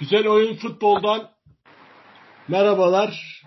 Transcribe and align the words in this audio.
Güzel 0.00 0.28
oyun 0.28 0.56
futboldan 0.56 1.30
merhabalar. 2.48 3.42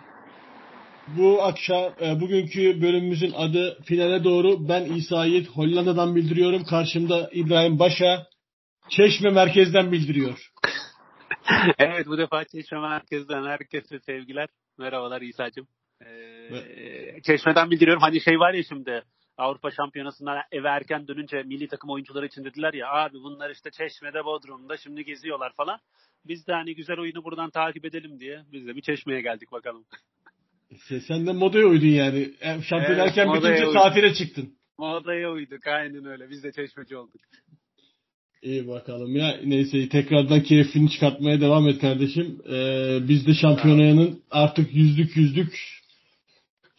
Bu 1.07 1.43
akşam 1.43 1.93
e, 2.01 2.19
bugünkü 2.21 2.81
bölümümüzün 2.81 3.31
adı 3.31 3.81
finale 3.85 4.23
doğru. 4.23 4.69
Ben 4.69 4.85
İsa 4.85 5.25
Yiğit 5.25 5.49
Hollanda'dan 5.49 6.15
bildiriyorum. 6.15 6.63
Karşımda 6.63 7.29
İbrahim 7.33 7.79
Başa 7.79 8.27
Çeşme 8.89 9.29
merkezden 9.29 9.91
bildiriyor. 9.91 10.51
evet 11.77 12.07
bu 12.07 12.17
defa 12.17 12.45
Çeşme 12.45 12.79
merkezden 12.79 13.45
herkese 13.45 13.99
sevgiler. 13.99 14.47
Merhabalar 14.77 15.21
İsa'cığım. 15.21 15.67
Ee, 16.05 16.30
Çeşme'den 17.23 17.71
bildiriyorum. 17.71 18.01
Hani 18.01 18.21
şey 18.21 18.39
var 18.39 18.53
ya 18.53 18.63
şimdi 18.63 19.03
Avrupa 19.37 19.71
Şampiyonası'ndan 19.71 20.37
eve 20.51 20.67
erken 20.67 21.07
dönünce 21.07 21.43
milli 21.43 21.67
takım 21.67 21.89
oyuncuları 21.89 22.25
için 22.25 22.43
dediler 22.43 22.73
ya 22.73 22.91
abi 22.91 23.13
bunlar 23.13 23.49
işte 23.49 23.71
Çeşme'de 23.71 24.25
Bodrum'da 24.25 24.77
şimdi 24.77 25.05
geziyorlar 25.05 25.53
falan. 25.53 25.79
Biz 26.25 26.47
de 26.47 26.53
hani 26.53 26.75
güzel 26.75 26.99
oyunu 26.99 27.23
buradan 27.23 27.49
takip 27.49 27.85
edelim 27.85 28.19
diye 28.19 28.41
biz 28.51 28.67
de 28.67 28.75
bir 28.75 28.81
Çeşme'ye 28.81 29.21
geldik 29.21 29.51
bakalım. 29.51 29.85
Sen 31.07 31.27
de 31.27 31.31
modaya 31.31 31.65
uydun 31.65 31.87
yani. 31.87 32.31
Şampiyon 32.41 32.99
evet, 32.99 32.99
erken 32.99 33.33
bitince 33.33 33.73
tatile 33.73 34.13
çıktın. 34.13 34.53
Modaya 34.77 35.31
uyduk 35.31 35.67
aynen 35.67 36.05
öyle. 36.05 36.29
Biz 36.29 36.43
de 36.43 36.51
çeşmeci 36.51 36.97
olduk. 36.97 37.21
İyi 38.41 38.67
bakalım 38.67 39.15
ya. 39.15 39.39
Neyse 39.45 39.89
tekrardan 39.89 40.43
keyfini 40.43 40.89
çıkartmaya 40.89 41.41
devam 41.41 41.67
et 41.67 41.81
kardeşim. 41.81 42.41
Ee, 42.49 42.99
biz 43.07 43.27
de 43.27 43.33
şampiyonayanın 43.33 44.23
artık 44.31 44.75
yüzlük 44.75 45.17
yüzlük 45.17 45.80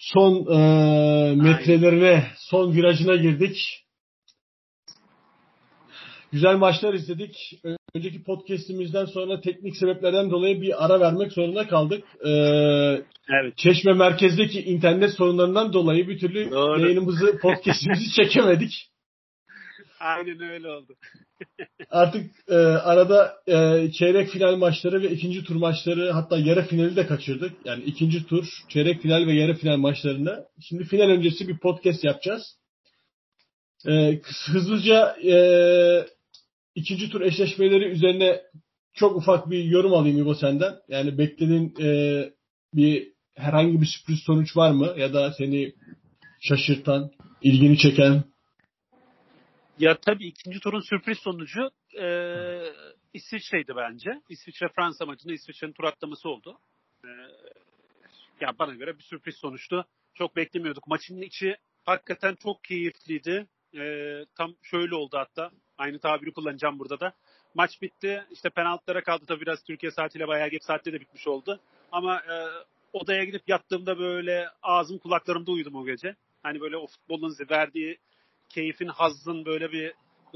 son 0.03 0.47
e, 0.53 1.35
metrelerine, 1.35 2.25
son 2.37 2.73
virajına 2.75 3.17
girdik. 3.17 3.57
Güzel 6.33 6.57
maçlar 6.57 6.95
izledik. 6.95 7.61
Önceki 7.95 8.23
podcastimizden 8.23 9.05
sonra 9.05 9.41
teknik 9.41 9.77
sebeplerden 9.77 10.31
dolayı 10.31 10.63
bir 10.63 10.85
ara 10.85 11.01
vermek 11.01 11.33
zorunda 11.33 11.69
kaldık. 11.69 12.05
Ee, 12.25 12.31
evet. 13.41 13.57
Çeşme 13.57 13.93
merkezdeki 13.93 14.63
internet 14.63 15.15
sorunlarından 15.15 15.73
dolayı 15.73 16.09
bir 16.09 16.19
türlü 16.19 16.51
Doğru. 16.51 16.81
yayınımızı, 16.81 17.39
podcastimizi 17.39 18.11
çekemedik. 18.23 18.92
Aynen 20.03 20.41
öyle 20.41 20.69
oldu. 20.69 20.97
Artık 21.91 22.31
e, 22.49 22.55
arada 22.57 23.35
e, 23.47 23.91
çeyrek 23.93 24.29
final 24.29 24.57
maçları 24.57 25.03
ve 25.03 25.11
ikinci 25.11 25.45
tur 25.45 25.57
maçları 25.57 26.11
hatta 26.11 26.39
yarı 26.39 26.67
finali 26.67 26.97
de 26.97 27.07
kaçırdık. 27.07 27.53
Yani 27.65 27.85
ikinci 27.85 28.27
tur, 28.27 28.47
çeyrek 28.69 29.03
final 29.03 29.27
ve 29.27 29.33
yarı 29.33 29.55
final 29.55 29.77
maçlarında. 29.77 30.49
Şimdi 30.61 30.85
final 30.85 31.09
öncesi 31.09 31.49
bir 31.49 31.59
podcast 31.59 32.05
yapacağız. 32.05 32.43
E, 33.87 34.21
hızlıca 34.47 35.17
e, 35.17 35.37
ikinci 36.75 37.11
tur 37.11 37.21
eşleşmeleri 37.21 37.85
üzerine 37.85 38.43
çok 38.95 39.17
ufak 39.17 39.51
bir 39.51 39.65
yorum 39.65 39.95
alayım 39.95 40.19
İbo 40.19 40.35
senden. 40.35 40.75
Yani 40.89 41.19
beklediğin 41.19 41.75
e, 41.81 42.31
bir 42.75 43.09
herhangi 43.35 43.81
bir 43.81 43.87
sürpriz 43.87 44.19
sonuç 44.19 44.57
var 44.57 44.71
mı? 44.71 44.95
Ya 44.99 45.15
da 45.15 45.33
seni 45.33 45.73
şaşırtan, 46.41 47.11
ilgini 47.43 47.79
çeken? 47.79 48.32
Ya 49.79 49.99
tabii 49.99 50.27
ikinci 50.27 50.61
turun 50.61 50.81
sürpriz 50.81 51.19
sonucu 51.19 51.71
e, 52.01 52.07
İsviçre'ydi 53.15 53.73
bence. 53.77 54.23
İsviçre-Fransa 54.29 55.07
maçında 55.07 55.33
İsviçre'nin 55.33 55.73
tur 55.73 55.85
atlaması 55.85 56.29
oldu. 56.29 56.59
E, 57.05 57.09
ya 58.41 58.59
bana 58.59 58.75
göre 58.75 58.99
bir 58.99 59.03
sürpriz 59.03 59.37
sonuçtu. 59.37 59.87
Çok 60.15 60.37
beklemiyorduk. 60.37 60.87
Maçın 60.87 61.23
içi 61.23 61.57
hakikaten 61.85 62.35
çok 62.35 62.65
keyifliydi. 62.65 63.47
E, 63.75 64.25
tam 64.37 64.55
şöyle 64.63 64.95
oldu 64.95 65.17
hatta. 65.19 65.51
Aynı 65.79 65.99
tabiri 65.99 66.33
kullanacağım 66.33 66.79
burada 66.79 67.01
da. 67.01 67.13
Maç 67.55 67.83
bitti. 67.83 68.25
İşte 68.31 68.51
penaltılara 68.51 69.03
kaldı 69.03 69.25
tabii 69.29 69.41
biraz 69.41 69.63
Türkiye 69.65 69.93
saatiyle 69.93 70.29
bayağı 70.29 70.49
geç 70.49 70.63
saatte 70.63 70.93
de 70.93 71.01
bitmiş 71.01 71.27
oldu. 71.27 71.61
Ama 71.93 72.17
e, 72.17 72.35
odaya 72.93 73.25
gidip 73.25 73.49
yattığımda 73.49 73.99
böyle 73.99 74.49
ağzım 74.63 74.99
kulaklarımda 74.99 75.51
uyudum 75.51 75.75
o 75.75 75.87
gece. 75.87 76.17
Hani 76.43 76.61
böyle 76.61 76.77
o 76.77 76.87
futbolun 76.87 77.37
verdiği 77.51 77.99
keyfin, 78.55 78.89
hazzın 78.89 79.45
böyle 79.45 79.73
bir 79.73 79.93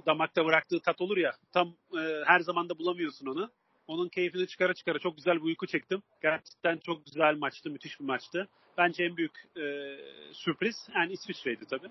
damakta 0.06 0.46
bıraktığı 0.46 0.80
tat 0.80 1.00
olur 1.00 1.16
ya. 1.16 1.32
Tam 1.52 1.68
e, 1.68 2.00
her 2.26 2.40
zaman 2.40 2.68
da 2.68 2.78
bulamıyorsun 2.78 3.26
onu. 3.26 3.50
Onun 3.86 4.08
keyfini 4.08 4.46
çıkara 4.46 4.74
çıkara 4.74 4.98
çok 4.98 5.16
güzel 5.16 5.36
bir 5.36 5.42
uyku 5.42 5.66
çektim. 5.66 6.02
Gerçekten 6.22 6.78
çok 6.78 7.04
güzel 7.04 7.36
maçtı, 7.36 7.70
müthiş 7.70 8.00
bir 8.00 8.04
maçtı. 8.04 8.48
Bence 8.78 9.04
en 9.04 9.16
büyük 9.16 9.32
e, 9.56 9.96
sürpriz 10.32 10.76
yani 10.94 11.12
İsviçre'ydi 11.12 11.64
tabii. 11.70 11.88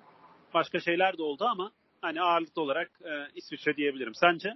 Başka 0.54 0.80
şeyler 0.80 1.18
de 1.18 1.24
oldu 1.24 1.46
ama 1.46 1.72
hani 2.02 2.22
ağırlıklı 2.22 2.62
olarak 2.62 2.92
e, 3.02 3.12
İsviçre 3.36 3.78
diyebilirim. 3.78 4.16
Sence? 4.16 4.50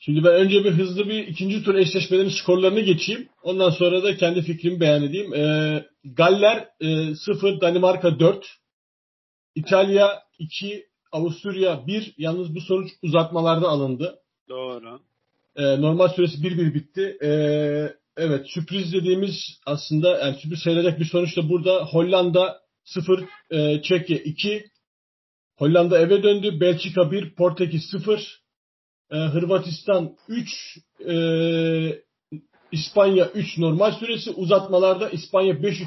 Şimdi 0.00 0.24
ben 0.24 0.34
önce 0.34 0.64
bir 0.64 0.70
hızlı 0.70 1.08
bir 1.08 1.26
ikinci 1.26 1.64
tur 1.64 1.74
eşleşmelerin 1.74 2.32
skorlarını 2.42 2.80
geçeyim. 2.80 3.28
Ondan 3.42 3.70
sonra 3.70 4.02
da 4.02 4.16
kendi 4.16 4.42
fikrimi 4.42 4.80
beyan 4.80 5.02
edeyim. 5.02 5.34
E, 5.34 5.84
Galler 6.04 6.68
e, 6.80 7.14
0, 7.14 7.60
Danimarka 7.60 8.20
4, 8.20 8.46
İtalya 9.54 10.22
2, 10.38 10.86
Avusturya 11.12 11.86
1. 11.86 12.14
Yalnız 12.18 12.54
bu 12.54 12.60
sonuç 12.60 12.90
uzatmalarda 13.02 13.68
alındı. 13.68 14.18
Doğru. 14.48 15.00
E, 15.56 15.80
normal 15.80 16.08
süresi 16.08 16.42
1-1 16.42 16.74
bitti. 16.74 17.18
E, 17.22 17.30
evet 18.16 18.46
sürpriz 18.46 18.92
dediğimiz 18.92 19.34
aslında 19.66 20.18
yani 20.18 20.36
sürpriz 20.38 20.60
sayılacak 20.60 21.00
bir 21.00 21.04
sonuç 21.04 21.36
da 21.36 21.48
burada 21.48 21.84
Hollanda 21.84 22.60
0, 22.84 23.24
e, 23.50 23.82
Çekya 23.82 24.16
2, 24.16 24.64
Hollanda 25.56 25.98
eve 25.98 26.22
döndü. 26.22 26.60
Belçika 26.60 27.10
1, 27.10 27.34
Portekiz 27.34 27.82
0. 27.90 28.42
E, 29.10 29.16
Hırvatistan 29.16 30.16
3, 30.28 30.78
e, 31.08 31.14
İspanya 32.72 33.26
3 33.26 33.58
normal 33.58 33.92
süresi. 33.92 34.30
Uzatmalarda 34.30 35.08
İspanya 35.08 35.54
5-3 35.54 35.86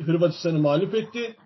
Hırvatistan'ı 0.00 0.58
mağlup 0.58 0.94
etti. 0.94 1.36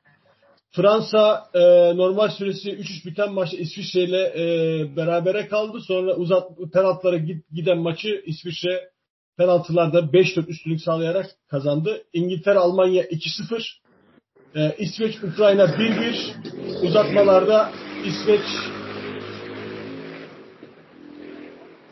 Fransa 0.71 1.51
e, 1.55 1.61
normal 1.97 2.29
süresi 2.29 2.71
3-3 2.71 3.07
biten 3.07 3.33
maçta 3.33 3.57
İsviçre 3.57 4.03
ile 4.03 4.23
e, 4.37 4.97
berabere 4.97 5.49
kaldı. 5.49 5.81
Sonra 5.81 6.15
uzat 6.15 6.51
penaltılara 6.73 7.17
giden 7.53 7.79
maçı 7.79 8.23
İsviçre 8.27 8.91
penaltılarda 9.37 9.99
5-4 9.99 10.47
üstünlük 10.47 10.81
sağlayarak 10.81 11.27
kazandı. 11.49 12.03
İngiltere 12.13 12.59
Almanya 12.59 13.05
2-0. 13.05 13.65
Ee, 14.57 14.75
İsveç 14.79 15.23
Ukrayna 15.23 15.65
1-1 15.65 16.87
uzatmalarda 16.87 17.73
İsveç 18.05 18.45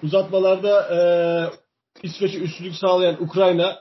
uzatmalarda 0.02 0.88
e, 0.94 0.98
İsveç'e 2.02 2.38
üstünlük 2.38 2.74
sağlayan 2.74 3.22
Ukrayna 3.22 3.78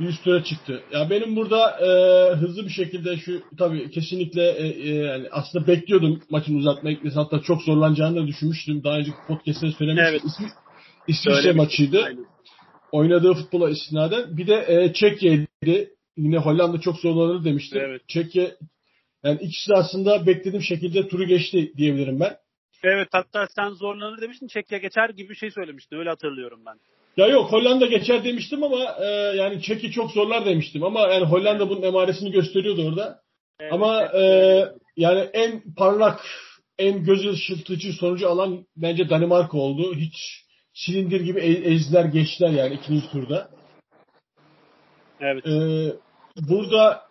bir 0.00 0.06
üst 0.06 0.24
tura 0.24 0.44
çıktı. 0.44 0.82
Ya 0.92 1.10
benim 1.10 1.36
burada 1.36 1.70
e, 1.70 1.90
hızlı 2.34 2.64
bir 2.64 2.70
şekilde 2.70 3.16
şu 3.16 3.42
tabii 3.58 3.90
kesinlikle 3.90 4.50
e, 4.50 4.66
e, 4.66 4.94
yani 4.94 5.26
aslında 5.30 5.66
bekliyordum 5.66 6.22
maçın 6.30 6.58
uzatmaya 6.58 6.92
gitmesi. 6.92 7.16
Hatta 7.16 7.40
çok 7.40 7.62
zorlanacağını 7.62 8.16
da 8.16 8.26
düşünmüştüm. 8.26 8.84
Daha 8.84 8.98
önce 8.98 9.10
podcast'te 9.28 9.72
söylemiştim. 9.72 10.06
Evet. 10.08 10.22
İsvi, 10.24 10.44
İsviçre 11.08 11.52
maçıydı. 11.52 12.02
Aynen. 12.02 12.26
Oynadığı 12.92 13.34
futbola 13.34 13.70
istinaden. 13.70 14.36
Bir 14.36 14.46
de 14.46 14.64
e, 14.68 14.92
Çekya'ydı 14.92 15.88
yine 16.16 16.38
Hollanda 16.38 16.80
çok 16.80 16.96
zorlanır 16.96 17.44
demişti. 17.44 17.78
Evet. 17.86 18.02
Çekya 18.08 18.50
yani 19.24 19.38
ikisi 19.40 19.70
de 19.70 19.74
aslında 19.74 20.26
beklediğim 20.26 20.62
şekilde 20.62 21.08
turu 21.08 21.24
geçti 21.24 21.72
diyebilirim 21.76 22.20
ben. 22.20 22.36
Evet 22.82 23.08
hatta 23.12 23.46
sen 23.46 23.70
zorlanır 23.70 24.20
demiştin 24.20 24.46
Çekya 24.46 24.78
geçer 24.78 25.10
gibi 25.10 25.28
bir 25.28 25.34
şey 25.34 25.50
söylemiştin 25.50 25.96
öyle 25.96 26.08
hatırlıyorum 26.08 26.60
ben. 26.66 26.74
Ya 27.16 27.26
yok 27.26 27.52
Hollanda 27.52 27.86
geçer 27.86 28.24
demiştim 28.24 28.62
ama 28.62 28.96
e, 29.00 29.06
yani 29.36 29.62
Çekya 29.62 29.90
çok 29.90 30.10
zorlar 30.10 30.46
demiştim 30.46 30.84
ama 30.84 31.00
yani 31.00 31.24
Hollanda 31.24 31.70
bunun 31.70 31.82
emaresini 31.82 32.30
gösteriyordu 32.30 32.88
orada. 32.88 33.20
Evet, 33.60 33.72
ama 33.72 34.02
evet. 34.02 34.14
E, 34.14 34.72
yani 34.96 35.20
en 35.20 35.62
parlak 35.76 36.20
en 36.78 37.04
göz 37.04 37.26
ışıltıcı 37.26 37.92
sonucu 37.92 38.28
alan 38.28 38.66
bence 38.76 39.10
Danimarka 39.10 39.58
oldu. 39.58 39.94
Hiç 39.94 40.14
silindir 40.74 41.20
gibi 41.20 41.40
e, 41.40 41.72
ezdiler 41.72 42.04
geçtiler 42.04 42.50
yani 42.50 42.74
ikinci 42.74 43.10
turda. 43.10 43.50
Evet. 45.20 45.46
Ee, 45.46 45.92
burada 46.48 47.05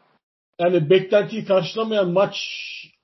yani 0.60 0.90
beklentiyi 0.90 1.46
karşılamayan 1.46 2.10
maç 2.10 2.36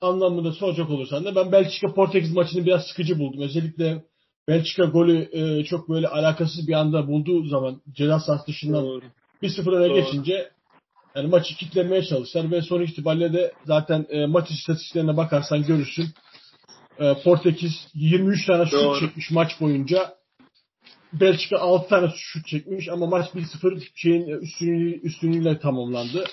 anlamında 0.00 0.52
soracak 0.52 0.90
olursan 0.90 1.24
da 1.24 1.36
ben 1.36 1.52
Belçika 1.52 1.94
Portekiz 1.94 2.32
maçını 2.32 2.66
biraz 2.66 2.86
sıkıcı 2.86 3.18
buldum. 3.18 3.40
Özellikle 3.40 4.04
Belçika 4.48 4.84
golü 4.84 5.28
e, 5.32 5.64
çok 5.64 5.88
böyle 5.88 6.08
alakasız 6.08 6.68
bir 6.68 6.72
anda 6.72 7.08
bulduğu 7.08 7.46
zaman 7.46 7.82
ceza 7.92 8.20
sahası 8.20 8.46
dışından 8.46 8.84
Doğru. 8.84 9.04
1-0 9.42 9.76
öne 9.76 10.00
geçince 10.00 10.50
yani 11.16 11.28
maçı 11.28 11.56
kitlemeye 11.56 12.04
çalıştılar 12.04 12.50
ve 12.50 12.62
sonuç 12.62 12.90
itibariyle 12.90 13.32
de 13.32 13.52
zaten 13.64 14.06
e, 14.10 14.26
maç 14.26 14.50
istatistiklerine 14.50 15.16
bakarsan 15.16 15.62
görürsün. 15.62 16.06
E, 16.98 17.22
Portekiz 17.24 17.72
23 17.94 18.46
tane 18.46 18.66
şut 18.66 19.00
çekmiş 19.00 19.30
maç 19.30 19.60
boyunca. 19.60 20.14
Belçika 21.12 21.58
6 21.58 21.88
tane 21.88 22.12
şut 22.16 22.46
çekmiş 22.46 22.88
ama 22.88 23.06
maç 23.06 23.26
1-0 23.34 23.82
şeyin 23.94 24.26
üstünlüğü, 24.28 25.00
üstünlüğüyle 25.00 25.58
tamamlandı 25.58 26.24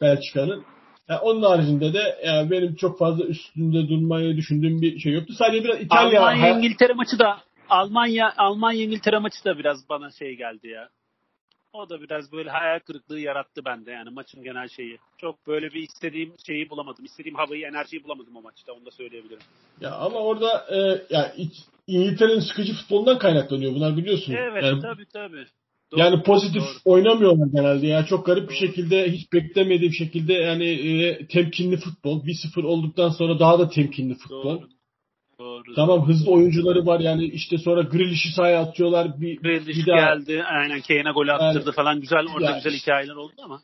Belçika'nın. 0.00 0.64
Yani 1.08 1.20
onun 1.20 1.42
haricinde 1.42 1.92
de 1.92 2.18
yani 2.24 2.50
benim 2.50 2.74
çok 2.74 2.98
fazla 2.98 3.24
üstünde 3.24 3.88
durmayı 3.88 4.36
düşündüğüm 4.36 4.82
bir 4.82 4.98
şey 4.98 5.12
yoktu. 5.12 5.32
Sadece 5.38 5.64
biraz 5.64 5.80
İtalya 5.80 6.20
Almanya 6.20 6.48
İngiltere 6.48 6.92
maçı 6.92 7.18
da 7.18 7.38
Almanya 7.68 8.32
Almanya 8.36 8.82
İngiltere 8.82 9.18
maçı 9.18 9.44
da 9.44 9.58
biraz 9.58 9.88
bana 9.88 10.10
şey 10.10 10.36
geldi 10.36 10.68
ya. 10.68 10.88
O 11.72 11.88
da 11.88 12.00
biraz 12.00 12.32
böyle 12.32 12.50
hayal 12.50 12.78
kırıklığı 12.78 13.20
yarattı 13.20 13.64
bende 13.64 13.90
yani 13.90 14.10
maçın 14.10 14.42
genel 14.42 14.68
şeyi. 14.68 14.98
Çok 15.18 15.46
böyle 15.46 15.66
bir 15.66 15.82
istediğim 15.82 16.32
şeyi 16.46 16.70
bulamadım. 16.70 17.04
İstediğim 17.04 17.36
havayı, 17.36 17.66
enerjiyi 17.66 18.04
bulamadım 18.04 18.36
o 18.36 18.42
maçta. 18.42 18.72
Onu 18.72 18.86
da 18.86 18.90
söyleyebilirim. 18.90 19.42
Ya 19.80 19.90
ama 19.90 20.18
orada 20.18 20.66
e, 20.70 20.76
ya 21.10 21.32
İngiltere'nin 21.86 22.40
sıkıcı 22.40 22.72
futbolundan 22.74 23.18
kaynaklanıyor 23.18 23.74
bunlar 23.74 23.96
biliyorsun. 23.96 24.32
Evet 24.32 24.64
yani, 24.64 24.82
tabii 24.82 25.06
tabii. 25.12 25.46
Doğru, 25.92 26.00
yani 26.00 26.22
pozitif 26.22 26.62
doğru. 26.62 26.94
oynamıyorlar 26.94 27.46
genelde. 27.54 27.86
Yani 27.86 28.06
çok 28.06 28.26
garip 28.26 28.42
Doğru. 28.42 28.50
bir 28.50 28.56
şekilde 28.66 29.12
hiç 29.12 29.32
beklemediğim 29.32 29.92
şekilde 29.92 30.32
yani 30.32 30.68
e, 30.68 31.26
temkinli 31.26 31.76
futbol. 31.76 32.24
1-0 32.24 32.62
olduktan 32.66 33.08
sonra 33.10 33.38
daha 33.38 33.58
da 33.58 33.68
temkinli 33.68 34.14
futbol. 34.14 34.58
Doğru. 34.58 34.68
Doğru. 35.38 35.74
Tamam 35.74 36.08
hızlı 36.08 36.30
oyuncuları 36.30 36.86
var 36.86 37.00
yani 37.00 37.24
işte 37.24 37.58
sonra 37.58 37.82
Grealish'i 37.82 38.32
sahaya 38.36 38.60
atıyorlar. 38.60 39.20
Bir, 39.20 39.36
Grealish 39.40 39.76
bir 39.76 39.86
daha, 39.86 39.96
geldi. 40.14 40.42
Aynen 40.44 40.80
Kane'e 40.80 41.12
gol 41.12 41.28
attırdı 41.28 41.64
Yani- 41.66 41.74
falan. 41.74 42.00
Güzel 42.00 42.26
orada 42.36 42.56
güzel 42.56 42.72
işte- 42.72 42.82
hikayeler 42.82 43.14
oldu 43.14 43.32
ama. 43.44 43.60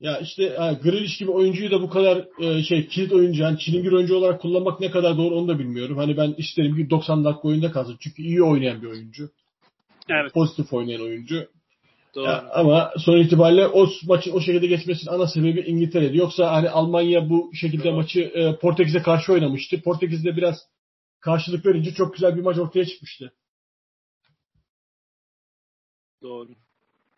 Ya 0.00 0.18
işte 0.18 0.54
ha, 0.58 0.72
Grealish 0.72 1.18
gibi 1.18 1.30
oyuncuyu 1.30 1.70
da 1.70 1.82
bu 1.82 1.90
kadar 1.90 2.24
e, 2.40 2.62
şey 2.62 2.86
kilit 2.86 3.12
oyuncu 3.12 3.42
yani 3.42 3.58
çilingir 3.58 3.92
oyuncu 3.92 4.16
olarak 4.16 4.40
kullanmak 4.40 4.80
ne 4.80 4.90
kadar 4.90 5.16
doğru 5.16 5.34
onu 5.34 5.48
da 5.48 5.58
bilmiyorum. 5.58 5.96
Hani 5.96 6.16
ben 6.16 6.34
isterim 6.38 6.76
ki 6.76 6.90
90 6.90 7.24
dakika 7.24 7.48
oyunda 7.48 7.70
kalsın. 7.72 7.96
Çünkü 8.00 8.22
iyi 8.22 8.42
oynayan 8.42 8.82
bir 8.82 8.86
oyuncu. 8.86 9.30
Evet. 10.08 10.32
Pozitif 10.34 10.72
oynayan 10.72 11.02
oyuncu. 11.02 11.48
Doğru. 12.14 12.24
Ya, 12.24 12.50
ama 12.52 12.92
son 12.98 13.18
itibariyle 13.18 13.66
o 13.66 13.88
maçın 14.06 14.32
o 14.32 14.40
şekilde 14.40 14.66
geçmesinin 14.66 15.12
ana 15.14 15.26
sebebi 15.26 15.60
İngiltere'di. 15.60 16.16
Yoksa 16.16 16.52
hani 16.52 16.70
Almanya 16.70 17.30
bu 17.30 17.50
şekilde 17.54 17.84
Doğru. 17.84 17.96
maçı 17.96 18.20
e, 18.20 18.56
Portekiz'e 18.56 19.02
karşı 19.02 19.32
oynamıştı. 19.32 19.82
Portekiz'de 19.82 20.36
biraz 20.36 20.56
karşılık 21.20 21.66
verince 21.66 21.94
çok 21.94 22.14
güzel 22.14 22.36
bir 22.36 22.42
maç 22.42 22.58
ortaya 22.58 22.86
çıkmıştı. 22.86 23.32
Doğru. 26.22 26.48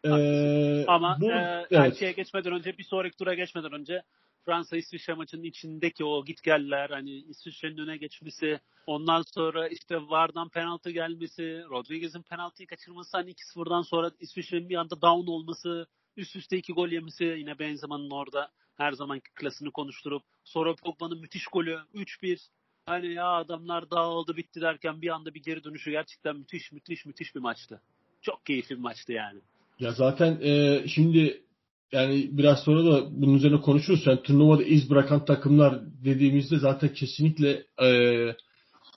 Ee, 0.05 0.85
Ama 0.87 1.17
bu, 1.21 1.31
e, 1.31 1.67
evet. 1.71 2.17
geçmeden 2.17 2.53
önce 2.53 2.79
bir 2.79 2.85
sonraki 2.85 3.17
tura 3.17 3.35
geçmeden 3.35 3.73
önce 3.73 4.03
Fransa 4.47 4.77
İsviçre 4.77 5.15
maçının 5.15 5.43
içindeki 5.43 6.05
o 6.05 6.25
gitgeller 6.25 6.91
hani 6.91 7.11
İsviçre'nin 7.11 7.79
öne 7.79 7.97
geçmesi 7.97 8.61
ondan 8.87 9.23
sonra 9.23 9.69
işte 9.69 9.97
VAR'dan 9.97 10.49
penaltı 10.49 10.91
gelmesi 10.91 11.63
Rodriguez'in 11.71 12.23
penaltıyı 12.23 12.67
kaçırması 12.67 13.17
hani 13.17 13.31
2-0'dan 13.31 13.83
sonra 13.83 14.11
İsviçre'nin 14.21 14.69
bir 14.69 14.77
anda 14.77 15.03
down 15.03 15.31
olması 15.31 15.87
üst 16.17 16.37
üste 16.37 16.57
iki 16.57 16.73
gol 16.73 16.89
yemesi 16.89 17.25
yine 17.25 17.59
Benzema'nın 17.59 18.11
orada 18.11 18.51
her 18.77 18.93
zamanki 18.93 19.31
klasını 19.35 19.71
konuşturup 19.71 20.23
sonra 20.45 20.75
Pogba'nın 20.75 21.21
müthiş 21.21 21.47
golü 21.47 21.79
3-1 21.95 22.49
hani 22.87 23.13
ya 23.13 23.27
adamlar 23.27 23.91
dağıldı 23.91 24.37
bitti 24.37 24.61
derken 24.61 25.03
bir 25.03 25.09
anda 25.09 25.35
bir 25.35 25.43
geri 25.43 25.65
dönüşü 25.65 25.91
gerçekten 25.91 26.37
müthiş 26.37 26.73
müthiş 26.73 27.07
müthiş 27.07 27.35
bir 27.35 27.41
maçtı. 27.41 27.81
Çok 28.23 28.47
keyifli 28.47 28.77
bir 28.77 28.81
maçtı 28.81 29.13
yani. 29.13 29.41
Ya 29.81 29.93
zaten 29.93 30.39
e, 30.43 30.83
şimdi 30.89 31.46
yani 31.93 32.29
biraz 32.33 32.65
sonra 32.65 32.85
da 32.85 33.07
bunun 33.11 33.35
üzerine 33.35 33.61
konuşuruz. 33.61 34.07
Yani 34.07 34.23
turnuvada 34.23 34.63
iz 34.63 34.91
bırakan 34.91 35.25
takımlar 35.25 35.81
dediğimizde 36.05 36.59
zaten 36.59 36.89
kesinlikle 36.95 37.63
e, 37.79 37.87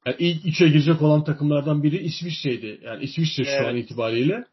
yani 0.06 0.16
ilk 0.20 0.46
üçe 0.46 0.68
girecek 0.68 1.02
olan 1.02 1.24
takımlardan 1.24 1.84
biri 1.84 1.98
İsviçre'ydi. 1.98 2.80
Yani 2.84 3.04
İsviçre 3.04 3.44
şu 3.44 3.50
Evet. 3.50 3.68
an 3.68 3.76
itibariyle. 3.76 4.46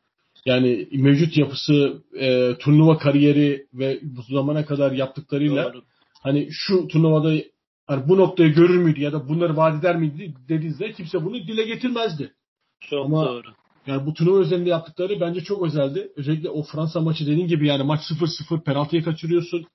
Yani 0.47 0.88
mevcut 0.93 1.37
yapısı, 1.37 2.03
e, 2.21 2.55
turnuva 2.59 2.99
kariyeri 2.99 3.67
ve 3.75 3.99
bu 4.03 4.23
zamana 4.23 4.67
kadar 4.67 4.93
yaptıklarıyla 4.93 5.65
Doğru. 5.73 5.83
hani 6.23 6.49
şu 6.50 6.88
turnuvada 6.88 7.35
hani 7.87 8.09
bu 8.09 8.17
noktayı 8.17 8.55
görür 8.55 8.77
müydü 8.77 9.00
ya 9.00 9.12
da 9.12 9.29
bunları 9.29 9.56
vaat 9.56 9.81
eder 9.81 9.97
miydi 9.97 10.35
dediğinizde 10.49 10.93
kimse 10.93 11.25
bunu 11.25 11.35
dile 11.35 11.62
getirmezdi. 11.65 12.33
Çok 12.81 13.06
Ama- 13.06 13.27
doğru. 13.27 13.49
Yani 13.87 14.06
bu 14.06 14.15
turnuva 14.15 14.41
üzerinde 14.41 14.71
yaptıkları 14.71 15.21
bence 15.21 15.41
çok 15.41 15.67
özeldi. 15.67 16.12
Özellikle 16.17 16.50
o 16.50 16.62
Fransa 16.62 17.00
maçı 17.00 17.27
dediğin 17.27 17.47
gibi 17.49 17.69
yani 17.69 17.83
maç 17.83 18.00
0-0 18.00 18.62
penaltıyı 18.62 19.05
kaçırıyorsun. 19.05 19.67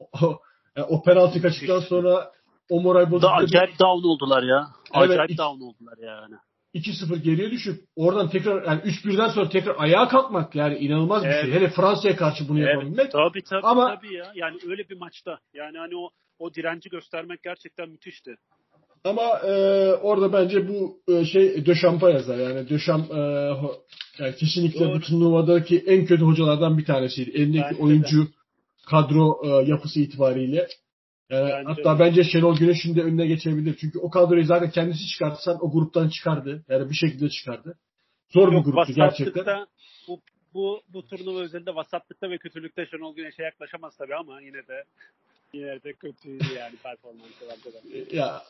O, 0.00 0.40
yani 0.76 0.86
o 0.88 1.02
penaltı 1.02 1.42
kaçtıktan 1.42 1.80
sonra 1.80 2.32
o 2.70 2.80
moral 2.80 3.06
Da 3.06 3.10
bozukluğu 3.10 3.34
acayip 3.34 3.78
down 3.78 4.08
oldular 4.08 4.42
ya. 4.42 4.66
Evet, 4.94 5.10
Acayip 5.10 5.38
down 5.38 5.60
oldular 5.60 5.98
yani. 6.02 6.34
2-0 6.74 7.16
geriye 7.16 7.50
düşüp 7.50 7.84
oradan 7.96 8.30
tekrar 8.30 8.62
yani 8.66 8.80
3-1'den 8.80 9.28
sonra 9.28 9.48
tekrar 9.48 9.74
ayağa 9.78 10.08
kalkmak 10.08 10.54
yani 10.54 10.78
inanılmaz 10.78 11.22
bir 11.24 11.28
Evet. 11.28 11.44
şey. 11.44 11.52
Hele 11.52 11.68
Fransa'ya 11.70 12.16
karşı 12.16 12.48
bunu 12.48 12.60
yapabilmek. 12.60 13.12
Tabii 13.12 13.42
tabii 13.42 13.66
Ama- 13.66 13.94
tabii 13.96 14.14
ya. 14.14 14.32
Yani 14.34 14.56
öyle 14.68 14.88
bir 14.88 14.96
maçta. 14.98 15.38
Yani 15.54 15.78
hani 15.78 15.96
o 15.96 16.10
o 16.38 16.54
direnci 16.54 16.88
göstermek 16.88 17.42
gerçekten 17.42 17.88
müthişti. 17.88 18.36
Ama 19.06 19.38
e, 19.38 19.52
orada 19.94 20.32
bence 20.32 20.68
bu 20.68 21.00
e, 21.08 21.24
şey 21.24 21.66
Döşamp'a 21.66 22.10
yazar. 22.10 22.38
Yani 22.38 22.68
Döşamp 22.68 23.10
e, 23.10 23.14
ho- 23.14 23.74
yani 24.18 24.36
kesinlikle 24.36 24.80
Doğru. 24.80 24.94
bu 24.94 25.00
turnuvadaki 25.00 25.78
en 25.78 26.06
kötü 26.06 26.22
hocalardan 26.24 26.78
bir 26.78 26.84
tanesiydi. 26.84 27.30
Elindeki 27.30 27.64
Bence 27.64 27.78
de. 27.78 27.82
oyuncu 27.82 28.28
kadro 28.86 29.40
e, 29.44 29.48
yapısı 29.70 30.00
itibariyle. 30.00 30.68
Yani 31.30 31.50
Bence 31.50 31.68
hatta 31.68 31.94
de. 31.94 32.00
bence 32.00 32.24
Şenol 32.24 32.56
Güneş'in 32.58 32.96
de 32.96 33.02
önüne 33.02 33.26
geçebilir. 33.26 33.76
Çünkü 33.80 33.98
o 33.98 34.10
kadroyu 34.10 34.44
zaten 34.44 34.70
kendisi 34.70 35.06
çıkartsan 35.06 35.58
o 35.60 35.72
gruptan 35.72 36.08
çıkardı. 36.08 36.64
Yani 36.68 36.90
bir 36.90 36.94
şekilde 36.94 37.28
çıkardı. 37.28 37.78
Zor 38.30 38.48
bir 38.50 38.56
Yok, 38.56 38.64
gruptu 38.64 38.92
gerçekten. 38.92 39.66
bu, 40.08 40.20
bu, 40.54 40.80
bu 40.92 41.06
turnuva 41.06 41.40
özelinde 41.40 41.74
vasatlıkta 41.74 42.30
ve 42.30 42.38
kötülükte 42.38 42.86
Şenol 42.86 43.14
Güneş'e 43.16 43.42
yaklaşamaz 43.42 43.96
tabii 43.96 44.14
ama 44.14 44.40
yine 44.40 44.66
de 44.68 44.84
yine 45.52 45.82
de 45.82 45.92
kötüydü 45.92 46.44
yani 46.58 46.76
performansı 46.82 47.40
de. 48.10 48.16
Ya 48.16 48.42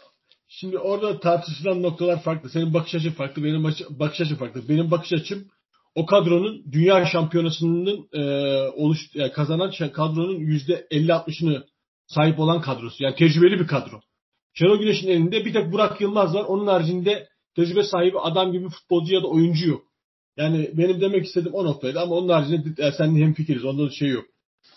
şimdi 0.49 0.79
orada 0.79 1.21
tartışılan 1.21 1.83
noktalar 1.83 2.23
farklı. 2.23 2.51
Senin 2.51 2.75
bakış 2.75 2.95
açın 2.95 3.11
farklı, 3.11 3.45
benim 3.45 3.65
bakış 3.91 4.21
açım 4.21 4.37
farklı. 4.37 4.69
Benim 4.69 4.91
bakış 4.91 5.13
açım 5.13 5.47
o 5.95 6.07
kadronun 6.07 6.65
dünya 6.73 7.07
şampiyonasının 7.07 8.09
e, 8.13 8.23
oluş 8.69 8.99
yani 9.15 9.33
kazanan 9.33 9.71
şa- 9.71 9.93
kadronun 9.93 10.39
yüzde 10.39 10.87
50-60'ını 10.91 11.65
sahip 12.07 12.39
olan 12.39 12.61
kadrosu. 12.61 13.05
Yani 13.05 13.15
tecrübeli 13.15 13.61
bir 13.61 13.67
kadro. 13.67 14.01
Şenol 14.55 14.79
Güneş'in 14.79 15.09
elinde 15.09 15.45
bir 15.45 15.53
tek 15.53 15.73
Burak 15.73 16.01
Yılmaz 16.01 16.35
var. 16.35 16.45
Onun 16.45 16.67
haricinde 16.67 17.29
tecrübe 17.57 17.83
sahibi 17.83 18.19
adam 18.19 18.53
gibi 18.53 18.69
futbolcu 18.69 19.15
ya 19.15 19.23
da 19.23 19.27
oyuncu 19.27 19.69
yok. 19.69 19.83
Yani 20.37 20.71
benim 20.73 21.01
demek 21.01 21.27
istediğim 21.27 21.55
o 21.55 21.65
noktaydı 21.65 22.01
ama 22.01 22.15
onun 22.15 22.29
haricinde 22.29 22.83
yani 22.83 22.95
seninle 22.99 23.25
hemfikiriz. 23.25 23.65
Onda 23.65 23.87
da 23.87 23.91
şey 23.91 24.09
yok. 24.09 24.25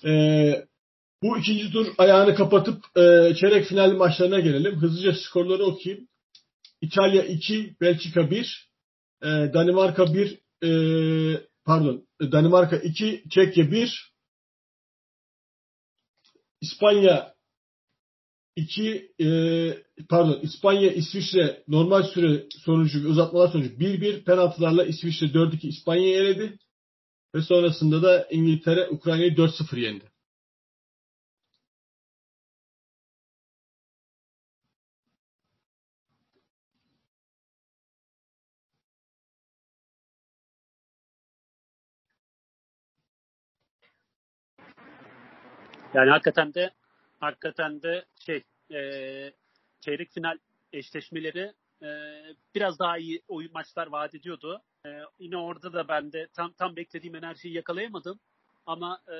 Ee, 0.06 0.66
bu 1.24 1.38
ikinci 1.38 1.71
tur 1.71 1.88
ayağını 1.98 2.35
kapatıp 2.35 2.85
e, 2.97 3.35
çeyrek 3.40 3.66
final 3.66 3.92
maçlarına 3.92 4.40
gelelim. 4.40 4.76
Hızlıca 4.76 5.14
skorları 5.14 5.64
okuyayım. 5.64 6.07
İtalya 6.81 7.23
2, 7.23 7.76
Belçika 7.81 8.31
1, 8.31 8.69
e, 9.21 9.28
Danimarka 9.28 10.14
1, 10.14 10.40
e, 10.64 10.69
pardon, 11.66 12.07
Danimarka 12.21 12.78
2, 12.78 13.23
Çekya 13.30 13.71
1, 13.71 14.11
İspanya 16.61 17.35
2, 18.56 19.11
e, 19.19 19.28
pardon, 20.09 20.40
İspanya, 20.42 20.92
İsviçre 20.92 21.64
normal 21.68 22.04
süre 22.04 22.45
sonucu 22.66 23.09
uzatmalar 23.09 23.52
sonucu 23.52 23.69
1-1 23.69 24.23
penaltılarla 24.23 24.85
İsviçre 24.85 25.26
4-2 25.26 25.68
İspanya'yı 25.68 26.16
eledi. 26.16 26.57
Ve 27.35 27.42
sonrasında 27.42 28.04
da 28.04 28.28
İngiltere 28.31 28.90
Ukrayna'yı 28.90 29.35
4-0 29.35 29.80
yendi. 29.80 30.06
Yani 45.94 46.10
hakikaten 46.10 46.54
de 46.54 46.72
hakikaten 47.19 47.81
de 47.81 48.06
şey 48.26 48.44
e, 48.74 48.80
çeyrek 49.81 50.12
final 50.12 50.38
eşleşmeleri 50.74 51.54
e, 51.81 51.88
biraz 52.56 52.80
daha 52.80 52.98
iyi 52.98 53.22
oyun 53.28 53.52
maçlar 53.54 53.88
vaat 53.88 54.16
ediyordu. 54.16 54.62
E, 54.86 54.90
yine 55.19 55.38
orada 55.38 55.74
da 55.74 55.88
ben 55.88 56.12
de 56.12 56.28
tam 56.34 56.52
tam 56.52 56.76
beklediğim 56.76 57.16
enerjiyi 57.16 57.54
yakalayamadım. 57.54 58.19
Ama 58.66 59.02
e, 59.08 59.16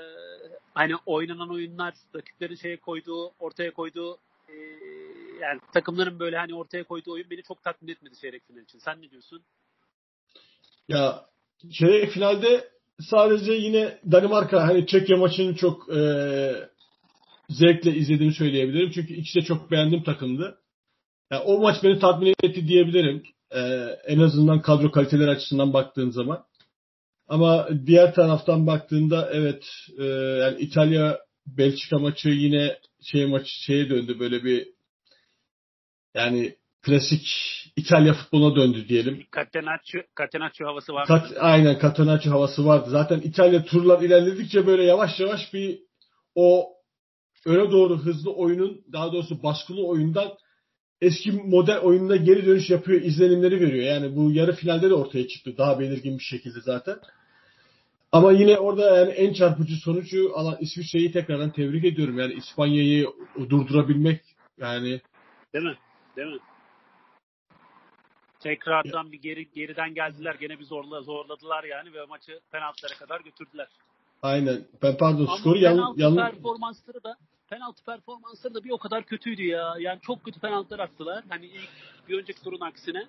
hani 0.74 0.96
oynanan 1.06 1.50
oyunlar, 1.50 1.94
rakiplerin 2.16 2.56
şeye 2.56 2.78
koyduğu, 2.78 3.34
ortaya 3.40 3.74
koyduğu 3.74 4.18
e, 4.48 4.54
yani 5.42 5.60
takımların 5.74 6.20
böyle 6.20 6.38
hani 6.38 6.56
ortaya 6.56 6.84
koyduğu 6.84 7.12
oyun 7.12 7.30
beni 7.30 7.44
çok 7.44 7.64
tatmin 7.64 7.92
etmedi 7.92 8.16
çeyrek 8.16 8.48
final 8.48 8.62
için. 8.62 8.80
Sen 8.80 9.02
ne 9.02 9.12
diyorsun? 9.12 9.44
Ya 10.88 11.26
çeyrek 11.72 12.12
finalde 12.12 12.79
sadece 13.00 13.54
yine 13.54 14.00
Danimarka 14.12 14.68
hani 14.68 14.88
Çekya 14.88 15.18
maçını 15.18 15.56
çok 15.56 15.96
e, 15.96 16.00
zevkle 17.50 17.96
izlediğimi 17.96 18.36
söyleyebilirim. 18.36 18.92
Çünkü 18.92 19.14
ikisi 19.14 19.42
de 19.42 19.46
çok 19.46 19.72
beğendiğim 19.72 20.04
takımdı. 20.04 20.58
Yani 21.32 21.42
o 21.42 21.62
maç 21.62 21.84
beni 21.84 22.00
tatmin 22.00 22.34
etti 22.44 22.68
diyebilirim. 22.68 23.24
Ee, 23.56 23.60
en 24.08 24.20
azından 24.20 24.62
kadro 24.62 24.92
kaliteleri 24.92 25.30
açısından 25.30 25.74
baktığın 25.74 26.10
zaman. 26.10 26.46
Ama 27.28 27.70
diğer 27.86 28.14
taraftan 28.14 28.68
baktığında 28.68 29.30
evet 29.34 29.66
e, 30.00 30.04
yani 30.06 30.60
İtalya 30.60 31.20
Belçika 31.48 32.00
maçı 32.00 32.30
yine 32.30 32.80
şey 33.04 33.26
maçı 33.26 33.52
şeye 33.66 33.90
döndü 33.90 34.20
böyle 34.20 34.44
bir 34.44 34.68
yani 36.16 36.56
klasik 36.82 37.28
İtalya 37.76 38.14
futboluna 38.14 38.56
döndü 38.56 38.88
diyelim. 38.88 39.26
Catenaccio, 39.36 40.02
Catenaccio 40.20 40.68
havası 40.68 40.94
var. 40.94 41.08
Kat, 41.08 41.34
aynen 41.40 41.80
Catenaccio 41.82 42.34
havası 42.34 42.66
vardı. 42.66 42.90
Zaten 42.90 43.20
İtalya 43.20 43.64
turlar 43.64 44.02
ilerledikçe 44.02 44.68
böyle 44.68 44.84
yavaş 44.84 45.20
yavaş 45.20 45.54
bir 45.54 45.80
o 46.36 46.70
öne 47.46 47.72
doğru 47.72 47.98
hızlı 47.98 48.34
oyunun 48.34 48.82
daha 48.94 49.12
doğrusu 49.14 49.44
baskılı 49.44 49.88
oyundan 49.88 50.32
eski 51.02 51.32
model 51.32 51.78
oyununa 51.78 52.16
geri 52.16 52.46
dönüş 52.46 52.70
yapıyor, 52.70 53.02
izlenimleri 53.02 53.62
veriyor. 53.62 53.84
Yani 53.84 54.16
bu 54.16 54.32
yarı 54.32 54.54
finalde 54.54 54.90
de 54.90 54.94
ortaya 54.94 55.28
çıktı 55.28 55.58
daha 55.58 55.80
belirgin 55.80 56.18
bir 56.18 56.24
şekilde 56.24 56.62
zaten. 56.62 57.00
Ama 58.12 58.32
yine 58.32 58.58
orada 58.58 58.98
yani 58.98 59.12
en 59.12 59.34
çarpıcı 59.34 59.76
sonucu 59.76 60.32
alan 60.36 60.58
İsviçre'yi 60.60 61.12
tekrardan 61.12 61.52
tebrik 61.52 61.86
ediyorum. 61.86 62.20
Yani 62.20 62.34
İspanya'yı 62.34 63.08
durdurabilmek 63.50 64.22
yani 64.58 65.02
Değil 65.54 65.66
mi? 65.66 65.78
Değil 66.18 66.28
mi? 66.28 66.40
Tekrardan 68.40 69.12
bir 69.12 69.22
geri 69.22 69.52
geriden 69.52 69.94
geldiler. 69.94 70.36
Gene 70.40 70.60
bir 70.60 70.66
zorla 70.66 71.02
zorladılar 71.02 71.64
yani 71.64 71.94
ve 71.94 72.06
maçı 72.06 72.40
penaltılara 72.52 72.94
kadar 72.94 73.22
götürdüler. 73.22 73.68
aynen 74.22 74.68
ben 74.84 74.98
pardon 74.98 75.26
Ama 75.26 75.38
skoru 75.38 75.58
yan, 75.58 75.94
yan, 75.98 76.16
performansları 76.16 77.04
da 77.04 77.18
penaltı 77.50 77.86
performansları 77.86 78.54
da 78.54 78.64
bir 78.64 78.70
o 78.70 78.78
kadar 78.78 79.04
kötüydü 79.04 79.44
ya. 79.44 79.76
Yani 79.80 80.00
çok 80.02 80.24
kötü 80.24 80.40
penaltılar 80.40 80.80
attılar. 80.80 81.24
Hani 81.30 81.46
ilk 81.46 81.70
bir 82.10 82.20
önceki 82.20 82.44
turun 82.44 82.62
aksine. 82.62 83.08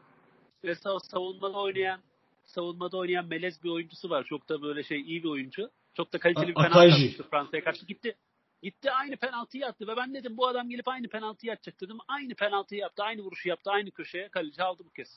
Ve 0.64 0.72
sav- 0.72 1.10
savunmada 1.10 1.58
oynayan 1.58 2.00
savunmada 2.44 2.96
oynayan 2.96 3.26
melez 3.26 3.64
bir 3.64 3.70
oyuncusu 3.70 4.10
var. 4.10 4.24
Çok 4.24 4.48
da 4.48 4.62
böyle 4.62 4.82
şey 4.82 5.00
iyi 5.00 5.22
bir 5.22 5.28
oyuncu. 5.28 5.70
Çok 5.94 6.12
da 6.12 6.18
kaliteli 6.18 6.48
bir 6.48 6.54
penaltı 6.54 6.78
atmıştı 6.78 7.24
Fransa'ya 7.30 7.64
karşı. 7.64 7.86
Gitti. 7.86 8.16
Gitti 8.62 8.90
aynı 8.90 9.16
penaltıyı 9.16 9.66
attı 9.66 9.86
ve 9.86 9.96
ben 9.96 10.14
dedim 10.14 10.36
bu 10.36 10.46
adam 10.48 10.68
gelip 10.68 10.88
aynı 10.88 11.08
penaltıyı 11.08 11.52
atacak 11.52 11.80
dedim. 11.80 11.96
Aynı 12.08 12.34
penaltıyı 12.34 12.80
yaptı, 12.80 13.02
aynı 13.02 13.20
vuruşu 13.22 13.48
yaptı, 13.48 13.70
aynı 13.70 13.90
köşeye 13.90 14.28
kaleci 14.28 14.62
aldı 14.62 14.82
bu 14.86 14.90
kez. 14.90 15.08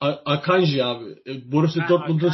A- 0.00 0.08
Akanji 0.24 0.84
abi. 0.84 1.10
E, 1.26 1.52
Borussia 1.52 1.88
Dortmund'un 1.88 2.32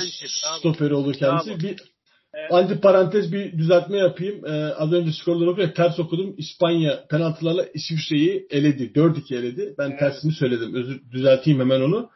stoperi 0.59 0.95
olur 0.95 1.15
kendisi. 1.15 1.51
Bravo. 1.51 1.59
Bir 1.59 1.97
Evet. 2.35 2.53
anti 2.53 2.81
parantez 2.81 3.33
bir 3.33 3.59
düzeltme 3.59 3.99
yapayım. 3.99 4.47
Ee, 4.47 4.75
az 4.75 4.93
önce 4.93 5.13
skorları 5.13 5.51
okuyordum. 5.51 5.75
Ters 5.75 5.99
okudum. 5.99 6.35
İspanya 6.39 7.07
penaltılarla 7.07 7.67
İsviçre'yi 7.75 8.47
eledi. 8.51 8.93
4-2 8.95 9.37
eledi. 9.37 9.75
Ben 9.79 9.91
Evet. 9.91 9.99
tersini 9.99 10.33
söyledim. 10.33 10.75
Özür 10.75 11.11
düzelteyim 11.11 11.61
hemen 11.61 11.81
onu. 11.81 12.11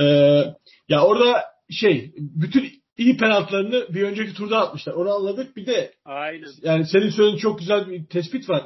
Ee, 0.00 0.04
ya 0.88 1.04
orada 1.04 1.44
şey 1.70 2.12
bütün 2.16 2.81
iyi 2.98 3.16
penaltılarını 3.16 3.94
bir 3.94 4.02
önceki 4.02 4.34
turda 4.34 4.58
atmışlar. 4.58 4.92
Onu 4.92 5.10
anladık. 5.14 5.56
Bir 5.56 5.66
de 5.66 5.92
Aynen. 6.04 6.48
yani 6.62 6.86
senin 6.86 7.10
söylediğin 7.10 7.38
çok 7.38 7.58
güzel 7.58 7.88
bir 7.90 8.06
tespit 8.06 8.48
var. 8.50 8.62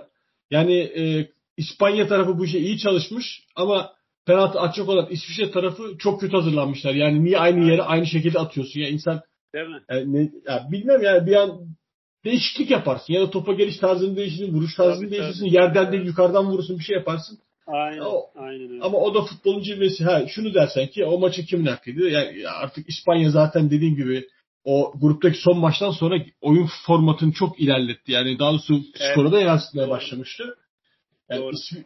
Yani 0.51 0.75
e, 0.75 1.29
İspanya 1.57 2.09
tarafı 2.09 2.39
bu 2.39 2.45
işe 2.45 2.59
iyi 2.59 2.79
çalışmış 2.79 3.43
ama 3.57 3.93
penaltı 4.27 4.61
atacak 4.61 4.89
olan 4.89 5.07
İsviçre 5.11 5.51
tarafı 5.51 5.83
çok 5.99 6.21
kötü 6.21 6.37
hazırlanmışlar. 6.37 6.95
Yani 6.95 7.25
niye 7.25 7.39
aynı 7.39 7.71
yere 7.71 7.83
aynı 7.83 8.07
şekilde 8.07 8.39
atıyorsun 8.39 8.81
ya 8.81 8.89
insan 8.89 9.21
Değil 9.55 9.69
mi? 9.69 9.81
yani 9.91 10.13
ne, 10.15 10.31
ya 10.49 10.69
bilmem 10.73 11.03
yani 11.03 11.27
bir 11.27 11.37
an 11.37 11.61
değişiklik 12.25 12.71
yaparsın 12.71 13.13
ya 13.13 13.21
da 13.21 13.31
topa 13.31 13.53
geliş 13.53 13.77
tarzını 13.77 14.17
değiştirirsin, 14.17 14.55
vuruş 14.55 14.75
tarzını 14.75 14.95
Tabii, 15.05 15.11
değiştirirsin, 15.11 15.47
tabii. 15.47 15.55
yerden 15.55 15.93
değil 15.93 16.05
yukarıdan 16.05 16.47
vurursun 16.47 16.79
bir 16.79 16.85
şey 16.85 16.97
yaparsın. 16.97 17.39
Aynen. 17.67 18.01
O- 18.01 18.27
Aynen 18.37 18.71
öyle. 18.71 18.83
Ama 18.83 18.99
o 18.99 19.15
da 19.15 19.23
futbolun 19.23 19.63
cilvesi. 19.63 20.05
Ha 20.05 20.27
şunu 20.29 20.55
dersen 20.55 20.87
ki 20.87 21.05
o 21.05 21.19
maçı 21.19 21.45
kimin 21.47 21.67
hakkıydı? 21.67 22.09
Yani 22.11 22.39
ya 22.39 22.51
artık 22.53 22.89
İspanya 22.89 23.31
zaten 23.31 23.71
dediğim 23.71 23.97
gibi 23.97 24.27
o 24.65 24.93
gruptaki 25.01 25.39
son 25.39 25.59
maçtan 25.59 25.91
sonra 25.91 26.15
oyun 26.41 26.69
formatını 26.87 27.33
çok 27.33 27.61
ilerletti. 27.61 28.13
Yani 28.13 28.39
daha 28.39 28.51
doğrusu 28.53 28.75
Evet. 28.75 29.13
skora 29.13 29.33
da 29.33 29.41
yansıtmaya 29.41 29.89
başlamıştı. 29.89 30.57
Yani 31.31 31.41
Doğru. 31.43 31.53
İsvi- 31.53 31.85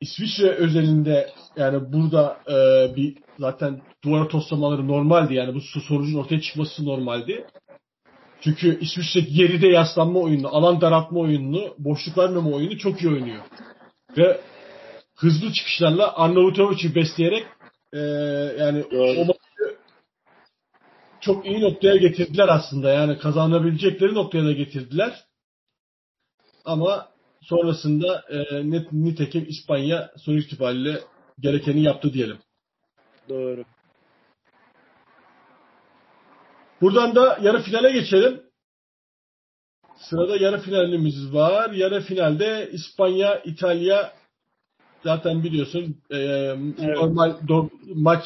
İsviçre 0.00 0.48
özelinde 0.48 1.30
yani 1.56 1.92
burada 1.92 2.36
e, 2.50 2.56
bir 2.96 3.16
zaten 3.38 3.80
duvara 4.04 4.28
toslamaları 4.28 4.88
normaldi. 4.88 5.34
Yani 5.34 5.54
bu 5.54 5.60
sonucun 5.60 6.18
ortaya 6.18 6.40
çıkması 6.40 6.84
normaldi. 6.84 7.46
Çünkü 8.40 8.78
İsviçre 8.80 9.20
geride 9.20 9.68
yaslanma 9.68 10.20
oyununu, 10.20 10.48
alan 10.56 10.80
daraltma 10.80 11.20
oyununu, 11.20 11.74
boşluk 11.78 12.18
vermeme 12.18 12.48
oyunu 12.48 12.78
çok 12.78 13.02
iyi 13.02 13.08
oynuyor. 13.12 13.42
Ve 14.16 14.40
hızlı 15.18 15.52
çıkışlarla 15.52 16.16
Arnavutovic'i 16.16 16.94
besleyerek 16.94 17.46
e, 17.92 17.98
yani 18.58 18.84
Doğru. 18.90 19.20
o 19.20 19.24
maçı 19.24 19.78
çok 21.20 21.46
iyi 21.46 21.60
noktaya 21.60 21.96
getirdiler 21.96 22.48
aslında. 22.48 22.90
Yani 22.90 23.18
kazanabilecekleri 23.18 24.14
noktaya 24.14 24.44
da 24.44 24.52
getirdiler. 24.52 25.24
Ama 26.64 27.08
sonrasında 27.42 28.24
e, 28.28 28.70
net, 28.70 28.92
nitekim 28.92 29.46
İspanya 29.48 30.10
sonuç 30.16 30.44
itibariyle 30.44 31.00
gerekeni 31.40 31.82
yaptı 31.82 32.12
diyelim. 32.12 32.38
Doğru. 33.28 33.64
Buradan 36.80 37.14
da 37.14 37.38
yarı 37.42 37.62
finale 37.62 37.92
geçelim. 37.92 38.42
Sırada 39.96 40.36
yarı 40.36 40.60
finalimiz 40.60 41.34
var. 41.34 41.70
Yarı 41.70 42.00
finalde 42.00 42.70
İspanya, 42.72 43.38
İtalya 43.38 44.17
zaten 45.04 45.44
biliyorsun 45.44 45.96
e, 46.10 46.18
normal 46.78 47.30
do- 47.30 47.70
maç 47.94 48.24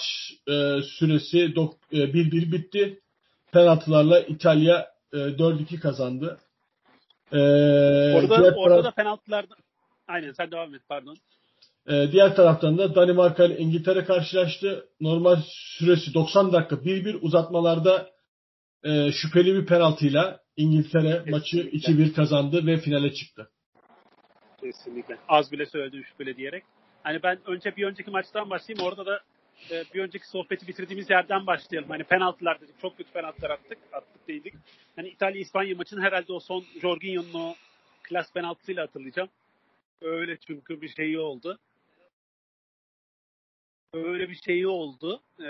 e, 0.49 0.83
süresi 0.83 1.39
dok- 1.39 1.77
e, 1.93 1.97
1-1 2.13 2.53
bitti. 2.53 3.01
Penaltılarla 3.53 4.21
İtalya 4.21 4.89
e, 5.13 5.17
4-2 5.17 5.81
kazandı. 5.81 6.39
E, 7.33 7.37
Orada, 7.39 8.39
diğer 8.39 8.53
orada 8.57 8.75
taraf- 8.75 8.85
da 8.85 8.91
penaltılarda 8.91 9.55
Aynen 10.09 10.33
sen 10.33 10.51
devam 10.51 10.75
et 10.75 10.83
pardon. 10.89 11.17
e, 11.89 12.13
diğer 12.13 12.37
taraftan 12.37 12.79
da 12.79 12.95
Danimarka 12.95 13.45
ile 13.45 13.59
İngiltere 13.59 14.05
karşılaştı. 14.05 14.87
Normal 15.01 15.37
süresi 15.79 16.15
90 16.15 16.53
dakika 16.53 16.77
1-1 16.77 17.19
uzatmalarda 17.21 18.11
e, 18.85 19.13
şüpheli 19.13 19.55
bir 19.55 19.67
penaltıyla 19.67 20.41
İngiltere 20.57 21.23
maçı 21.31 21.71
Kesinlikle. 21.71 21.93
2-1 21.93 22.13
kazandı 22.13 22.67
ve 22.67 22.77
finale 22.79 23.15
çıktı. 23.15 23.49
Kesinlikle. 24.63 25.19
Az 25.29 25.53
bile 25.53 25.67
söyledim 25.67 26.05
şüpheli 26.05 26.37
diyerek. 26.37 26.65
Hani 27.03 27.23
ben 27.23 27.39
önce 27.47 27.77
bir 27.77 27.87
önceki 27.87 28.11
maçtan 28.11 28.51
başlayayım. 28.51 28.87
Orada 28.87 29.07
da 29.07 29.21
e, 29.71 29.85
bir 29.95 30.03
önceki 30.03 30.29
sohbeti 30.29 30.69
bitirdiğimiz 30.69 31.11
yerden 31.11 31.47
başlayalım. 31.47 31.91
Hani 31.91 32.05
penaltılar 32.05 32.61
dedik. 32.61 32.81
Çok 32.81 32.97
kötü 32.97 33.13
penaltılar 33.13 33.51
attık. 33.51 33.79
Attık 33.93 34.29
değildik. 34.29 34.55
Hani 34.97 35.09
İtalya-İspanya 35.09 35.77
maçını 35.77 36.01
herhalde 36.01 36.33
o 36.33 36.41
son 36.41 36.65
Jorginho'nun 36.83 37.35
o 37.35 37.55
klas 38.03 38.33
penaltısıyla 38.33 38.83
hatırlayacağım. 38.83 39.29
Öyle 40.01 40.37
çünkü 40.37 40.81
bir 40.81 40.89
şeyi 40.89 41.19
oldu. 41.19 41.59
Öyle 43.95 44.29
bir 44.29 44.41
şeyi 44.45 44.67
oldu. 44.67 45.23
Ee, 45.41 45.45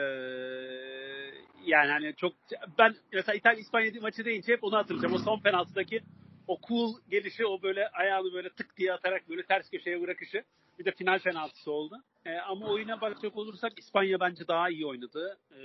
yani 1.64 1.90
hani 1.90 2.14
çok 2.16 2.32
ben 2.78 2.94
mesela 3.12 3.36
İtalya 3.36 3.60
İspanya 3.60 3.92
maçı 4.00 4.24
deyince 4.24 4.52
hep 4.52 4.64
onu 4.64 4.76
hatırlayacağım. 4.76 5.14
O 5.14 5.18
son 5.18 5.40
penaltıdaki 5.40 6.02
o 6.48 6.58
cool 6.68 6.94
gelişi, 7.10 7.46
o 7.46 7.62
böyle 7.62 7.88
ayağını 7.88 8.32
böyle 8.32 8.50
tık 8.50 8.76
diye 8.76 8.92
atarak 8.92 9.28
böyle 9.28 9.42
ters 9.42 9.70
köşeye 9.70 10.00
bırakışı. 10.00 10.44
Bir 10.78 10.84
de 10.84 10.90
final 10.92 11.18
penaltısı 11.18 11.70
oldu. 11.70 12.02
Ee, 12.26 12.34
ama 12.36 12.66
oyuna 12.66 13.00
bakacak 13.00 13.36
olursak 13.36 13.72
İspanya 13.78 14.20
bence 14.20 14.48
daha 14.48 14.70
iyi 14.70 14.86
oynadı. 14.86 15.38
Ee, 15.50 15.62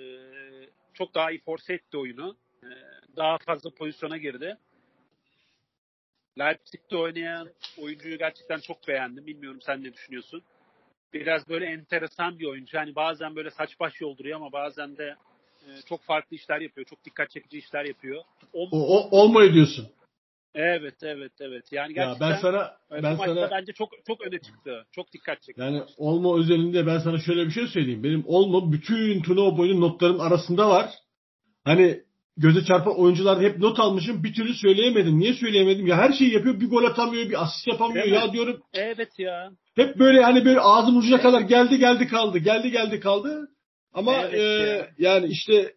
çok 0.93 1.15
daha 1.15 1.31
iyi 1.31 1.39
force 1.39 1.73
etti 1.73 1.97
oyunu. 1.97 2.37
Ee, 2.63 2.67
daha 3.15 3.37
fazla 3.37 3.69
pozisyona 3.69 4.17
girdi. 4.17 4.57
Leipzig'te 6.39 6.97
oynayan 6.97 7.49
oyuncuyu 7.77 8.17
gerçekten 8.17 8.59
çok 8.59 8.87
beğendim. 8.87 9.25
Bilmiyorum 9.25 9.59
sen 9.61 9.83
ne 9.83 9.93
düşünüyorsun? 9.93 10.43
Biraz 11.13 11.49
böyle 11.49 11.65
enteresan 11.65 12.39
bir 12.39 12.45
oyuncu. 12.45 12.77
Yani 12.77 12.95
bazen 12.95 13.35
böyle 13.35 13.51
saç 13.51 13.79
baş 13.79 14.01
yolduruyor 14.01 14.35
ama 14.35 14.51
bazen 14.51 14.97
de 14.97 15.15
e, 15.67 15.81
çok 15.89 16.03
farklı 16.03 16.35
işler 16.35 16.61
yapıyor. 16.61 16.87
Çok 16.87 17.05
dikkat 17.05 17.29
çekici 17.29 17.57
işler 17.57 17.85
yapıyor. 17.85 18.23
O, 18.53 18.67
O, 18.71 18.79
o 18.79 19.21
olmuyor 19.21 19.53
diyorsun. 19.53 19.89
Evet, 20.57 21.03
evet, 21.03 21.31
evet. 21.39 21.63
Yani 21.71 21.97
Ya 21.97 22.03
gerçekten 22.05 22.29
ben 22.31 22.37
sana 22.37 22.71
e, 22.91 23.03
ben 23.03 23.15
sana 23.15 23.51
bence 23.51 23.73
çok 23.73 23.89
çok 24.07 24.21
öne 24.21 24.39
çıktı. 24.39 24.85
Çok 24.91 25.13
dikkat 25.13 25.41
çekti. 25.41 25.61
yani 25.61 25.81
Olmo 25.97 26.39
özelinde 26.39 26.87
ben 26.87 26.99
sana 26.99 27.19
şöyle 27.19 27.45
bir 27.45 27.51
şey 27.51 27.67
söyleyeyim. 27.67 28.03
Benim 28.03 28.23
Olmo 28.27 28.71
bütün 28.71 29.21
turnuva 29.21 29.57
boyunca 29.57 29.79
notların 29.79 30.19
arasında 30.19 30.69
var. 30.69 30.89
Hani 31.63 32.01
göze 32.37 32.65
çarpan 32.65 32.99
oyuncularda 32.99 33.41
hep 33.41 33.57
not 33.59 33.79
almışım. 33.79 34.23
Bir 34.23 34.33
türlü 34.33 34.53
söyleyemedim. 34.53 35.19
Niye 35.19 35.33
söyleyemedim? 35.33 35.87
Ya 35.87 35.97
her 35.97 36.13
şeyi 36.13 36.33
yapıyor. 36.33 36.59
Bir 36.59 36.69
gol 36.69 36.83
atamıyor, 36.83 37.29
bir 37.29 37.43
asist 37.43 37.67
yapamıyor. 37.67 38.05
Mi? 38.05 38.11
Ya 38.11 38.33
diyorum 38.33 38.61
Evet 38.73 39.19
ya. 39.19 39.51
hep 39.75 39.99
böyle 39.99 40.23
hani 40.23 40.45
böyle 40.45 40.59
ağzım 40.59 40.97
ucuna 40.97 41.21
kadar 41.21 41.41
geldi 41.41 41.77
geldi 41.79 42.07
kaldı. 42.07 42.37
Geldi 42.37 42.71
geldi 42.71 42.99
kaldı. 42.99 43.49
Ama 43.93 44.13
Evet 44.13 44.33
e, 44.33 44.41
ya. 44.41 44.87
yani 44.97 45.27
işte 45.27 45.73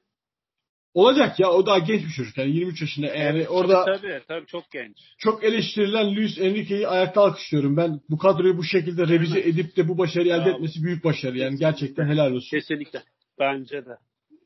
olacak 0.95 1.41
ya 1.41 1.51
o 1.51 1.67
daha 1.67 1.79
genç 1.79 2.05
bir 2.05 2.11
çocuk 2.11 2.39
yani 2.39 2.51
23 2.51 2.81
yaşında 2.81 3.07
yani 3.07 3.39
Evet, 3.39 3.51
orada 3.51 3.85
Tabii 3.85 4.21
tabii 4.29 4.47
çok 4.47 4.71
genç. 4.71 4.97
çok 5.19 5.45
eleştirilen 5.45 6.17
Luis 6.17 6.39
Enrique'yi 6.39 6.89
ayakta 6.89 7.21
alkışlıyorum. 7.21 7.77
Ben 7.77 8.01
bu 8.11 8.19
kadroyu 8.19 8.57
bu 8.57 8.65
şekilde 8.65 9.09
revize 9.09 9.41
edip 9.41 9.77
de 9.77 9.89
bu 9.89 9.99
başarıyı 9.99 10.35
elde 10.35 10.51
etmesi 10.51 10.83
büyük 10.83 11.05
başarı. 11.05 11.39
Yani 11.39 11.59
gerçekten 11.59 12.09
helal 12.09 12.33
olsun. 12.33 12.51
Kesinlikle. 12.51 13.03
Bence 13.39 13.87
de. 13.87 13.97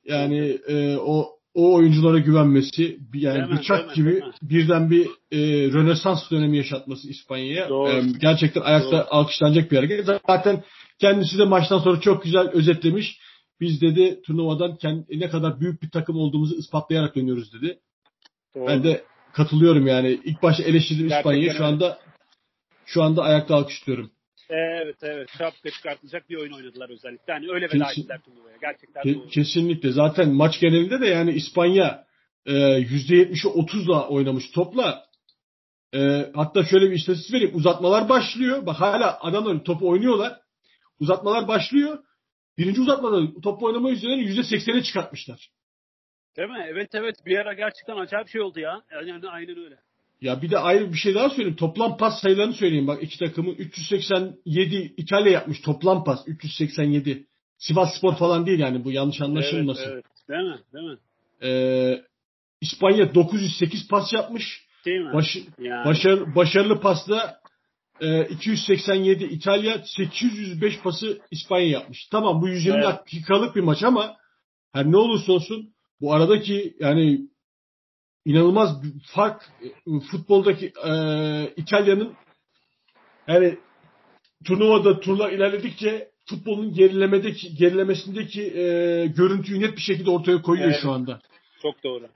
Yani 0.04 0.58
e, 0.68 0.96
o 0.96 1.34
o 1.54 1.74
oyunculara 1.74 2.18
güvenmesi 2.18 2.98
yani 3.14 3.42
mi, 3.42 3.58
bıçak 3.58 3.88
mi, 3.88 3.94
gibi 3.94 4.10
mi? 4.10 4.22
birden 4.42 4.90
bir 4.90 5.06
e, 5.06 5.38
Rönesans 5.72 6.30
dönemi 6.30 6.56
yaşatması 6.56 7.08
İspanya'ya 7.08 7.64
e, 7.64 8.02
gerçekten 8.20 8.60
ayakta 8.60 8.90
Doğru. 8.90 9.06
alkışlanacak 9.10 9.70
bir 9.70 9.76
hareket. 9.76 10.06
Zaten 10.26 10.62
kendisi 10.98 11.38
de 11.38 11.44
maçtan 11.44 11.78
sonra 11.78 12.00
çok 12.00 12.22
güzel 12.22 12.48
özetlemiş. 12.48 13.18
Biz 13.60 13.80
dedi 13.80 14.22
turnuvadan 14.22 14.70
kend- 14.70 15.20
ne 15.20 15.28
kadar 15.28 15.60
büyük 15.60 15.82
bir 15.82 15.90
takım 15.90 16.16
olduğumuzu 16.16 16.54
ispatlayarak 16.56 17.16
dönüyoruz 17.16 17.52
dedi. 17.52 17.78
Doğru. 18.54 18.66
Ben 18.66 18.84
de 18.84 19.04
katılıyorum 19.32 19.86
yani. 19.86 20.20
İlk 20.24 20.42
başta 20.42 20.62
eleştirdim 20.62 21.06
İspanya'yı. 21.06 21.52
Şu 21.52 21.64
anda 21.64 21.98
şu 22.86 23.02
anda 23.02 23.22
ayakta 23.22 23.54
alkışlıyorum. 23.54 24.10
Evet 24.50 24.96
evet. 25.02 25.28
Şapka 25.38 25.70
çıkartılacak 25.70 26.30
bir 26.30 26.36
oyun 26.36 26.52
oynadılar 26.52 26.90
özellikle. 26.90 27.32
Yani 27.32 27.46
öyle 27.50 27.66
Kesin- 27.66 27.80
veda 27.80 27.90
ettiler 27.92 28.20
turnuvaya. 28.24 28.56
Gerçekten 28.60 29.02
Ke- 29.02 29.14
doğru. 29.14 29.28
kesinlikle. 29.28 29.92
Zaten 29.92 30.28
maç 30.28 30.60
genelinde 30.60 31.00
de 31.00 31.06
yani 31.06 31.32
İspanya 31.32 32.04
e, 32.46 32.52
%70'i 32.80 33.48
30'la 33.48 34.08
oynamış 34.08 34.50
topla. 34.50 35.04
E, 35.94 36.30
hatta 36.34 36.64
şöyle 36.64 36.90
bir 36.90 36.96
istatistik 36.96 37.34
vereyim. 37.34 37.56
Uzatmalar 37.56 38.08
başlıyor. 38.08 38.66
Bak 38.66 38.80
hala 38.80 39.18
adamlar 39.20 39.64
topu 39.64 39.88
oynuyorlar. 39.88 40.40
Uzatmalar 41.00 41.48
başlıyor. 41.48 41.98
Birinci 42.58 42.80
uzatmada 42.80 43.40
top 43.42 43.62
oynama 43.62 43.90
yüzdelerini 43.90 44.22
%80'e 44.22 44.82
çıkartmışlar. 44.82 45.50
Değil 46.36 46.48
mi? 46.48 46.66
Evet 46.68 46.90
evet. 46.94 47.16
Bir 47.26 47.38
ara 47.38 47.52
gerçekten 47.52 47.96
acayip 47.96 48.28
şey 48.28 48.40
oldu 48.40 48.60
ya. 48.60 48.82
Yani, 48.92 49.28
aynen 49.28 49.58
öyle. 49.64 49.78
Ya 50.20 50.42
bir 50.42 50.50
de 50.50 50.58
ayrı 50.58 50.92
bir 50.92 50.98
şey 50.98 51.14
daha 51.14 51.30
söyleyeyim. 51.30 51.56
Toplam 51.56 51.96
pas 51.96 52.20
sayılarını 52.20 52.52
söyleyeyim. 52.52 52.86
Bak 52.86 53.02
iki 53.02 53.18
takımın 53.18 53.54
387 53.54 54.94
İtalya 54.96 55.32
yapmış 55.32 55.60
toplam 55.60 56.04
pas 56.04 56.20
387. 56.26 57.26
Sivas 57.58 57.98
Spor 57.98 58.16
falan 58.16 58.46
değil 58.46 58.58
yani 58.58 58.84
bu 58.84 58.92
yanlış 58.92 59.20
anlaşılmasın. 59.20 59.92
Evet, 59.92 60.04
evet. 60.04 60.28
Değil 60.28 60.50
mi? 60.50 60.58
Değil 60.72 60.84
mi? 60.84 60.98
Ee, 61.42 62.04
İspanya 62.60 63.14
908 63.14 63.88
pas 63.88 64.12
yapmış. 64.12 64.66
Değil 64.84 65.00
mi? 65.00 65.12
Baş, 65.12 65.36
yani. 65.58 65.84
başarı, 65.84 66.34
başarılı 66.34 66.80
pasta 66.80 67.40
e, 68.00 68.24
287 68.28 69.24
İtalya 69.24 69.82
805 69.84 70.80
pası 70.80 71.20
İspanya 71.30 71.68
yapmış. 71.68 72.06
Tamam 72.10 72.42
bu 72.42 72.48
120 72.48 72.74
Evet. 72.74 72.84
dakikalık 72.84 73.56
bir 73.56 73.60
maç 73.60 73.82
ama 73.82 74.16
her 74.72 74.92
ne 74.92 74.96
olursa 74.96 75.32
olsun 75.32 75.74
bu 76.00 76.12
aradaki 76.14 76.76
yani 76.80 77.20
inanılmaz 78.24 78.82
bir 78.82 78.92
fark 79.14 79.42
e, 79.62 80.00
futboldaki 80.10 80.72
e, 80.86 80.92
İtalya'nın 81.56 82.14
yani 83.28 83.58
turnuvada 84.44 85.00
turlar 85.00 85.32
ilerledikçe 85.32 86.08
futbolun 86.26 86.74
gerilemedeki 86.74 87.54
gerilemesindeki 87.54 88.42
e, 88.42 89.06
görüntüyü 89.06 89.60
net 89.60 89.76
bir 89.76 89.82
şekilde 89.82 90.10
ortaya 90.10 90.42
koyuyor 90.42 90.68
Evet. 90.68 90.78
şu 90.82 90.90
anda. 90.90 91.20
Çok 91.62 91.84
doğru. 91.84 92.08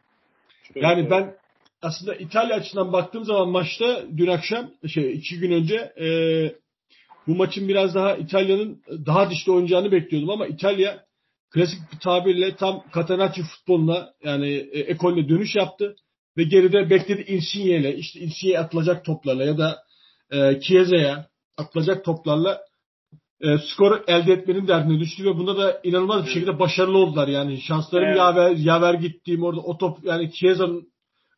Çok 0.63 0.83
Yani 0.83 1.03
doğru. 1.03 1.11
ben 1.11 1.35
aslında 1.83 2.15
İtalya 2.15 2.57
açısından 2.57 2.93
baktığım 2.93 3.25
zaman 3.25 3.49
maçta 3.49 4.05
dün 4.17 4.27
akşam 4.27 4.71
şey 4.95 5.13
iki 5.13 5.39
gün 5.39 5.53
önce 5.53 5.77
e, 6.01 6.09
bu 7.27 7.35
maçın 7.35 7.69
biraz 7.69 7.95
daha 7.95 8.17
İtalya'nın 8.17 8.83
daha 9.07 9.31
dişli 9.31 9.53
oynayacağını 9.53 9.93
bekliyordum 9.93 10.31
ama 10.31 10.47
İtalya 10.47 11.05
klasik 11.51 11.79
bir 11.93 11.99
tabirle 11.99 12.57
tam 12.57 12.85
Catenaccio 12.95 13.45
futboluna 13.45 14.13
yani 14.25 14.49
e, 14.49 14.81
ekolüne 14.81 15.29
dönüş 15.29 15.57
yaptı 15.57 15.97
ve 16.37 16.45
geride 16.45 16.91
bekledi 16.91 17.23
Insigne 17.23 17.77
ile. 17.77 17.97
İşte 17.97 18.21
Insigne'ye 18.21 18.59
atılacak 18.59 19.05
toplarla 19.05 19.45
ya 19.45 19.59
da 19.59 19.79
e, 20.31 20.61
Chiese'ye 20.61 21.17
atılacak 21.57 22.05
toplarla 22.05 22.61
e, 23.41 23.59
skor 23.59 24.01
elde 24.07 24.33
etmenin 24.33 24.69
derdine 24.69 25.01
düştü 25.01 25.25
ve 25.25 25.37
bunda 25.37 25.59
da 25.59 25.81
inanılmaz 25.85 26.27
bir 26.27 26.31
şekilde 26.31 26.59
başarılı 26.59 26.99
oldular. 26.99 27.29
Yani 27.29 27.61
şanslarım 27.61 28.07
Evet. 28.07 28.19
yaver 28.19 28.51
yaver 28.51 28.95
gittiğim 28.95 29.43
orada 29.43 29.61
o 29.61 29.79
top 29.79 29.99
yani 30.05 30.33
Chiesa'nın 30.33 30.89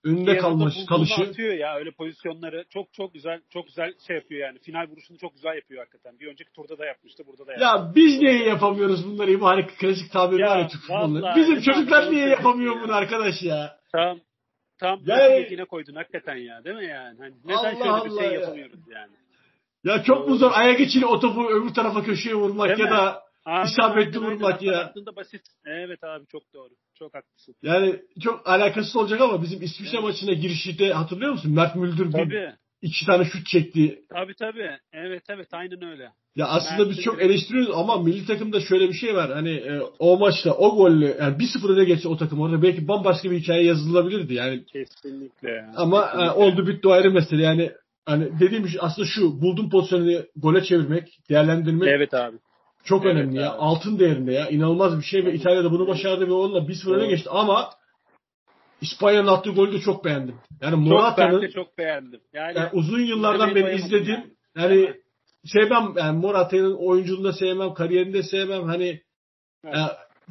Yanında 0.05 0.39
kalmış 0.39 0.75
kalışı. 0.89 1.23
atıyor 1.23 1.55
ya 1.55 1.77
öyle 1.77 1.91
pozisyonları 1.91 2.65
çok 2.71 2.93
çok 2.93 3.15
güzel 3.15 3.41
çok 3.51 3.67
güzel 3.67 3.95
şey 4.07 4.17
yapıyor 4.17 4.41
yani 4.41 4.59
final 4.59 4.89
vuruşunu 4.89 5.19
çok 5.19 5.35
güzel 5.35 5.55
yapıyor 5.55 5.81
hakikaten. 5.81 6.19
Bir 6.21 6.27
önceki 6.27 6.53
turda 6.53 6.79
da 6.79 6.85
yapmıştı 6.87 7.23
burada 7.27 7.47
da 7.47 7.51
yaptı. 7.53 7.65
Ya 7.65 7.93
biz 7.95 8.19
niye 8.19 8.45
yapamıyoruz 8.45 9.07
bunları 9.07 9.41
bu 9.41 9.47
hani 9.47 9.67
klasik 9.67 10.13
tabiri 10.13 10.43
var 10.43 10.59
ya 10.59 10.69
Türk 10.69 10.91
vallahi 10.91 11.41
Bizim 11.41 11.61
çocuklar 11.61 12.11
niye 12.13 12.29
yapamıyor 12.29 12.77
ya. 12.77 12.83
bunu 12.83 12.95
arkadaş 12.95 13.43
ya? 13.43 13.77
Tam 13.93 14.21
tam 14.79 15.01
Yani- 15.07 15.47
yine 15.51 15.65
koydun 15.65 15.95
hakikaten 15.95 16.37
ya 16.37 16.65
değil 16.65 16.77
mi 16.77 16.87
yani? 16.87 17.19
Hani 17.19 17.35
neden 17.45 17.55
Allah 17.83 18.01
şöyle 18.01 18.15
bir 18.15 18.21
şey 18.21 18.33
ya. 18.33 18.41
yapamıyoruz 18.41 18.81
yani? 18.89 19.13
Ya 19.85 20.03
çok 20.03 20.29
mu 20.29 20.37
zor 20.37 20.51
ayak 20.55 20.81
içine 20.81 21.07
o 21.07 21.21
topu 21.21 21.49
öbür 21.51 21.75
tarafa 21.75 22.03
köşeye 22.03 22.35
vurmak 22.35 22.69
Değil 22.69 22.79
ya 22.79 22.85
mi? 22.85 22.91
da 22.91 23.23
Aynen, 23.45 23.67
İsabetli 23.67 24.19
vurmak 24.19 24.63
ya. 24.63 24.93
Basit. 25.17 25.43
Evet 25.67 26.05
abi 26.05 26.27
çok 26.27 26.43
doğru. 26.55 26.71
Çok 26.95 27.15
haklısın. 27.15 27.55
yani 27.63 28.01
çok 28.23 28.49
alakasız 28.49 28.97
olacak 28.97 29.21
ama 29.21 29.43
bizim 29.43 29.63
İsviçre 29.63 29.91
Evet. 29.97 30.03
maçına 30.05 30.33
girişte 30.33 30.93
hatırlıyor 30.93 31.33
musun? 31.33 31.55
Mert 31.55 31.77
Müldür 31.77 32.07
bir 32.07 32.13
Tabii. 32.13 32.53
iki 32.83 33.07
tane 33.07 33.25
şut 33.25 33.47
çekti. 33.47 34.03
Tabii 34.15 34.35
tabii. 34.35 34.71
Evet 34.93 35.23
evet 35.29 35.49
aynen 35.53 35.83
öyle. 35.83 36.13
Ya 36.37 36.47
aslında 36.47 36.79
Mert 36.85 36.91
biz 36.91 37.05
çok 37.05 37.23
eleştiriyoruz 37.23 37.71
ama 37.75 37.99
milli 38.03 38.27
takımda 38.27 38.61
şöyle 38.61 38.89
bir 38.89 38.95
şey 38.95 39.15
var. 39.15 39.33
Hani 39.33 39.51
e, 39.51 39.81
o 39.99 40.19
maçta 40.19 40.55
o 40.55 40.77
golle 40.77 41.17
yani 41.21 41.37
1-0 41.37 41.73
öne 41.73 41.85
geçse 41.85 42.09
o 42.09 42.17
takım 42.17 42.41
orada 42.41 42.63
belki 42.63 42.89
bambaşka 42.89 43.31
bir 43.31 43.39
hikaye 43.41 43.65
yazılabilirdi. 43.65 44.35
Yani 44.35 44.65
Kesinlikle. 44.65 45.67
Ama 45.77 46.01
e, 46.03 46.07
Kesinlikle. 46.07 46.31
oldu 46.31 46.67
bitti 46.67 46.89
o 46.89 46.91
ayrı 46.91 47.11
mesele. 47.11 47.43
Yani 47.43 47.73
hani 48.07 48.41
dediğim 48.41 48.69
şey 48.69 48.81
aslında 48.83 49.09
şu 49.09 49.41
buldum 49.41 49.71
pozisyonu 49.71 50.23
gole 50.37 50.65
çevirmek, 50.65 51.19
değerlendirmek 51.31 51.89
Evet 51.89 52.15
abi. 52.15 52.37
Çok 52.85 53.05
evet 53.07 53.15
önemli 53.17 53.37
ya. 53.37 53.53
abi. 53.53 53.59
Altın 53.59 53.99
değerinde 53.99 54.33
ya. 54.33 54.49
İnanılmaz 54.49 54.99
bir 54.99 55.05
şey 55.05 55.25
ve 55.25 55.35
İtalya 55.35 55.65
da 55.65 55.71
bunu 55.71 55.89
başardı 55.89 56.27
ve 56.29 56.33
onunla 56.33 56.59
1-0 56.59 56.91
öne 56.91 57.01
Doğru. 57.01 57.09
geçti 57.09 57.31
ama 57.33 57.71
İspanya'nın 58.81 59.27
attığı 59.27 59.51
golü 59.51 59.73
de 59.73 59.81
çok 59.81 60.05
beğendim. 60.05 60.35
Yani 60.63 60.71
Çok 60.71 60.81
ben 60.81 60.89
Morata'nın 60.89 61.43
de 61.43 61.51
çok 61.51 61.79
beğendim. 61.79 62.21
Yani, 62.33 62.59
yani 62.59 62.69
uzun 62.73 63.01
yıllardan 63.01 63.55
beri 63.55 63.75
izledim. 63.77 64.25
yani. 64.57 64.75
Yani 64.77 64.95
sevmem 65.45 65.93
yani 65.97 66.19
Morata'nın 66.19 66.77
oyunculuğunu 66.77 67.25
da 67.25 67.33
sevmem, 67.33 67.75
kariyerini 67.75 68.13
de 68.15 68.23
sevmem. 68.23 68.63
Hani 68.65 69.01
Evet. 69.65 69.77
e, 69.77 69.81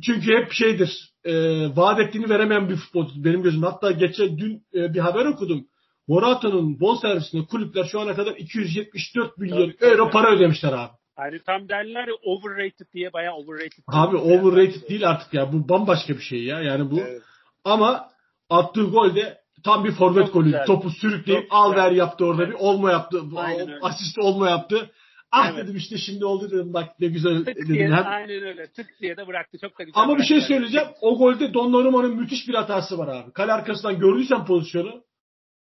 çünkü 0.02 0.38
hep 0.38 0.52
şeydir. 0.52 1.14
E, 1.24 1.34
vaat 1.76 2.00
ettiğini 2.00 2.30
veremeyen 2.30 2.70
bir 2.70 2.76
futbolcu 2.76 3.24
benim 3.24 3.44
gözümde. 3.44 3.66
Hatta 3.66 3.92
geçen 3.92 4.38
dün 4.38 4.64
e, 4.74 4.94
bir 4.94 5.00
haber 5.00 5.26
okudum. 5.26 5.66
Morata'nın 6.08 6.80
bonservisine 6.80 7.46
kulüpler 7.46 7.84
şu 7.84 8.00
ana 8.00 8.16
kadar 8.16 8.36
274 8.36 9.38
milyon 9.38 9.72
tabii. 9.80 9.92
euro 9.92 10.10
para 10.10 10.36
ödemişler 10.36 10.74
abi. 10.74 10.92
Hani 11.20 11.40
tam 11.46 11.70
derler 11.70 12.08
ya 12.08 12.14
overrated 12.24 12.86
diye 12.94 13.14
bayağı 13.14 13.36
overrated. 13.36 13.84
Abi 13.88 14.18
Yani. 14.18 14.32
overrated 14.40 14.90
değil 14.90 15.10
artık 15.10 15.34
ya. 15.34 15.54
Bu 15.54 15.70
bambaşka 15.70 16.14
bir 16.14 16.22
şey 16.22 16.44
ya. 16.44 16.62
Yani 16.62 16.92
bu 16.92 17.00
Evet. 17.00 17.22
ama 17.64 18.10
attığı 18.50 18.84
gol 18.84 19.16
de 19.16 19.38
tam 19.64 19.84
bir 19.86 19.92
forvet 19.92 20.34
Çok 20.34 20.44
güzel. 20.44 20.66
Topu 20.66 20.90
sürükleyip 20.90 21.42
Çok 21.42 21.52
al 21.54 21.72
güzel. 21.72 21.86
ver 21.86 21.92
yaptı 21.92 22.26
orada 22.26 22.44
Evet. 22.44 22.54
bir 22.54 22.60
olma 22.60 22.92
yaptı. 22.92 23.22
Aynen. 23.36 23.80
Asist 23.82 24.20
olma 24.20 24.50
yaptı. 24.50 24.92
Ah 25.32 25.50
Evet. 25.54 25.64
dedim 25.64 25.76
işte 25.76 25.98
şimdi 25.98 26.26
oldu 26.26 26.52
dedim 26.52 26.74
bak 26.74 27.00
ne 27.00 27.08
güzel 27.08 27.38
Tık 27.38 27.48
dedim. 27.48 27.68
diye, 27.76 27.88
Hem- 27.88 28.08
aynen 28.08 28.44
öyle. 28.44 28.68
Tık 28.72 28.88
diye 29.02 29.18
de 29.18 29.28
bıraktı. 29.28 29.58
Çok 29.62 29.80
da 29.80 29.84
güzel 29.84 30.04
Ama 30.04 30.18
bir 30.18 30.24
şey 30.24 30.42
söyleyeceğim. 30.42 30.88
O 31.02 31.18
golde 31.18 31.54
Donnarumma'nın 31.54 32.16
müthiş 32.16 32.48
bir 32.48 32.54
hatası 32.54 32.98
var 32.98 33.08
abi. 33.08 33.32
Kale 33.34 33.54
arkasından 33.54 34.00
gördüysen 34.00 34.46
pozisyonu. 34.46 35.04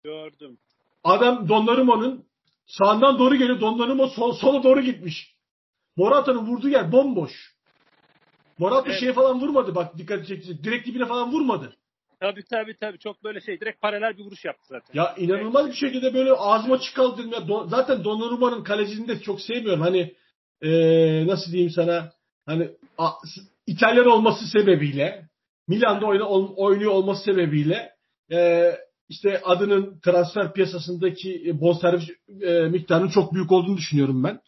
Gördüm. 0.04 0.58
Adam 1.04 1.50
Donnarumma'nın 1.50 2.24
sağından 2.68 3.20
doğru 3.20 3.36
geliyor. 3.36 3.62
Donnarumma 3.62 4.08
sol, 4.08 4.34
sola 4.34 4.64
doğru 4.64 4.82
gitmiş. 4.82 5.36
Morata'nın 6.04 6.46
vurduğu 6.48 6.70
yer 6.70 6.92
bomboş. 6.92 7.32
Morata 8.58 8.90
Evet. 8.90 9.00
şeye 9.00 9.14
falan 9.14 9.42
vurmadı 9.42 9.76
bak 9.76 9.98
dikkat 9.98 10.28
çekti. 10.28 10.64
Direkt 10.64 10.88
dibine 10.88 11.06
falan 11.06 11.32
vurmadı. 11.32 11.74
Tabii 12.20 12.44
tabii 12.50 12.76
tabii. 12.78 13.00
Çok 13.00 13.24
böyle 13.24 13.42
şey. 13.42 13.60
Direkt 13.62 13.82
paralel 13.82 14.18
bir 14.18 14.24
vuruş 14.24 14.46
yaptı 14.46 14.64
zaten. 14.68 14.94
Ya 14.94 15.16
inanılmaz 15.18 15.68
bir 15.68 15.74
şekilde 15.76 16.14
böyle 16.14 16.32
ağzıma 16.32 16.76
açık 16.76 16.96
kaldı 16.96 17.18
dedim 17.18 17.32
ya. 17.32 17.40
Don- 17.48 17.68
zaten 17.70 18.04
Donnarumma'nın 18.04 18.64
kalecini 18.64 19.08
de 19.08 19.20
çok 19.22 19.42
sevmiyorum. 19.42 19.82
Hani 19.82 20.14
eee, 20.62 21.24
nasıl 21.28 21.52
diyeyim 21.52 21.72
sana 21.72 22.12
hani 22.46 22.70
a- 22.98 23.14
İtalyan 23.68 24.06
olması 24.08 24.46
sebebiyle 24.48 25.26
Milan'da 25.68 26.06
oyna, 26.06 26.28
oynuyor 26.56 26.92
olması 26.92 27.24
sebebiyle 27.24 27.92
eee, 28.32 28.78
işte 29.10 29.42
adının 29.46 30.00
transfer 30.00 30.54
piyasasındaki 30.54 31.44
e, 31.48 31.62
bonservis 31.62 32.10
e, 32.42 32.52
miktarının 32.62 33.10
çok 33.10 33.34
büyük 33.34 33.52
olduğunu 33.52 33.78
düşünüyorum 33.78 34.24
ben. 34.24 34.40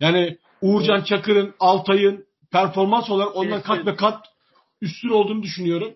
Yani 0.00 0.38
Uğurcan 0.64 1.02
Çakır'ın, 1.02 1.54
Altay'ın 1.60 2.24
performans 2.52 3.10
olarak 3.10 3.36
ondan 3.36 3.62
Kesin. 3.62 3.74
kat 3.74 3.86
ve 3.86 3.96
kat 3.96 4.26
üstün 4.80 5.08
olduğunu 5.08 5.42
düşünüyorum. 5.42 5.94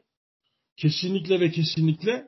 Kesinlikle 0.76 1.40
ve 1.40 1.50
kesinlikle. 1.50 2.24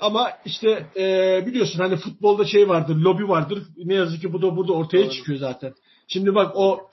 Ama 0.00 0.30
işte 0.44 0.86
e, 0.96 1.46
biliyorsun 1.46 1.78
hani 1.78 1.96
futbolda 1.96 2.44
şey 2.44 2.68
vardır, 2.68 2.96
lobi 2.96 3.28
vardır. 3.28 3.62
Ne 3.76 3.94
yazık 3.94 4.20
ki 4.20 4.32
bu 4.32 4.42
da 4.42 4.56
burada 4.56 4.72
ortaya 4.72 5.04
Doğru. 5.04 5.10
çıkıyor 5.10 5.38
zaten. 5.38 5.74
Şimdi 6.08 6.34
bak 6.34 6.56
o 6.56 6.90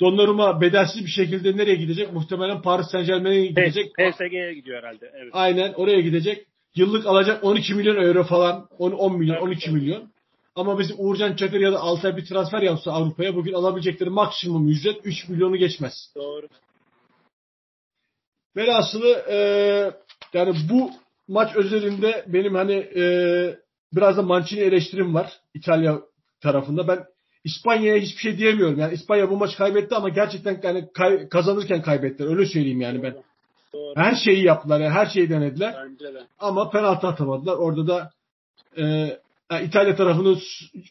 Donnarumma 0.00 0.60
bedelsiz 0.60 1.04
bir 1.04 1.10
şekilde 1.10 1.56
nereye 1.56 1.76
gidecek? 1.76 2.12
Muhtemelen 2.12 2.62
Paris 2.62 2.86
Saint 2.90 3.06
Germain'e 3.06 3.46
gidecek. 3.46 3.92
PSG'ye 3.94 4.54
gidiyor 4.54 4.82
herhalde. 4.82 5.10
Evet. 5.14 5.30
Aynen 5.32 5.72
oraya 5.72 6.00
gidecek. 6.00 6.46
Yıllık 6.74 7.06
alacak 7.06 7.44
12 7.44 7.74
milyon 7.74 7.96
euro 7.96 8.24
falan. 8.24 8.68
10, 8.78 8.90
10 8.90 9.18
milyon, 9.18 9.36
12 9.36 9.70
milyon. 9.70 10.13
Ama 10.56 10.78
bizim 10.78 10.96
Uğurcan 10.98 11.36
Çakır 11.36 11.60
ya 11.60 11.72
da 11.72 11.80
Altay 11.80 12.16
bir 12.16 12.26
transfer 12.26 12.62
yapsa 12.62 12.92
Avrupa'ya 12.92 13.34
bugün 13.34 13.52
alabilecekleri 13.52 14.10
maksimum 14.10 14.68
ücret 14.68 15.00
3 15.04 15.28
milyonu 15.28 15.56
geçmez. 15.56 16.12
Doğru. 16.16 16.46
Velhasılı 18.56 19.24
e, 19.28 19.36
yani 20.32 20.56
bu 20.70 20.90
maç 21.28 21.56
özelinde 21.56 22.24
benim 22.26 22.54
hani 22.54 22.72
e, 22.72 23.04
biraz 23.92 24.16
da 24.16 24.22
Mancini 24.22 24.60
eleştirim 24.60 25.14
var 25.14 25.32
İtalya 25.54 26.00
tarafında. 26.40 26.88
Ben 26.88 27.04
İspanya'ya 27.44 28.02
hiçbir 28.02 28.20
şey 28.20 28.38
diyemiyorum. 28.38 28.78
Yani 28.78 28.94
İspanya 28.94 29.30
bu 29.30 29.36
maç 29.36 29.56
kaybetti 29.56 29.94
ama 29.94 30.08
gerçekten 30.08 30.60
yani 30.62 30.92
kay, 30.92 31.28
kazanırken 31.28 31.82
kaybettiler. 31.82 32.28
Öyle 32.28 32.46
söyleyeyim 32.46 32.80
yani 32.80 33.02
ben. 33.02 33.16
Doğru. 33.72 33.94
Her 33.96 34.14
şeyi 34.14 34.44
yaptılar. 34.44 34.80
Yani 34.80 34.94
her 34.94 35.06
şeyi 35.06 35.30
denediler. 35.30 35.74
Bence 35.84 36.14
de. 36.14 36.26
Ama 36.38 36.70
penaltı 36.70 37.06
atamadılar. 37.06 37.56
Orada 37.56 37.86
da 37.86 38.10
e, 38.78 39.16
yani 39.52 39.66
İtalya 39.66 39.96
tarafını 39.96 40.38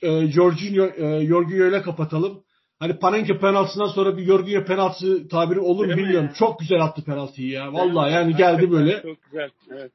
e, 0.01 0.27
Jorginho, 0.27 0.85
e, 0.85 1.25
Jorginho 1.25 1.65
ile 1.65 1.81
kapatalım. 1.81 2.43
Hani 2.79 2.99
Panenka 2.99 3.37
penaltısından 3.37 3.87
sonra 3.87 4.17
bir 4.17 4.25
Jorginho 4.25 4.63
penaltısı 4.63 5.27
tabiri 5.27 5.59
olur 5.59 5.85
mu 5.85 5.97
bilmiyorum. 5.97 6.29
Çok 6.35 6.59
güzel 6.59 6.81
attı 6.81 7.03
penaltıyı 7.03 7.49
ya. 7.49 7.73
Vallahi 7.73 8.13
yani 8.13 8.35
geldi 8.35 8.71
böyle. 8.71 9.01
Çok 9.01 9.23
güzel. 9.23 9.49
Evet. 9.71 9.91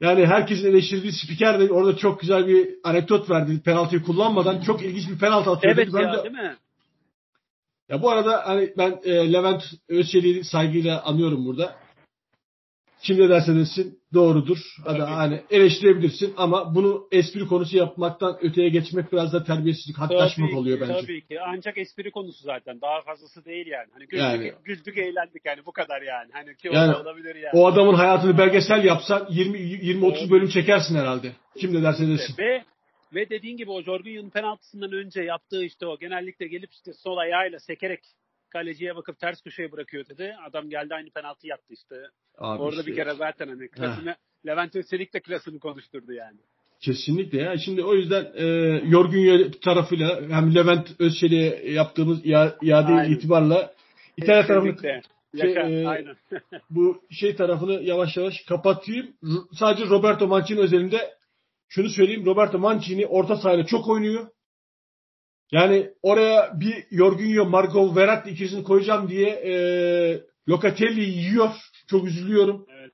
Yani 0.00 0.26
herkesin 0.26 0.66
eleştirdiği 0.66 1.12
spiker 1.12 1.60
de 1.60 1.72
orada 1.72 1.96
çok 1.96 2.20
güzel 2.20 2.46
bir 2.46 2.68
anekdot 2.84 3.30
verdi. 3.30 3.60
Penaltıyı 3.64 4.02
kullanmadan 4.02 4.60
çok 4.60 4.82
ilginç 4.82 5.08
bir 5.08 5.18
penaltı 5.18 5.50
atıyor. 5.50 5.74
Evet. 5.76 5.88
Ben 5.94 6.02
ya 6.02 6.12
de- 6.12 6.22
değil 6.22 6.34
mi? 6.34 6.56
ya 7.88 8.02
bu 8.02 8.10
arada 8.10 8.42
hani 8.46 8.72
ben 8.78 9.00
e, 9.04 9.32
Levent 9.32 9.62
Özçelik'i 9.88 10.44
saygıyla 10.44 11.02
anıyorum 11.02 11.46
burada. 11.46 11.74
Kim 13.06 13.20
ne 13.20 13.28
derse 13.28 13.54
desin 13.54 13.98
doğrudur. 14.14 14.58
Hadi 14.84 15.00
hani 15.00 15.40
eleştirebilirsin 15.50 16.34
ama 16.36 16.74
bunu 16.74 17.08
espri 17.12 17.46
konusu 17.46 17.76
yapmaktan 17.76 18.38
öteye 18.40 18.68
geçmek 18.68 19.12
biraz 19.12 19.32
da 19.32 19.44
terbiyesizlik, 19.44 19.98
haddaşmak 19.98 20.50
Tabii 20.50 20.58
oluyor 20.58 20.80
bence. 20.80 21.00
Tabii 21.00 21.26
ki. 21.26 21.40
Ancak 21.40 21.78
espri 21.78 22.10
konusu 22.10 22.42
zaten. 22.42 22.80
Daha 22.80 23.00
fazlası 23.00 23.44
değil 23.44 23.66
yani. 23.66 23.86
Hani 23.92 24.06
güldük, 24.06 24.20
Yani. 24.20 24.52
güldük 24.64 24.98
eğlendik 24.98 25.44
yani. 25.44 25.66
Bu 25.66 25.72
kadar 25.72 26.02
yani. 26.02 26.30
Hani 26.32 26.56
ki 26.56 26.68
Yani 26.72 26.94
olabilir 26.94 27.36
yani. 27.36 27.50
O 27.52 27.66
adamın 27.66 27.94
hayatını 27.94 28.38
belgesel 28.38 28.84
yapsan 28.84 29.26
20 29.30 29.58
20 29.58 30.04
30 30.04 30.30
bölüm 30.30 30.48
çekersin 30.48 30.94
herhalde. 30.94 31.32
Kim 31.60 31.74
ne 31.74 31.82
derse 31.82 32.08
desin. 32.08 32.34
Ve 32.38 32.62
ve 33.14 33.30
dediğin 33.30 33.56
gibi 33.56 33.70
o 33.70 33.82
Jorginho'nun 33.82 34.30
penaltısından 34.30 34.92
önce 34.92 35.22
yaptığı 35.22 35.64
işte 35.64 35.86
o 35.86 35.98
genellikle 35.98 36.46
gelip 36.46 36.72
işte 36.72 36.92
sol 36.92 37.16
ayağıyla 37.16 37.58
sekerek 37.58 38.00
kaleciye 38.56 38.96
bakıp 38.96 39.18
ters 39.18 39.42
köşeye 39.42 39.72
bırakıyor 39.72 40.04
dedi. 40.08 40.34
Adam 40.48 40.70
geldi 40.70 40.94
aynı 40.94 41.10
penaltı 41.10 41.46
yaptı 41.46 41.74
işte. 41.74 41.96
Abi 42.38 42.62
Orada 42.62 42.80
işte. 42.80 42.90
bir 42.90 42.96
kere 42.96 43.14
zaten 43.14 43.48
hani 43.48 43.68
klasını 43.68 44.16
Levent 44.46 44.76
Özçelik 44.76 45.14
de 45.14 45.20
klasını 45.20 45.58
konuşturdu 45.58 46.12
yani. 46.12 46.38
Kesinlikle 46.80 47.42
ya. 47.42 47.58
Şimdi 47.58 47.84
o 47.84 47.94
yüzden 47.94 48.32
e, 48.34 48.44
Yorgun 48.88 49.50
tarafıyla 49.64 50.20
hem 50.30 50.54
Levent 50.54 51.00
Özçelik'e 51.00 51.70
yaptığımız 51.70 52.26
ia- 52.26 52.56
iade 52.62 52.92
Aynen. 52.92 53.10
itibarla 53.10 53.72
İtalya 54.16 54.46
tarafını 54.46 54.76
şey, 55.40 55.52
e, 55.52 55.88
aynen. 55.88 56.16
bu 56.70 57.02
şey 57.10 57.36
tarafını 57.36 57.72
yavaş 57.82 58.16
yavaş 58.16 58.34
kapatayım. 58.48 59.06
R- 59.24 59.56
Sadece 59.58 59.84
Roberto 59.88 60.26
Mancini 60.26 60.60
özelinde 60.60 61.14
şunu 61.68 61.88
söyleyeyim. 61.88 62.26
Roberto 62.26 62.58
Mancini 62.58 63.06
orta 63.06 63.36
sahayla 63.36 63.66
çok 63.66 63.88
oynuyor. 63.88 64.26
Yani 65.52 65.90
oraya 66.02 66.60
bir 66.60 66.74
Jorginho, 66.96 67.44
Marco 67.44 67.96
Verratti 67.96 68.30
ikilisini 68.30 68.64
koyacağım 68.64 69.08
diye 69.08 69.28
e, 69.28 69.52
Locatelli 70.48 71.00
yiyor. 71.00 71.50
Çok 71.86 72.06
üzülüyorum. 72.06 72.66
Evet. 72.78 72.92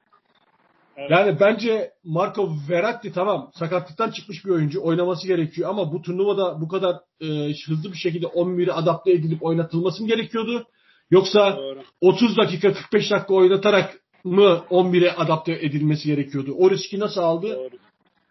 Evet. 0.97 1.11
Yani 1.11 1.41
bence 1.41 1.93
Marco 2.05 2.53
Verratti 2.69 3.12
tamam 3.12 3.51
sakatlıktan 3.55 4.11
çıkmış 4.11 4.45
bir 4.45 4.51
oyuncu 4.51 4.83
oynaması 4.83 5.27
gerekiyor 5.27 5.71
ama 5.71 5.93
bu 5.93 6.03
turnuvada 6.03 6.61
bu 6.61 6.69
kadar 6.69 6.97
e, 7.21 7.27
hızlı 7.67 7.93
bir 7.93 7.99
şekilde 7.99 8.27
11'i 8.27 8.73
adapte 8.73 9.12
edilip 9.12 9.43
oynatılması 9.43 10.03
mı 10.03 10.09
gerekiyordu? 10.09 10.67
Yoksa 11.11 11.57
Doğru. 11.57 11.83
30 12.01 12.37
dakika 12.37 12.73
45 12.73 13.11
dakika 13.11 13.35
oynatarak 13.35 14.01
mı 14.25 14.65
11'e 14.71 15.11
adapte 15.11 15.53
edilmesi 15.53 16.07
gerekiyordu? 16.07 16.55
O 16.59 16.71
riski 16.71 16.99
nasıl 16.99 17.21
aldı 17.21 17.57
Doğru. 17.57 17.82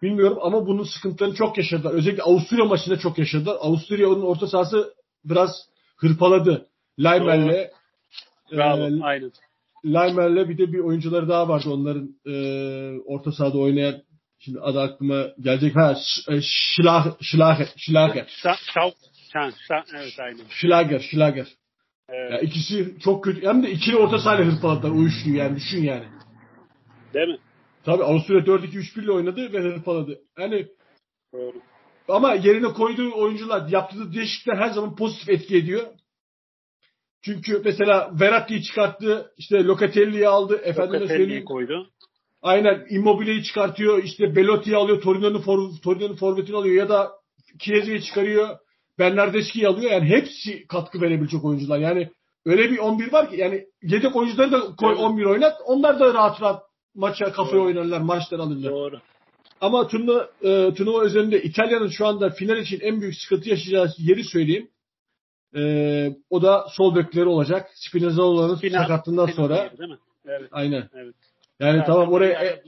Bilmiyorum 0.01 0.37
ama 0.41 0.67
bunun 0.67 0.83
sıkıntılarını 0.83 1.35
çok 1.35 1.57
yaşadılar. 1.57 1.93
Özellikle 1.93 2.23
Avusturya 2.23 2.65
maçında 2.65 2.99
çok 2.99 3.17
yaşadılar. 3.17 3.57
Avusturya 3.59 4.09
onun 4.09 4.21
orta 4.21 4.47
sahası 4.47 4.93
biraz 5.25 5.51
hırpaladı. 5.97 6.67
Laimer'le 6.99 7.69
Bravo. 8.51 8.81
e, 8.81 9.03
aynen. 9.03 9.31
Laimer'le 9.85 10.49
bir 10.49 10.57
de 10.57 10.73
bir 10.73 10.79
oyuncuları 10.79 11.29
daha 11.29 11.49
vardı 11.49 11.69
onların 11.69 12.09
e, 12.27 12.33
orta 13.05 13.31
sahada 13.31 13.57
oynayan 13.57 14.01
şimdi 14.39 14.59
adı 14.59 14.81
aklıma 14.81 15.27
gelecek 15.39 15.75
ha 15.75 15.95
Ş- 15.95 16.33
e, 16.33 16.41
Schlag 16.41 17.05
Schlager 17.21 17.67
Schlager 17.77 18.25
Şa, 18.43 18.55
şav, 18.73 18.91
şan, 19.33 19.53
şa, 19.67 19.83
evet. 22.09 22.31
Ya 22.31 22.39
ikisi 22.39 22.95
çok 23.03 23.23
kötü. 23.23 23.47
Hem 23.47 23.63
de 23.63 23.71
ikili 23.71 23.95
orta 23.97 24.19
sahayla 24.19 24.45
hırpaladılar 24.45 25.05
üçlüyü 25.05 25.37
yani 25.37 25.55
düşün 25.55 25.83
yani. 25.83 26.05
Değil 27.13 27.27
mi? 27.27 27.37
Tabii 27.85 28.03
Avusturya 28.03 28.41
4-2-3-1 28.41 29.03
ile 29.03 29.11
oynadı 29.11 29.53
ve 29.53 29.59
hırpaladı. 29.59 30.19
Yani 30.39 30.67
Doğru. 31.33 31.53
ama 32.07 32.33
yerine 32.33 32.67
koyduğu 32.73 33.11
oyuncular 33.15 33.69
yaptığı 33.69 34.13
değişiklikler 34.13 34.57
her 34.57 34.69
zaman 34.69 34.95
pozitif 34.95 35.29
etki 35.29 35.57
ediyor. 35.57 35.81
Çünkü 37.21 37.61
mesela 37.65 38.11
Verratti'yi 38.19 38.63
çıkarttı, 38.63 39.31
işte 39.37 39.63
Locatelli'yi 39.63 40.27
aldı, 40.27 40.61
efendime 40.63 41.07
söyleyeyim. 41.07 41.45
koydu. 41.45 41.89
Aynen 42.41 42.85
Immobile'yi 42.89 43.43
çıkartıyor. 43.43 44.03
işte 44.03 44.35
Belotti'yi 44.35 44.75
alıyor. 44.75 45.01
Torino'nun 45.01 45.41
for, 45.41 45.69
Torino'nun 45.83 46.15
forvetini 46.15 46.55
alıyor 46.55 46.75
ya 46.75 46.89
da 46.89 47.11
Chiesa'yı 47.59 48.01
çıkarıyor. 48.01 48.57
Bernardeschi'yi 48.99 49.67
alıyor. 49.67 49.91
Yani 49.91 50.09
hepsi 50.09 50.67
katkı 50.67 51.01
verebilecek 51.01 51.45
oyuncular. 51.45 51.79
Yani 51.79 52.09
öyle 52.45 52.71
bir 52.71 52.77
11 52.77 53.13
var 53.13 53.29
ki 53.29 53.35
yani 53.37 53.65
yedek 53.83 54.15
oyuncuları 54.15 54.51
da 54.51 54.59
koy 54.75 54.89
Evet. 54.89 54.99
11 54.99 55.25
oynat. 55.25 55.53
Onlar 55.65 55.99
da 55.99 56.13
rahat 56.13 56.41
rahat 56.41 56.63
maça 56.95 57.33
Doğru. 57.37 57.63
oynarlar, 57.63 58.01
maçları 58.01 58.41
alırlar. 58.41 58.71
Doğru. 58.71 58.99
Ama 59.61 59.87
turnuva, 59.87 60.29
e, 60.41 60.73
turnuva 60.73 61.05
üzerinde 61.05 61.43
İtalya'nın 61.43 61.87
şu 61.87 62.07
anda 62.07 62.29
final 62.29 62.57
için 62.57 62.79
en 62.79 63.01
büyük 63.01 63.15
sıkıntı 63.15 63.49
yaşayacağı 63.49 63.87
yeri 63.97 64.23
söyleyeyim. 64.23 64.69
E, 65.55 65.61
o 66.29 66.41
da 66.41 66.65
sol 66.71 66.95
bekleri 66.95 67.25
olacak. 67.25 67.69
Spinazzola'nın 67.75 68.55
sakatlığından 68.69 69.25
sonra. 69.25 69.71
değil 69.77 69.89
mi? 69.89 69.97
Evet. 70.25 70.49
Aynen. 70.51 70.89
Evet. 70.93 71.15
Yani 71.59 71.77
Zaten 71.77 71.93
tamam 71.93 72.11
oraya 72.13 72.45
e, 72.45 72.63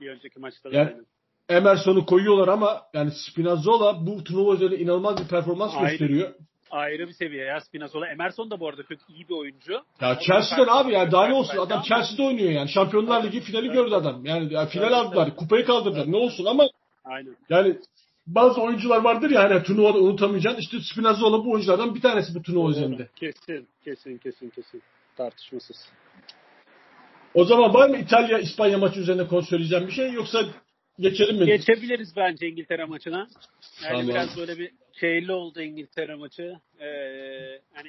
bir 0.00 0.08
önceki 0.10 0.40
maçta. 0.40 0.68
Yani- 0.72 0.88
aynen. 0.88 1.06
Emerson'u 1.48 2.06
koyuyorlar 2.06 2.48
ama 2.48 2.82
yani 2.94 3.10
Spinazzola 3.10 4.06
bu 4.06 4.24
turnuva 4.24 4.54
üzerinde 4.54 4.78
inanılmaz 4.78 5.20
bir 5.24 5.28
performans 5.28 5.72
Aynen. 5.76 5.90
gösteriyor. 5.90 6.34
Ayrı 6.70 7.08
bir 7.08 7.12
seviye 7.12 7.44
ya 7.44 7.60
Spinazzola. 7.60 8.08
Emerson 8.08 8.50
da 8.50 8.60
bu 8.60 8.68
arada 8.68 8.82
kötü 8.82 9.02
iyi 9.08 9.28
bir 9.28 9.34
oyuncu. 9.34 9.72
Ya 10.00 10.18
Chelsea'den 10.18 10.66
abi 10.68 10.92
yani 10.92 11.12
daha 11.12 11.26
ne 11.26 11.34
olsun 11.34 11.58
adam 11.58 11.82
Chelsea'de 11.82 12.22
oynuyor 12.22 12.50
yani. 12.50 12.68
Şampiyonlar 12.68 13.24
Ligi 13.24 13.40
finali 13.40 13.70
gördü 13.70 13.94
adam. 13.94 14.26
Yani 14.26 14.54
ya 14.54 14.66
final 14.66 14.92
aldılar, 14.92 15.36
kupayı 15.36 15.64
kaldırdılar. 15.64 16.12
Ne 16.12 16.16
olsun 16.16 16.44
ama 16.44 16.68
Aynen. 17.04 17.36
yani 17.50 17.76
bazı 18.26 18.60
oyuncular 18.60 19.00
vardır 19.00 19.30
ya 19.30 19.42
hani 19.42 19.62
turnuvada 19.62 19.98
unutamayacaksın. 19.98 20.60
İşte 20.60 20.76
Spinazzola 20.92 21.44
bu 21.44 21.52
oyunculardan 21.52 21.94
bir 21.94 22.00
tanesi 22.00 22.34
bu 22.34 22.42
turnuva 22.42 22.70
üzerinde. 22.70 23.08
Kesin, 23.16 23.68
kesin, 23.84 24.18
kesin, 24.18 24.50
kesin. 24.50 24.82
Tartışmasız. 25.16 25.76
O 27.34 27.44
zaman 27.44 27.74
var 27.74 27.88
mı 27.88 27.96
İtalya 27.96 28.38
İspanya 28.38 28.78
maçı 28.78 29.00
üzerinde 29.00 29.26
konu 29.26 29.42
söyleyeceğim 29.42 29.86
bir 29.86 29.92
şey 29.92 30.12
yoksa 30.12 30.44
geçelim 30.98 31.36
mi? 31.36 31.46
Geçebiliriz 31.46 32.16
bence 32.16 32.48
İngiltere 32.48 32.84
maçına. 32.84 33.28
Yani 33.84 33.90
Tamam. 33.90 34.08
biraz 34.08 34.36
böyle 34.36 34.58
bir 34.58 34.70
şeyli 35.00 35.32
oldu 35.32 35.60
İngiltere 35.60 36.14
maçı. 36.14 36.60
Ee, 36.80 37.60
hani 37.74 37.88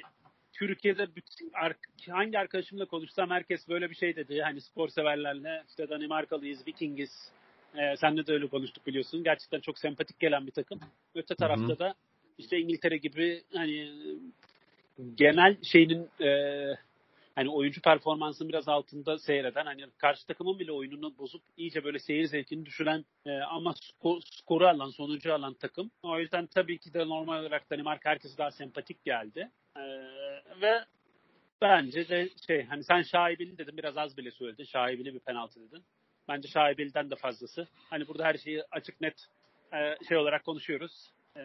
Türkiye'de 0.52 1.06
bütün, 1.16 1.52
hangi 2.10 2.38
arkadaşımla 2.38 2.84
konuşsam 2.84 3.30
herkes 3.30 3.68
böyle 3.68 3.90
bir 3.90 3.94
şey 3.94 4.16
dedi. 4.16 4.40
Hani 4.40 4.60
spor 4.60 4.88
severlerle 4.88 5.62
işte 5.68 5.88
Danimarkalıyız, 5.88 6.66
Vikingiz. 6.66 7.32
Ee, 7.76 7.96
senle 7.96 8.26
de 8.26 8.32
öyle 8.32 8.46
konuştuk 8.46 8.86
biliyorsun. 8.86 9.24
Gerçekten 9.24 9.60
çok 9.60 9.78
sempatik 9.78 10.20
gelen 10.20 10.46
bir 10.46 10.52
takım. 10.52 10.80
Öte 11.14 11.34
tarafta 11.34 11.78
da 11.78 11.94
işte 12.38 12.58
İngiltere 12.58 12.96
gibi 12.96 13.42
hani 13.54 13.90
genel 15.14 15.56
şeyinin 15.62 16.08
e, 16.20 16.28
hani 17.38 17.50
oyuncu 17.50 17.80
performansının 17.82 18.48
biraz 18.48 18.68
altında 18.68 19.18
seyreden 19.18 19.66
hani 19.66 19.86
karşı 19.98 20.26
takımın 20.26 20.58
bile 20.58 20.72
oyununu 20.72 21.18
bozup 21.18 21.42
iyice 21.56 21.84
böyle 21.84 21.98
seyir 21.98 22.24
zevkini 22.24 22.66
düşüren 22.66 23.04
e, 23.26 23.30
ama 23.38 23.70
sko- 23.70 24.20
skoru 24.36 24.66
alan 24.66 24.90
sonucu 24.90 25.34
alan 25.34 25.54
takım. 25.54 25.90
O 26.02 26.18
yüzden 26.18 26.46
tabii 26.46 26.78
ki 26.78 26.94
de 26.94 27.08
normal 27.08 27.40
olarak 27.40 27.70
Danimarka 27.70 28.10
herkese 28.10 28.38
daha 28.38 28.50
sempatik 28.50 29.04
geldi. 29.04 29.50
E, 29.76 29.82
ve 30.60 30.84
bence 31.62 32.08
de 32.08 32.28
şey 32.46 32.64
hani 32.64 32.84
sen 32.84 33.02
şaibeli 33.02 33.58
dedin 33.58 33.76
biraz 33.76 33.96
az 33.96 34.16
bile 34.16 34.30
söyledin. 34.30 34.64
Şaibeli 34.64 35.14
bir 35.14 35.20
penaltı 35.20 35.60
dedin. 35.60 35.84
Bence 36.28 36.48
şaibeliden 36.48 37.10
de 37.10 37.16
fazlası. 37.16 37.68
Hani 37.90 38.08
burada 38.08 38.24
her 38.24 38.34
şeyi 38.34 38.62
açık 38.70 39.00
net 39.00 39.26
e, 39.72 39.96
şey 40.08 40.16
olarak 40.16 40.44
konuşuyoruz. 40.44 41.12
E, 41.36 41.40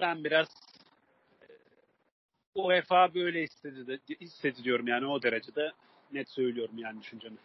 ben 0.00 0.24
biraz 0.24 0.48
UEFA 2.54 3.14
böyle 3.14 3.42
istedi, 3.42 3.86
de, 3.86 3.98
istedi 4.20 4.64
diyorum 4.64 4.88
yani 4.88 5.06
o 5.06 5.22
derecede 5.22 5.72
net 6.12 6.30
söylüyorum 6.30 6.78
yani 6.78 7.00
düşüncemi. 7.02 7.36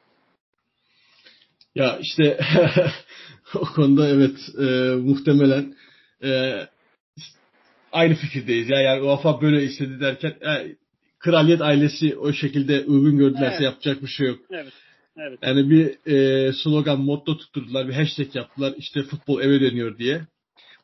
Ya 1.76 1.98
işte 2.02 2.40
o 3.56 3.60
konuda 3.60 4.08
evet 4.08 4.38
e, 4.60 4.96
muhtemelen 4.96 5.76
e, 6.24 6.60
aynı 7.92 8.16
fikirdeyiz. 8.16 8.70
Ya 8.70 8.82
yani 8.82 9.02
UEFA 9.02 9.42
böyle 9.42 9.64
istedi 9.64 10.00
derken 10.00 10.30
e, 10.30 10.76
kraliyet 11.20 11.62
ailesi 11.62 12.18
o 12.18 12.34
şekilde 12.34 12.86
uygun 12.86 13.18
gördülerse 13.18 13.56
evet. 13.56 13.62
yapacak 13.62 14.02
bir 14.02 14.08
şey 14.08 14.28
yok. 14.28 14.40
Evet. 14.52 14.74
Evet. 15.18 15.40
Yani 15.42 15.70
bir 15.70 16.12
e, 16.12 16.54
slogan, 16.54 17.00
motto 17.00 17.38
tutturdular, 17.38 17.88
bir 17.88 17.94
hashtag 17.94 18.36
yaptılar. 18.36 18.74
İşte 18.78 19.04
futbol 19.04 19.42
eve 19.42 19.62
dönüyor 19.62 19.98
diye. 19.98 20.22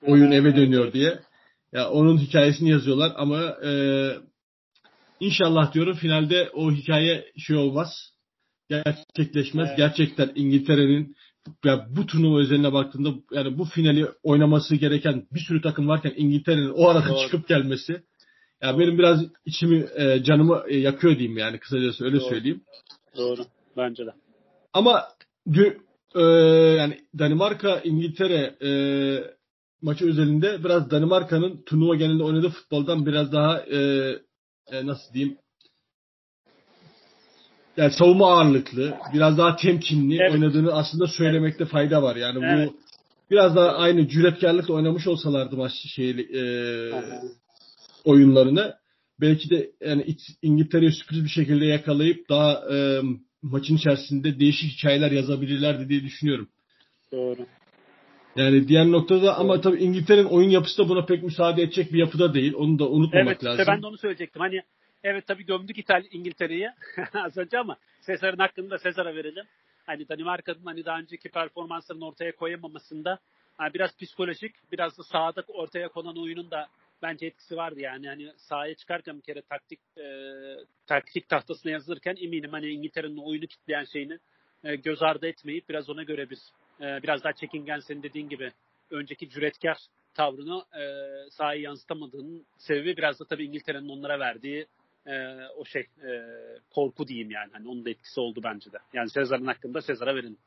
Oyun 0.01 0.31
eve 0.31 0.55
dönüyor 0.55 0.93
diye. 0.93 1.19
Ya 1.75 1.89
onun 1.89 2.17
hikayesini 2.17 2.69
yazıyorlar 2.69 3.11
ama 3.15 3.41
e, 3.65 3.71
inşallah 5.19 5.73
diyorum 5.73 5.95
finalde 5.95 6.49
o 6.53 6.71
hikaye 6.71 7.25
şey 7.37 7.55
olmaz. 7.55 7.89
Gerçekleşmez. 8.69 9.67
Evet. 9.67 9.77
Gerçekten 9.77 10.31
İngiltere'nin 10.35 11.15
ya 11.65 11.87
bu 11.89 12.05
turnuva 12.05 12.39
özeline 12.39 12.73
baktığında 12.73 13.09
yani 13.31 13.57
bu 13.57 13.65
finali 13.65 14.07
oynaması 14.23 14.75
gereken 14.75 15.27
bir 15.33 15.39
sürü 15.39 15.61
takım 15.61 15.87
varken 15.87 16.13
İngiltere'nin 16.17 16.69
o 16.69 16.87
arada 16.87 17.09
Doğru. 17.09 17.19
çıkıp 17.19 17.47
gelmesi 17.47 18.03
ya 18.61 18.79
benim 18.79 18.97
biraz 18.97 19.19
içimi 19.45 19.85
e, 19.95 20.23
canımı 20.23 20.63
e, 20.67 20.77
yakıyor 20.77 21.17
diyeyim 21.17 21.37
yani 21.37 21.59
kısacası 21.59 22.05
öyle 22.05 22.19
Doğru. 22.19 22.29
söyleyeyim. 22.29 22.61
Doğru. 23.17 23.45
Bence 23.77 24.05
de. 24.05 24.11
Ama 24.73 25.03
e, 26.15 26.21
yani 26.77 26.99
Danimarka 27.19 27.79
İngiltere 27.79 28.55
e, 28.61 28.69
maçı 29.85 30.05
özelinde 30.09 30.63
biraz 30.63 30.91
Danimarka'nın 30.91 31.63
turnuva 31.65 31.95
genelinde 31.95 32.23
oynadığı 32.23 32.49
futboldan 32.49 33.05
biraz 33.05 33.31
daha 33.31 33.59
e, 33.59 33.79
e, 34.71 34.85
nasıl 34.85 35.13
diyeyim 35.13 35.37
yani 37.77 37.91
savunma 37.91 38.31
ağırlıklı, 38.31 38.97
biraz 39.13 39.37
daha 39.37 39.55
temkinli 39.55 40.17
evet. 40.21 40.31
oynadığını 40.31 40.73
aslında 40.73 41.07
söylemekte 41.07 41.65
fayda 41.65 42.03
var. 42.03 42.15
Yani 42.15 42.45
evet. 42.45 42.69
bu 42.69 42.77
biraz 43.31 43.55
daha 43.55 43.69
aynı 43.69 44.07
cüretkarlıkla 44.07 44.73
oynamış 44.73 45.07
olsalardı 45.07 45.57
maç 45.57 45.71
şeyli 45.95 46.37
e, 46.37 46.43
oyunlarını 48.03 48.75
belki 49.21 49.49
de 49.49 49.71
yani 49.81 50.15
İngiltere'yi 50.41 50.91
sürpriz 50.91 51.23
bir 51.23 51.29
şekilde 51.29 51.65
yakalayıp 51.65 52.29
daha 52.29 52.73
e, 52.73 53.01
maçın 53.41 53.75
içerisinde 53.75 54.39
değişik 54.39 54.77
hikayeler 54.77 55.11
yazabilirlerdi 55.11 55.89
diye 55.89 56.03
düşünüyorum. 56.03 56.49
Doğru. 57.11 57.45
Yani 58.35 58.67
diğer 58.67 58.91
noktada 58.91 59.37
ama 59.37 59.61
tabii 59.61 59.77
İngiltere'nin 59.77 60.25
oyun 60.25 60.49
yapısı 60.49 60.83
da 60.83 60.89
buna 60.89 61.05
pek 61.05 61.23
müsaade 61.23 61.61
edecek 61.61 61.93
bir 61.93 61.99
yapıda 61.99 62.33
değil. 62.33 62.53
Onu 62.53 62.79
da 62.79 62.89
unutmamak 62.89 63.27
evet, 63.27 63.43
lazım. 63.43 63.59
Evet 63.59 63.67
ben 63.67 63.81
de 63.81 63.87
onu 63.87 63.97
söyleyecektim. 63.97 64.41
Hani 64.41 64.61
evet 65.03 65.27
tabii 65.27 65.45
gömdük 65.45 65.77
İtalya 65.77 66.09
İngiltere'yi 66.11 66.69
az 67.13 67.37
önce 67.37 67.59
ama 67.59 67.77
Sezar'ın 68.01 68.37
hakkını 68.37 68.69
da 68.69 68.77
Sezar'a 68.77 69.15
verelim. 69.15 69.45
Hani 69.85 70.09
Danimarka'nın 70.09 70.65
hani 70.65 70.85
daha 70.85 70.99
önceki 70.99 71.29
performanslarını 71.29 72.07
ortaya 72.07 72.35
koyamamasında 72.35 73.19
hani 73.57 73.73
biraz 73.73 73.97
psikolojik, 73.97 74.55
biraz 74.71 74.97
da 74.97 75.03
sahada 75.03 75.43
ortaya 75.47 75.87
konan 75.87 76.17
oyunun 76.17 76.51
da 76.51 76.67
bence 77.01 77.25
etkisi 77.25 77.57
vardı 77.57 77.79
yani. 77.79 78.07
Hani 78.07 78.31
sahaya 78.37 78.75
çıkarken 78.75 79.17
bir 79.17 79.21
kere 79.21 79.41
taktik 79.41 79.79
e, 79.97 80.05
taktik 80.87 81.29
tahtasına 81.29 81.71
yazılırken 81.71 82.15
eminim 82.21 82.51
hani 82.51 82.67
İngiltere'nin 82.67 83.17
oyunu 83.17 83.47
kitleyen 83.47 83.85
şeyini 83.93 84.19
e, 84.63 84.75
göz 84.75 85.03
ardı 85.03 85.27
etmeyip 85.27 85.69
biraz 85.69 85.89
ona 85.89 86.03
göre 86.03 86.29
bir 86.29 86.39
e, 86.81 87.03
biraz 87.03 87.23
daha 87.23 87.33
çekingen 87.33 87.79
senin 87.79 88.03
dediğin 88.03 88.29
gibi 88.29 88.51
önceki 88.91 89.29
cüretkar 89.29 89.77
tavrını 90.13 90.63
e, 90.73 90.83
sahaya 91.29 91.61
yansıtamadığının 91.61 92.45
sebebi 92.57 92.97
biraz 92.97 93.19
da 93.19 93.25
tabii 93.25 93.45
İngiltere'nin 93.45 93.89
onlara 93.89 94.19
verdiği 94.19 94.65
e, 95.07 95.13
o 95.57 95.65
şey 95.65 95.81
e, 95.81 96.11
korku 96.69 97.07
diyeyim 97.07 97.31
yani. 97.31 97.49
Hani 97.53 97.67
onun 97.67 97.85
da 97.85 97.89
etkisi 97.89 98.19
oldu 98.19 98.41
bence 98.43 98.71
de. 98.71 98.77
Yani 98.93 99.09
Sezar'ın 99.09 99.45
hakkında 99.45 99.81
Sezar'a 99.81 100.15
verin. 100.15 100.37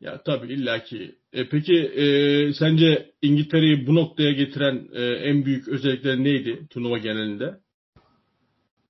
Ya 0.00 0.22
tabii 0.22 0.52
illaki. 0.52 1.14
E, 1.32 1.48
peki 1.48 1.74
e, 1.74 2.04
sence 2.52 3.10
İngiltere'yi 3.22 3.86
bu 3.86 3.94
noktaya 3.94 4.32
getiren 4.32 4.88
e, 4.92 5.02
en 5.02 5.44
büyük 5.44 5.68
özellikler 5.68 6.16
neydi 6.16 6.66
turnuva 6.70 6.98
genelinde? 6.98 7.54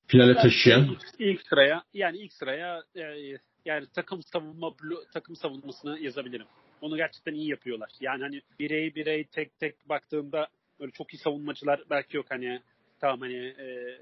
Finale 0.06 0.34
taşıyan. 0.34 0.84
Ilk, 0.84 1.00
ilk 1.18 1.42
sıraya 1.42 1.82
yani 1.94 2.18
ilk 2.18 2.32
sıraya 2.32 2.82
e, 2.96 3.38
yani 3.64 3.86
takım 3.94 4.22
savunma 4.22 4.74
takım 5.12 5.36
savunmasını 5.36 5.98
yazabilirim. 5.98 6.46
Onu 6.80 6.96
gerçekten 6.96 7.34
iyi 7.34 7.50
yapıyorlar. 7.50 7.90
Yani 8.00 8.22
hani 8.22 8.42
birey 8.60 8.94
birey 8.94 9.24
tek 9.24 9.58
tek 9.58 9.88
baktığımda 9.88 10.48
böyle 10.80 10.92
çok 10.92 11.14
iyi 11.14 11.18
savunmacılar 11.18 11.82
belki 11.90 12.16
yok 12.16 12.26
hani 12.28 12.60
tamam 13.00 13.20
hani 13.20 13.36
e, 13.36 13.98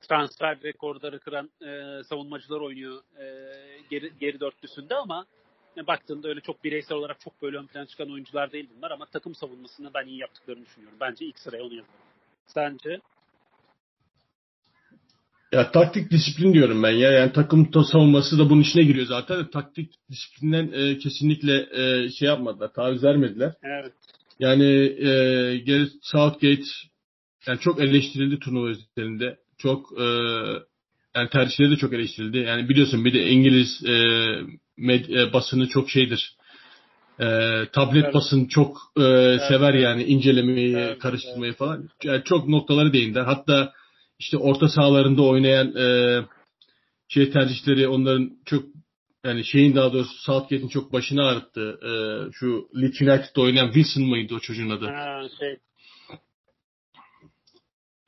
transfer 0.00 0.62
rekorları 0.62 1.20
kıran 1.20 1.50
e, 1.62 2.02
savunmacılar 2.04 2.60
oynuyor 2.60 3.02
e, 3.18 3.24
geri, 3.90 4.12
geri 4.20 4.40
dörtlüsünde 4.40 4.94
ama 4.94 5.26
e, 5.76 5.86
baktığında 5.86 6.28
öyle 6.28 6.40
çok 6.40 6.64
bireysel 6.64 6.98
olarak 6.98 7.20
çok 7.20 7.42
böyle 7.42 7.56
ön 7.56 7.66
plana 7.66 7.86
çıkan 7.86 8.12
oyuncular 8.12 8.52
değil 8.52 8.68
bunlar 8.76 8.90
ama 8.90 9.06
takım 9.06 9.34
savunmasını 9.34 9.94
ben 9.94 10.06
iyi 10.06 10.18
yaptıklarını 10.18 10.66
düşünüyorum. 10.66 10.98
Bence 11.00 11.24
ilk 11.24 11.38
sıraya 11.38 11.64
onu 11.64 11.74
yazarım. 11.74 11.94
Sence? 12.46 13.00
Ya 15.52 15.70
taktik 15.70 16.10
disiplin 16.10 16.54
diyorum 16.54 16.82
ben 16.82 16.90
ya. 16.90 17.10
Yani 17.10 17.32
takım 17.32 17.70
savunması 17.92 18.38
da 18.38 18.50
bunun 18.50 18.60
içine 18.60 18.82
giriyor 18.82 19.06
zaten. 19.06 19.50
Taktik 19.50 19.92
disiplinden 20.10 20.72
e, 20.72 20.98
kesinlikle 20.98 21.66
e, 21.72 22.10
şey 22.10 22.28
yapmadılar, 22.28 22.72
taviz 22.72 23.04
vermediler. 23.04 23.52
Evet. 23.62 23.92
Yani 24.38 24.64
e, 25.68 25.86
Southgate 26.02 26.62
yani 27.46 27.58
çok 27.60 27.80
eleştirildi 27.80 28.38
turnuva 28.38 28.68
üzerinde. 28.70 29.36
Çok 29.58 30.00
e, 30.00 30.04
yani 31.16 31.28
tercihleri 31.32 31.70
de 31.70 31.76
çok 31.76 31.92
eleştirildi. 31.92 32.38
Yani 32.38 32.68
biliyorsun 32.68 33.04
bir 33.04 33.14
de 33.14 33.30
İngiliz 33.30 33.84
e, 33.84 33.94
med, 34.76 35.08
e, 35.08 35.32
basını 35.32 35.68
çok 35.68 35.90
şeydir. 35.90 36.36
E, 37.20 37.26
tablet 37.72 38.04
evet. 38.04 38.14
basın 38.14 38.46
çok 38.46 38.76
e, 38.96 39.02
evet. 39.02 39.42
sever 39.48 39.74
yani 39.74 40.04
incelemeyi, 40.04 40.76
evet. 40.76 40.98
karıştırmayı 40.98 41.50
evet. 41.50 41.58
falan. 41.58 41.88
Yani 42.04 42.22
çok 42.24 42.48
noktaları 42.48 42.92
değindi. 42.92 43.20
Hatta 43.20 43.72
işte 44.22 44.36
orta 44.36 44.68
sahalarında 44.68 45.22
oynayan 45.22 45.76
e, 45.76 45.86
şey 47.08 47.30
tercihleri 47.30 47.88
onların 47.88 48.30
çok 48.44 48.64
yani 49.24 49.44
şeyin 49.44 49.74
daha 49.74 49.92
doğrusu 49.92 50.14
Southgate'in 50.14 50.68
çok 50.68 50.92
başını 50.92 51.22
ağrıttı. 51.22 51.78
E, 51.82 51.92
şu 52.32 52.68
Leeds 52.76 53.00
United'da 53.00 53.40
oynayan 53.40 53.72
Wilson 53.72 54.04
mıydı 54.04 54.34
o 54.34 54.40
çocuğun 54.40 54.70
adı? 54.70 54.86
Ha, 54.86 55.22
şey. 55.38 55.56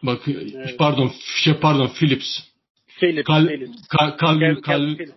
Bak 0.02 0.22
evet. 0.28 0.78
pardon 0.78 1.12
şey 1.44 1.54
pardon 1.54 1.90
Phillips. 1.98 2.38
Phillips, 3.00 3.26
Cal, 3.26 3.46
Phillips. 3.46 3.76
Cal, 3.98 4.16
Calvin, 4.20 4.62
Calvin, 4.66 5.10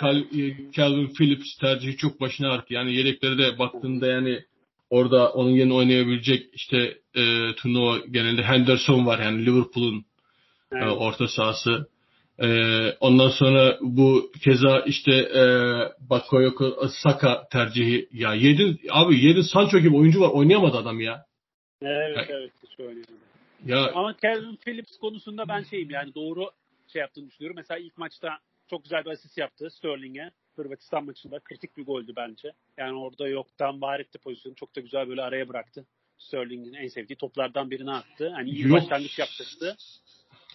Calvin, 0.00 0.70
Calvin 0.72 1.14
Phillips 1.18 1.56
tercihi 1.56 1.96
çok 1.96 2.20
başına 2.20 2.50
ağrıttı. 2.50 2.74
Yani 2.74 2.94
yedekleri 2.94 3.38
de 3.38 3.58
baktığında 3.58 4.06
yani 4.06 4.44
orada 4.90 5.32
onun 5.32 5.50
yerine 5.50 5.74
oynayabilecek 5.74 6.46
işte 6.52 6.98
e, 7.14 7.54
turnuva 7.56 7.98
genelde 8.10 8.42
Henderson 8.42 9.06
var 9.06 9.18
yani 9.18 9.46
Liverpool'un 9.46 10.04
evet. 10.72 10.84
e, 10.84 10.90
orta 10.90 11.28
sahası. 11.28 11.88
E, 12.38 12.48
ondan 13.00 13.28
sonra 13.28 13.78
bu 13.80 14.32
keza 14.44 14.80
işte 14.80 15.12
e, 15.12 15.42
Bakayoko 16.10 16.88
Saka 16.88 17.48
tercihi 17.52 18.08
ya 18.12 18.34
yedin 18.34 18.80
abi 18.90 19.24
yedin 19.24 19.42
Sancho 19.42 19.78
gibi 19.78 19.96
oyuncu 19.96 20.20
var 20.20 20.28
oynayamadı 20.28 20.76
adam 20.76 21.00
ya. 21.00 21.24
Evet 21.82 22.16
yani, 22.16 22.26
evet 22.30 22.52
hiç 22.62 22.80
oynayamadı. 22.80 23.28
Ya, 23.66 23.92
Ama 23.94 24.14
Calvin 24.22 24.56
Phillips 24.56 24.98
konusunda 24.98 25.48
ben 25.48 25.62
şeyim 25.62 25.90
yani 25.90 26.14
doğru 26.14 26.50
şey 26.92 27.00
yaptığını 27.00 27.26
düşünüyorum. 27.30 27.56
Mesela 27.56 27.78
ilk 27.78 27.98
maçta 27.98 28.38
çok 28.70 28.82
güzel 28.82 29.04
bir 29.04 29.10
asist 29.10 29.38
yaptı 29.38 29.70
Sterling'e. 29.70 30.30
Hırvatistan 30.56 31.04
maçında 31.04 31.38
kritik 31.38 31.76
bir 31.76 31.84
goldü 31.84 32.12
bence. 32.16 32.52
Yani 32.76 32.98
orada 32.98 33.28
yoktan 33.28 33.80
var 33.80 34.00
etti 34.00 34.18
pozisyonu. 34.18 34.54
Çok 34.54 34.76
da 34.76 34.80
güzel 34.80 35.08
böyle 35.08 35.22
araya 35.22 35.48
bıraktı. 35.48 35.86
Sterling'in 36.18 36.72
en 36.72 36.88
sevdiği 36.88 37.16
toplardan 37.16 37.70
birini 37.70 37.92
attı. 37.92 38.30
Hani 38.34 38.50
iyi 38.50 38.62
Yok. 38.62 38.72
başlangıç 38.72 39.18
yaptırdı. 39.18 39.76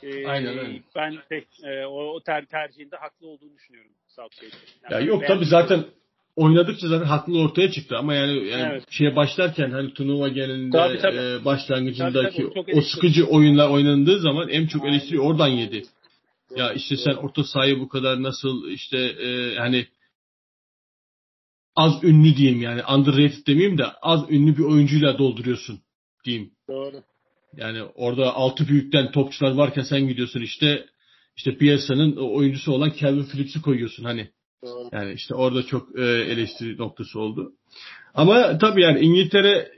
Ee, 0.03 0.27
Aynen 0.27 0.57
öyle. 0.57 0.81
Ben 0.95 1.17
pek 1.29 1.47
e, 1.63 1.85
o, 1.85 2.15
o 2.15 2.19
ter, 2.19 2.45
tercihinde 2.45 2.95
haklı 2.95 3.27
olduğunu 3.27 3.53
düşünüyorum 3.53 3.91
Southgate'in. 4.07 4.51
Yani 4.91 4.93
ya 4.93 5.07
yok 5.07 5.23
tabii 5.27 5.45
zaten 5.45 5.85
oynadıkça 6.35 6.87
zaten 6.87 7.05
haklı 7.05 7.39
ortaya 7.39 7.71
çıktı 7.71 7.97
ama 7.97 8.13
yani, 8.13 8.47
yani 8.47 8.71
evet. 8.71 8.83
şeye 8.89 9.15
başlarken 9.15 9.71
hani 9.71 9.93
turnuva 9.93 10.27
genelinde 10.27 10.77
tabii, 10.77 10.97
tabii. 10.97 11.17
E, 11.17 11.45
başlangıcındaki 11.45 12.37
tabii, 12.37 12.53
tabii, 12.53 12.73
o 12.75 12.81
sıkıcı 12.81 13.25
oyunlar 13.25 13.69
oynandığı 13.69 14.19
zaman 14.19 14.49
en 14.49 14.67
çok 14.67 14.85
eleştiri 14.85 15.19
oradan 15.19 15.47
yedi. 15.47 15.83
Ya 16.55 16.73
işte 16.73 16.97
sen 16.97 17.13
orta 17.13 17.43
sahayı 17.43 17.79
bu 17.79 17.89
kadar 17.89 18.23
nasıl 18.23 18.69
işte 18.69 18.97
e, 18.97 19.55
hani 19.55 19.87
az 21.75 22.03
ünlü 22.03 22.35
diyeyim 22.37 22.61
yani 22.61 22.81
underrated 22.85 23.47
demeyeyim 23.47 23.77
de 23.77 23.85
az 24.01 24.31
ünlü 24.31 24.57
bir 24.57 24.63
oyuncuyla 24.63 25.17
dolduruyorsun 25.17 25.79
diyeyim. 26.25 26.51
Doğru. 26.67 27.03
Yani 27.57 27.83
orada 27.83 28.33
altı 28.33 28.67
büyükten 28.67 29.11
topçular 29.11 29.51
varken 29.51 29.83
sen 29.83 30.07
gidiyorsun 30.07 30.41
işte 30.41 30.85
işte 31.37 31.57
piyasanın 31.57 32.15
oyuncusu 32.15 32.71
olan 32.71 32.93
Calvin 32.99 33.25
Phillips'i 33.25 33.61
koyuyorsun 33.61 34.03
hani. 34.03 34.29
Doğru. 34.63 34.89
Yani 34.91 35.13
işte 35.13 35.35
orada 35.35 35.63
çok 35.63 35.99
e, 35.99 36.01
eleştiri 36.03 36.77
noktası 36.77 37.19
oldu. 37.19 37.53
Ama 38.13 38.57
tabii 38.57 38.81
yani 38.81 38.99
İngiltere 38.99 39.71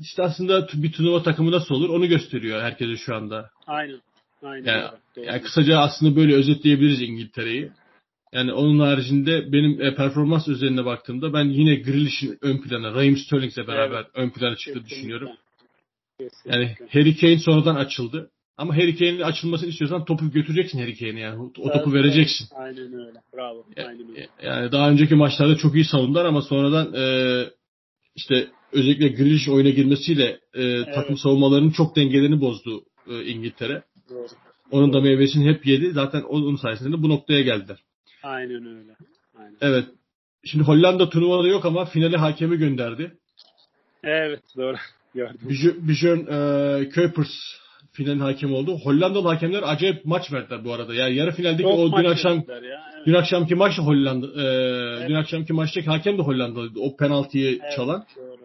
işte 0.00 0.22
aslında 0.22 0.68
bir 0.74 0.92
turnuva 0.92 1.22
takımı 1.22 1.50
nasıl 1.50 1.74
olur 1.74 1.88
onu 1.88 2.08
gösteriyor 2.08 2.62
herkese 2.62 2.96
şu 2.96 3.14
anda. 3.14 3.50
Aynen. 3.66 4.00
Aynen. 4.42 4.66
Yani, 4.66 4.90
yani 5.16 5.42
kısaca 5.42 5.78
aslında 5.78 6.16
böyle 6.16 6.34
özetleyebiliriz 6.34 7.02
İngiltere'yi. 7.02 7.70
Yani 8.32 8.52
onun 8.52 8.78
haricinde 8.78 9.52
benim 9.52 9.82
e, 9.82 9.94
performans 9.94 10.48
üzerine 10.48 10.84
baktığımda 10.84 11.32
ben 11.32 11.44
yine 11.44 11.74
Grealish'in 11.74 12.38
ön 12.42 12.58
plana, 12.62 12.94
Raheem 12.94 13.16
Sterling'le 13.16 13.68
beraber 13.68 13.96
evet. 13.96 14.10
ön 14.14 14.30
plana 14.30 14.56
çıktığını 14.56 14.82
Kesinlikle. 14.82 14.96
düşünüyorum. 14.96 15.28
Kesinlikle. 16.18 16.52
Yani 16.52 16.76
Harry 16.90 17.16
Kane 17.16 17.38
sonradan 17.38 17.74
açıldı. 17.74 18.30
Ama 18.56 18.76
Harry 18.76 18.96
Kane'in 18.96 19.20
açılmasını 19.20 19.68
istiyorsan 19.68 20.04
topu 20.04 20.30
götüreceksin 20.30 20.78
Harry 20.78 20.98
Kane'e 20.98 21.20
yani. 21.20 21.42
O 21.42 21.52
topu 21.52 21.70
evet, 21.74 21.92
vereceksin. 21.92 22.48
Aynen 22.54 22.92
öyle. 22.92 23.18
Bravo. 23.36 23.66
Aynen 23.76 24.10
öyle. 24.10 24.28
Yani 24.42 24.72
daha 24.72 24.90
önceki 24.90 25.14
maçlarda 25.14 25.56
çok 25.56 25.74
iyi 25.74 25.84
savundular 25.84 26.24
ama 26.24 26.42
sonradan 26.42 26.94
e, 26.94 27.04
işte 28.14 28.48
özellikle 28.72 29.08
Grealish 29.08 29.48
oyuna 29.48 29.70
girmesiyle 29.70 30.40
e, 30.54 30.62
evet. 30.62 30.94
takım 30.94 31.16
savunmalarının 31.16 31.70
çok 31.70 31.96
dengelerini 31.96 32.40
bozdu 32.40 32.84
e, 33.10 33.24
İngiltere. 33.24 33.82
Doğru. 34.10 34.26
Onun 34.70 34.92
da 34.92 35.00
meyvesini 35.00 35.48
hep 35.48 35.66
yedi. 35.66 35.90
Zaten 35.90 36.22
onun 36.22 36.56
sayesinde 36.56 37.02
bu 37.02 37.08
noktaya 37.08 37.42
geldiler. 37.42 37.78
Aynen 38.22 38.66
öyle. 38.66 38.96
Aynen. 39.38 39.56
Evet. 39.60 39.84
Şimdi 40.44 40.64
Hollanda 40.64 41.08
turnuvada 41.08 41.48
yok 41.48 41.64
ama 41.64 41.84
finale 41.84 42.16
hakemi 42.16 42.56
gönderdi. 42.56 43.18
Evet 44.02 44.42
doğru. 44.56 44.76
Björn 45.14 46.18
e, 46.18 46.88
Kuipers 46.88 47.30
finalin 47.92 48.20
hakemi 48.20 48.54
oldu. 48.54 48.78
Hollandalı 48.84 49.28
hakemler 49.28 49.62
acayip 49.66 50.04
maç 50.04 50.32
verdiler 50.32 50.64
bu 50.64 50.72
arada. 50.72 50.94
Yani 50.94 51.14
yarı 51.14 51.32
finaldeki 51.32 51.62
Çok 51.62 51.78
o 51.78 51.96
dün 51.96 52.04
akşam 52.04 52.36
ya, 52.36 52.44
evet. 52.48 53.06
dün 53.06 53.14
akşamki 53.14 53.54
maç 53.54 53.78
Hollanda 53.78 54.26
e, 54.26 54.46
evet. 54.46 55.08
dün 55.08 55.14
akşamki 55.14 55.52
maçtaki 55.52 55.86
hakem 55.86 56.18
de 56.18 56.22
Hollandalıydı. 56.22 56.80
O 56.80 56.96
penaltıyı 56.96 57.58
evet, 57.62 57.72
çalan. 57.76 58.06
Doğru. 58.16 58.44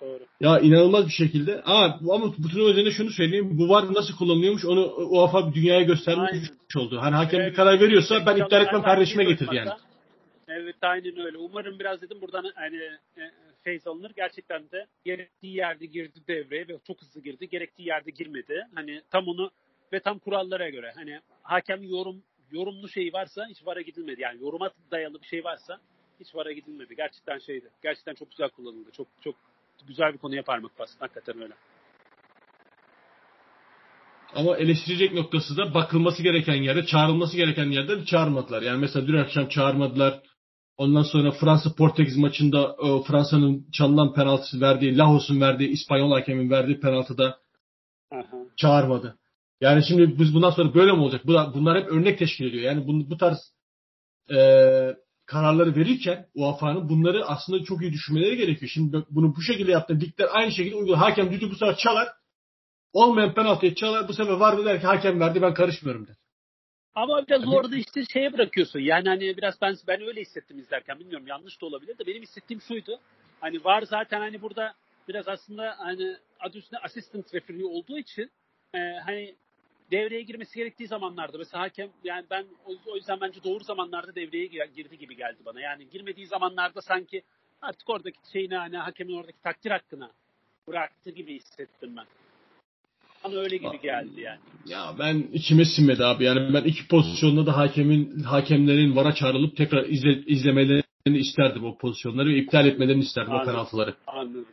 Doğru. 0.00 0.22
Ya 0.40 0.58
inanılmaz 0.58 1.06
bir 1.06 1.12
şekilde. 1.12 1.62
Aa, 1.64 1.98
ama 2.14 2.34
bu 2.38 2.48
turnuva 2.48 2.70
üzerinde 2.70 2.90
şunu 2.90 3.10
söyleyeyim. 3.10 3.58
Bu 3.58 3.68
var 3.68 3.84
nasıl 3.94 4.16
kullanılıyormuş 4.16 4.64
onu 4.64 4.94
UEFA 4.96 5.54
dünyaya 5.54 5.82
göstermiş 5.82 6.30
aynen. 6.32 6.86
oldu. 6.86 6.98
Hani 7.00 7.14
hakem 7.14 7.40
evet. 7.40 7.50
bir 7.50 7.56
karar 7.56 7.80
veriyorsa 7.80 8.26
ben 8.26 8.36
iptal 8.36 8.62
etmem 8.62 8.82
kardeşime 8.82 9.24
getir 9.24 9.48
yani. 9.52 9.70
Evet 10.48 10.76
aynen 10.82 11.18
öyle. 11.26 11.38
Umarım 11.38 11.78
biraz 11.78 12.02
dedim 12.02 12.18
buradan 12.20 12.44
hani 12.54 12.76
e, 13.16 13.22
feyz 13.62 13.86
alınır. 13.86 14.12
Gerçekten 14.16 14.70
de 14.70 14.86
gerektiği 15.04 15.56
yerde 15.56 15.86
girdi 15.86 16.20
devreye 16.28 16.68
ve 16.68 16.78
çok 16.86 17.02
hızlı 17.02 17.22
girdi. 17.22 17.48
Gerektiği 17.48 17.88
yerde 17.88 18.10
girmedi. 18.10 18.66
Hani 18.74 19.02
tam 19.10 19.28
onu 19.28 19.50
ve 19.92 20.00
tam 20.00 20.18
kurallara 20.18 20.70
göre. 20.70 20.92
Hani 20.96 21.20
hakem 21.42 21.82
yorum 21.82 22.22
yorumlu 22.52 22.88
şey 22.88 23.12
varsa 23.12 23.46
hiç 23.46 23.66
vara 23.66 23.80
gidilmedi. 23.80 24.20
Yani 24.20 24.42
yoruma 24.42 24.70
dayalı 24.90 25.22
bir 25.22 25.26
şey 25.26 25.44
varsa 25.44 25.80
hiç 26.20 26.34
vara 26.34 26.52
gidilmedi. 26.52 26.96
Gerçekten 26.96 27.38
şeydi. 27.38 27.70
Gerçekten 27.82 28.14
çok 28.14 28.30
güzel 28.30 28.48
kullanıldı. 28.48 28.90
Çok 28.96 29.06
çok 29.24 29.34
güzel 29.86 30.12
bir 30.12 30.18
konuya 30.18 30.42
parmak 30.42 30.78
bastı. 30.78 30.98
Hakikaten 30.98 31.42
öyle. 31.42 31.54
Ama 34.34 34.56
eleştirecek 34.56 35.12
noktası 35.12 35.56
da 35.56 35.74
bakılması 35.74 36.22
gereken 36.22 36.54
yerde, 36.54 36.86
çağrılması 36.86 37.36
gereken 37.36 37.64
yerde 37.64 38.04
çağırmadılar. 38.04 38.62
Yani 38.62 38.80
mesela 38.80 39.06
dün 39.06 39.16
akşam 39.16 39.48
çağırmadılar. 39.48 40.20
Ondan 40.76 41.02
sonra 41.02 41.30
Fransa 41.30 41.74
Portekiz 41.74 42.16
maçında 42.16 42.76
Fransa'nın 43.06 43.66
çalınan 43.72 44.14
penaltısı 44.14 44.60
verdiği, 44.60 44.98
Lahos'un 44.98 45.40
verdiği, 45.40 45.68
İspanyol 45.68 46.12
hakemin 46.12 46.50
verdiği 46.50 46.80
penaltıda 46.80 47.38
çağırmadı. 48.56 49.18
Yani 49.60 49.84
şimdi 49.88 50.18
biz 50.18 50.34
bundan 50.34 50.50
sonra 50.50 50.74
böyle 50.74 50.92
mi 50.92 51.00
olacak? 51.00 51.26
Bunlar 51.26 51.82
hep 51.82 51.88
örnek 51.88 52.18
teşkil 52.18 52.46
ediyor. 52.46 52.62
Yani 52.62 52.86
bu, 52.86 53.10
bu 53.10 53.16
tarz 53.16 53.38
e, 54.30 54.38
kararları 55.26 55.76
verirken 55.76 56.26
UEFA'nın 56.34 56.88
bunları 56.88 57.26
aslında 57.26 57.64
çok 57.64 57.82
iyi 57.82 57.92
düşünmeleri 57.92 58.36
gerekiyor. 58.36 58.70
Şimdi 58.74 59.04
bunu 59.10 59.36
bu 59.36 59.42
şekilde 59.42 59.70
yaptı. 59.70 60.00
Ligler 60.00 60.28
aynı 60.32 60.52
şekilde 60.52 60.74
uyguluyor. 60.74 60.98
Hakem 60.98 61.32
düdüğü 61.32 61.50
bu 61.50 61.54
sefer 61.54 61.76
çalar. 61.76 62.08
Olmayan 62.92 63.34
penaltıyı 63.34 63.74
çalar. 63.74 64.08
Bu 64.08 64.12
sefer 64.12 64.32
var 64.32 64.64
der 64.64 64.80
ki 64.80 64.86
hakem 64.86 65.20
verdi 65.20 65.42
ben 65.42 65.54
karışmıyorum 65.54 66.06
der. 66.06 66.16
Ama 66.94 67.26
biraz 67.26 67.42
yani, 67.42 67.54
orada 67.54 67.76
işte 67.76 68.04
şeye 68.12 68.32
bırakıyorsun. 68.32 68.80
Yani 68.80 69.08
hani 69.08 69.36
biraz 69.36 69.60
ben 69.60 69.76
ben 69.88 70.00
öyle 70.02 70.20
hissettim 70.20 70.58
izlerken. 70.58 70.98
Bilmiyorum 70.98 71.26
yanlış 71.26 71.60
da 71.60 71.66
olabilir 71.66 71.98
de 71.98 72.06
benim 72.06 72.22
hissettiğim 72.22 72.60
şuydu. 72.60 72.98
Hani 73.40 73.64
var 73.64 73.82
zaten 73.82 74.20
hani 74.20 74.42
burada 74.42 74.74
biraz 75.08 75.28
aslında 75.28 75.74
hani 75.78 76.16
adı 76.40 76.58
üstünde 76.58 76.80
assistant 76.80 77.34
referee 77.34 77.64
olduğu 77.64 77.98
için 77.98 78.30
e, 78.74 78.78
hani 78.78 79.34
devreye 79.90 80.22
girmesi 80.22 80.58
gerektiği 80.58 80.86
zamanlarda 80.86 81.38
mesela 81.38 81.62
hakem 81.62 81.90
yani 82.04 82.26
ben 82.30 82.46
o 82.86 82.96
yüzden 82.96 83.20
bence 83.20 83.44
doğru 83.44 83.64
zamanlarda 83.64 84.14
devreye 84.14 84.46
girdi 84.46 84.98
gibi 84.98 85.16
geldi 85.16 85.38
bana. 85.44 85.60
Yani 85.60 85.90
girmediği 85.90 86.26
zamanlarda 86.26 86.82
sanki 86.82 87.22
artık 87.62 87.90
oradaki 87.90 88.18
şeyini 88.32 88.56
hani 88.56 88.76
hakemin 88.76 89.14
oradaki 89.14 89.42
takdir 89.42 89.70
hakkına 89.70 90.10
bıraktı 90.68 91.10
gibi 91.10 91.34
hissettim 91.34 91.96
ben. 91.96 92.06
Bana 93.24 93.34
öyle 93.34 93.56
gibi 93.56 93.80
geldi 93.82 94.20
yani. 94.20 94.38
Ya 94.66 94.94
ben 94.98 95.24
içime 95.32 95.64
sinmedi 95.64 96.04
abi. 96.04 96.24
Yani 96.24 96.54
ben 96.54 96.62
iki 96.62 96.88
pozisyonda 96.88 97.46
da 97.46 97.56
hakemin 97.56 98.20
hakemlerin 98.20 98.96
vara 98.96 99.14
çağrılıp 99.14 99.56
tekrar 99.56 99.84
izle, 99.84 100.22
izlemelerini 100.26 101.18
isterdim 101.18 101.64
o 101.64 101.76
pozisyonları 101.78 102.28
ve 102.28 102.36
iptal 102.36 102.66
etmelerini 102.66 103.02
isterdim 103.02 103.32
Anladım. 103.32 103.48
o 103.48 103.52
penaltıları. 103.52 103.94
Anladım. 104.06 104.46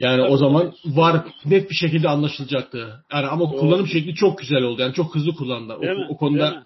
Yani 0.00 0.22
Tabii 0.22 0.32
o 0.32 0.36
zaman 0.36 0.72
var 0.84 1.24
net 1.44 1.70
bir 1.70 1.74
şekilde 1.74 2.08
anlaşılacaktı. 2.08 3.04
Yani 3.12 3.26
ama 3.26 3.50
Doğru. 3.50 3.60
kullanım 3.60 3.86
şekli 3.86 4.14
çok 4.14 4.38
güzel 4.38 4.62
oldu. 4.62 4.82
Yani 4.82 4.94
çok 4.94 5.14
hızlı 5.14 5.34
kullandılar. 5.34 5.76
O, 5.76 6.12
o 6.14 6.16
konuda 6.16 6.64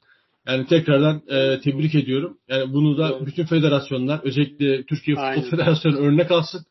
yani 0.49 0.67
tekrardan 0.67 1.23
e, 1.29 1.61
tebrik 1.61 1.95
ediyorum. 1.95 2.39
Yani 2.49 2.73
bunu 2.73 2.99
da 2.99 3.09
Doğru. 3.09 3.27
bütün 3.27 3.45
federasyonlar 3.47 4.21
özellikle 4.23 4.83
Türkiye 4.83 5.15
Futbol 5.15 5.29
Aynen. 5.29 5.51
Federasyonu 5.51 5.97
örnek 5.97 6.31
alsın. 6.31 6.67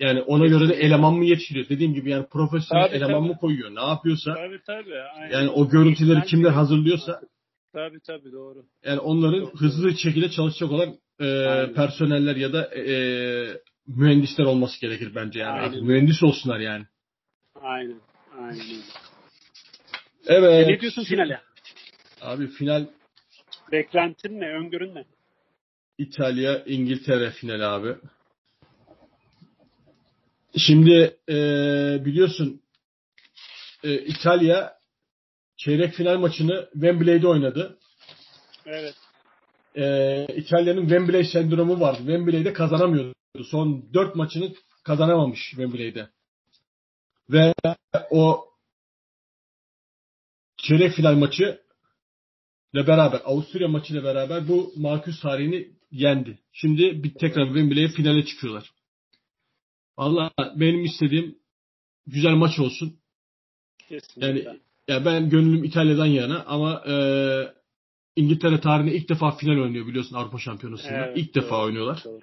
Yani 0.00 0.22
ona 0.22 0.46
göre 0.46 0.68
de 0.68 0.74
eleman 0.74 1.14
mı 1.14 1.24
yetiştiriyor? 1.24 1.68
Dediğim 1.68 1.94
gibi 1.94 2.10
yani 2.10 2.26
profesyonel 2.26 2.86
tabii, 2.86 2.96
eleman 2.96 3.20
tabii. 3.20 3.28
mı 3.28 3.38
koyuyor? 3.38 3.74
Ne 3.74 3.88
yapıyorsa? 3.88 4.34
Tabii 4.34 4.60
tabii. 4.66 5.00
Aynen. 5.00 5.30
Yani 5.30 5.48
o 5.48 5.68
görüntüleri 5.68 6.22
kimler 6.22 6.50
hazırlıyorsa? 6.50 7.20
Tabii 7.72 8.00
tabii 8.00 8.32
doğru. 8.32 8.64
Yani 8.84 8.98
onların 9.00 9.40
doğru, 9.40 9.56
hızlı 9.56 9.98
şekilde 9.98 10.30
çalışacak 10.30 10.72
olan 10.72 10.88
e, 11.20 11.72
personeller 11.74 12.36
ya 12.36 12.52
da 12.52 12.74
e, 12.74 12.84
mühendisler 13.86 14.44
olması 14.44 14.80
gerekir 14.80 15.12
bence 15.14 15.38
yani. 15.38 15.60
Aynen. 15.60 15.84
Mühendis 15.84 16.22
olsunlar 16.22 16.60
yani. 16.60 16.84
Aynen. 17.62 18.00
Aynen 18.38 18.82
Evet. 20.26 20.68
E 20.68 20.72
ne 20.72 20.80
diyorsun 20.80 21.04
finale? 21.04 21.40
Abi 22.20 22.46
final 22.46 22.86
Beklentin 23.72 24.40
ne? 24.40 24.48
Öngörün 24.48 24.94
ne? 24.94 25.04
İtalya, 25.98 26.64
İngiltere 26.64 27.30
finali 27.30 27.64
abi. 27.64 27.94
Şimdi 30.56 31.16
e, 31.28 31.34
biliyorsun 32.04 32.62
e, 33.84 33.98
İtalya 33.98 34.78
çeyrek 35.56 35.94
final 35.94 36.18
maçını 36.18 36.68
Wembley'de 36.72 37.28
oynadı. 37.28 37.78
Evet. 38.66 38.94
E, 39.74 40.26
İtalya'nın 40.36 40.80
Wembley 40.80 41.24
sendromu 41.24 41.80
vardı. 41.80 41.98
Wembley'de 41.98 42.52
kazanamıyordu. 42.52 43.14
Son 43.44 43.94
dört 43.94 44.16
maçını 44.16 44.54
kazanamamış 44.84 45.50
Wembley'de. 45.50 46.08
Ve 47.30 47.54
o 48.10 48.44
çeyrek 50.56 50.92
final 50.92 51.14
maçı 51.14 51.60
ile 52.74 52.86
beraber 52.86 53.20
Avusturya 53.24 53.68
maçı 53.68 53.92
ile 53.92 54.04
beraber 54.04 54.48
bu 54.48 54.72
Marcus 54.76 55.20
tarihini 55.20 55.68
yendi. 55.90 56.38
Şimdi 56.52 57.04
bir 57.04 57.14
tekrar 57.14 57.46
Wembley'e 57.46 57.88
finale 57.88 58.24
çıkıyorlar. 58.24 58.70
Valla 60.00 60.30
benim 60.56 60.84
istediğim 60.84 61.38
güzel 62.06 62.32
maç 62.32 62.58
olsun. 62.58 62.96
Kesinlikle. 63.88 64.26
Yani 64.26 64.60
ya 64.88 65.04
ben 65.04 65.30
gönlüm 65.30 65.64
İtalya'dan 65.64 66.06
yana 66.06 66.44
ama 66.46 66.82
e, 66.86 66.94
İngiltere 68.16 68.60
tarihinde 68.60 68.94
ilk 68.94 69.08
defa 69.08 69.30
final 69.30 69.62
oynuyor 69.62 69.86
biliyorsun 69.86 70.16
Avrupa 70.16 70.38
Şampiyonası'nda. 70.38 71.06
Evet, 71.06 71.18
ilk 71.18 71.34
doğru, 71.34 71.44
defa 71.44 71.64
oynuyorlar. 71.64 72.02
Doğru. 72.04 72.20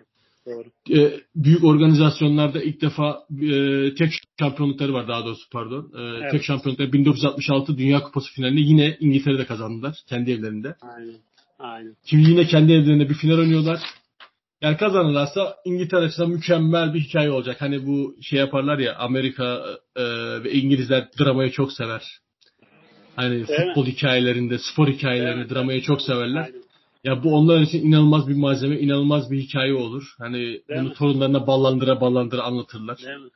Doğru. 0.48 1.00
E, 1.00 1.20
büyük 1.36 1.64
organizasyonlarda 1.64 2.62
ilk 2.64 2.82
defa 2.82 3.26
e, 3.42 3.96
tek 3.96 4.12
şampiyonlukları 4.40 4.94
var 4.94 5.08
daha 5.08 5.26
doğrusu 5.26 5.50
pardon. 5.52 5.92
E, 5.98 6.02
evet. 6.02 6.32
Tek 6.32 6.44
şampiyonlukları 6.44 6.94
1966 6.94 7.78
Dünya 7.78 8.04
Kupası 8.04 8.34
finalinde 8.34 8.62
yine 8.62 8.98
İngiltere'de 9.00 9.46
kazandılar 9.46 10.04
kendi 10.08 10.32
evlerinde. 10.32 10.76
Aynen. 10.82 11.16
Aynen. 11.60 11.96
Şimdi 12.06 12.30
yine 12.30 12.46
kendi 12.46 12.74
evlerinde 12.74 13.10
bir 13.10 13.16
final 13.16 13.38
oynuyorlar. 13.38 13.80
Yani 14.62 14.78
kazanırlarsa 14.78 15.56
İngiltere 15.66 16.06
açısından 16.06 16.32
mükemmel 16.32 16.94
bir 16.94 17.00
hikaye 17.00 17.32
olacak. 17.32 17.62
Hani 17.62 17.88
bu 17.88 18.16
şey 18.22 18.40
yaparlar 18.40 18.80
ya 18.80 18.96
Amerika 18.96 19.66
e, 19.96 20.04
ve 20.44 20.52
İngilizler 20.52 21.08
dramayı 21.20 21.52
çok 21.52 21.74
sever. 21.74 22.04
Hani 23.16 23.48
Değil 23.48 23.60
futbol 23.60 23.86
mi? 23.86 23.92
hikayelerinde, 23.92 24.58
spor 24.58 24.88
hikayelerinde 24.88 25.42
evet. 25.42 25.52
dramayı 25.52 25.82
çok 25.82 26.02
severler. 26.02 26.44
Aynen. 26.44 26.64
Ya 27.04 27.24
bu 27.24 27.36
onlar 27.36 27.62
için 27.62 27.86
inanılmaz 27.86 28.28
bir 28.28 28.36
malzeme, 28.36 28.80
inanılmaz 28.80 29.32
bir 29.32 29.40
hikaye 29.40 29.74
olur. 29.74 30.04
Hani 30.18 30.38
Değil 30.40 30.64
bunu 30.70 30.90
mi? 30.90 30.94
torunlarına 30.94 31.48
ballandıra 31.48 32.02
ballandıra 32.02 32.42
anlatırlar. 32.44 32.98
Değil 32.98 33.18
mi? 33.20 33.30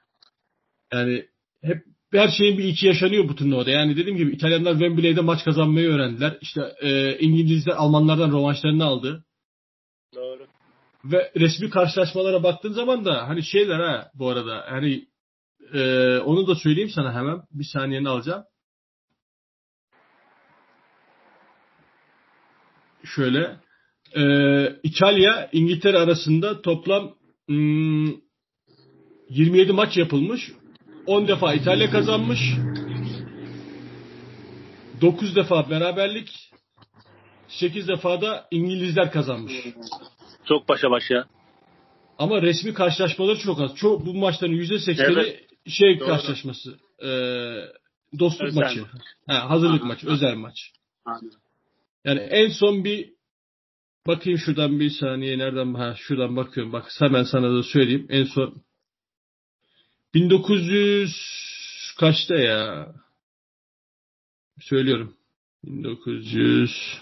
Yani 0.94 1.26
hep 1.64 1.78
her 2.14 2.28
şeyin 2.38 2.58
bir 2.58 2.64
iki 2.64 2.88
yaşanıyor 2.88 3.30
bu 3.30 3.36
turnuvada. 3.36 3.72
Yani 3.72 3.98
dediğim 3.98 4.18
gibi 4.18 4.32
İtalyanlar 4.32 4.72
Wembley'de 4.72 5.22
maç 5.22 5.44
kazanmayı 5.44 5.90
öğrendiler. 5.90 6.38
İşte 6.42 6.62
e, 6.82 7.18
İngilizler 7.20 7.74
Almanlardan 7.74 8.32
rövanşlarını 8.32 8.86
aldı. 8.86 9.26
Doğru. 10.16 10.48
Ve 11.06 11.32
resmi 11.36 11.70
karşılaşmalara 11.70 12.44
baktığın 12.44 12.74
zaman 12.74 13.06
da 13.06 13.28
hani 13.28 13.44
şeyler 13.44 13.80
ha 13.80 14.12
bu 14.14 14.30
arada 14.30 14.66
hani 14.70 15.12
Ee, 15.74 16.18
onu 16.18 16.48
da 16.48 16.56
söyleyeyim 16.56 16.90
sana 16.90 17.14
hemen. 17.14 17.42
Bir 17.52 17.64
saniyeni 17.64 18.10
alacağım. 18.10 18.44
Şöyle. 23.04 23.58
E, 24.16 24.24
İtalya, 24.84 25.50
İngiltere 25.52 25.98
arasında 25.98 26.62
toplam 26.62 27.16
hmm, 27.48 28.08
27 29.30 29.72
maç 29.72 29.98
yapılmış. 29.98 30.52
10 31.06 31.28
defa 31.28 31.54
İtalya 31.54 31.92
kazanmış. 31.92 32.40
9 35.02 35.36
defa 35.36 35.70
beraberlik. 35.70 36.52
8 37.48 37.88
defa 37.88 38.22
da 38.22 38.48
İngilizler 38.52 39.12
kazanmış. 39.12 39.54
Çok 40.52 40.70
başa 40.70 40.92
başa. 40.92 41.26
Ama 42.18 42.42
resmi 42.42 42.74
karşılaşmaları 42.74 43.40
çok 43.40 43.62
az. 43.62 43.76
Çok 43.76 44.06
bu 44.06 44.14
maçların 44.14 44.54
%80'i 44.54 45.14
Evet. 45.14 45.50
şey 45.68 46.00
Doğru. 46.00 46.08
karşılaşması. 46.08 46.80
E, 47.04 47.10
dostluk 48.20 48.48
Özel 48.48 48.62
maçı. 48.62 48.82
maç. 48.82 48.90
Ha, 49.28 49.50
hazırlık 49.50 49.82
Aha. 49.82 49.88
maçı, 49.88 50.08
özel 50.10 50.36
maç. 50.36 50.72
Anladım. 51.06 51.40
Yani 52.06 52.20
en 52.20 52.50
son 52.50 52.84
bir 52.84 53.14
bakayım 54.08 54.40
şuradan 54.40 54.80
bir 54.80 54.90
saniye 54.90 55.38
nereden 55.38 55.74
ha 55.74 55.96
şuradan 55.98 56.36
bakıyorum. 56.36 56.74
Bak 56.74 56.92
hemen 57.00 57.24
sana 57.24 57.54
da 57.58 57.64
söyleyeyim. 57.64 58.08
En 58.10 58.24
son 58.24 58.62
1900 60.14 61.16
kaçta 62.00 62.36
ya? 62.36 62.94
Söylüyorum. 64.60 65.16
1900 65.64 67.02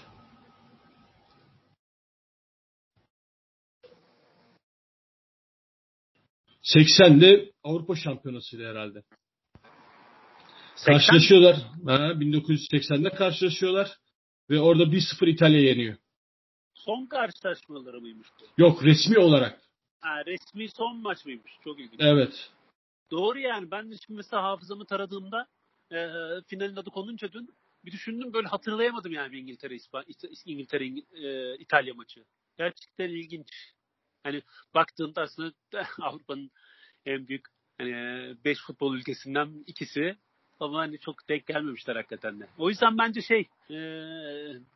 80'de 6.62 7.52
Avrupa 7.64 7.96
Şampiyonası'ydı 7.96 8.70
herhalde. 8.70 9.02
80 10.76 10.92
Karşılaşıyorlar. 10.94 11.56
Ha, 11.86 11.96
1980'de 12.12 13.10
karşılaşıyorlar. 13.10 13.98
Ve 14.50 14.60
orada 14.60 14.82
1-0 14.82 15.28
İtalya 15.28 15.60
yeniyor. 15.60 15.96
son 16.74 17.06
karşılaşmaları 17.06 18.00
mıymış 18.00 18.28
bu? 18.40 18.44
Yok 18.62 18.84
resmi 18.84 19.18
olarak. 19.18 19.60
Ha, 20.00 20.24
resmi 20.26 20.68
son 20.76 20.96
maç 20.96 21.24
mıymış? 21.26 21.52
Çok 21.64 21.80
ilginç. 21.80 22.00
Evet. 22.00 22.50
Doğru 23.10 23.38
yani. 23.38 23.70
Ben 23.70 23.90
de 23.90 23.94
şimdi 24.06 24.16
mesela 24.16 24.42
hafızamı 24.42 24.84
taradığımda 24.86 25.46
e, 25.92 25.98
finalin 26.46 26.76
adı 26.76 26.90
konunca 26.90 27.32
dün 27.32 27.48
bir 27.84 27.92
düşündüm 27.92 28.32
böyle 28.32 28.48
hatırlayamadım 28.48 29.12
yani 29.12 29.36
İngiltere 29.38 29.74
İspan 29.74 30.04
İngiltere 30.44 30.84
İng- 30.84 31.24
e, 31.26 31.56
İtalya 31.58 31.94
maçı. 31.94 32.24
Gerçekten 32.58 33.08
ilginç. 33.08 33.48
Hani 34.24 34.42
baktığında 34.74 35.22
aslında 35.22 35.52
Avrupa'nın 36.00 36.50
en 37.06 37.28
büyük 37.28 37.46
hani 37.78 37.92
5 38.44 38.58
futbol 38.66 38.94
ülkesinden 38.94 39.64
ikisi 39.66 40.16
ama 40.60 40.78
hani 40.78 40.98
çok 40.98 41.28
denk 41.28 41.46
gelmemişler 41.46 41.96
hakikaten 41.96 42.40
de. 42.40 42.48
O 42.58 42.68
yüzden 42.68 42.98
bence 42.98 43.20
şey 43.22 43.40
e, 43.70 43.78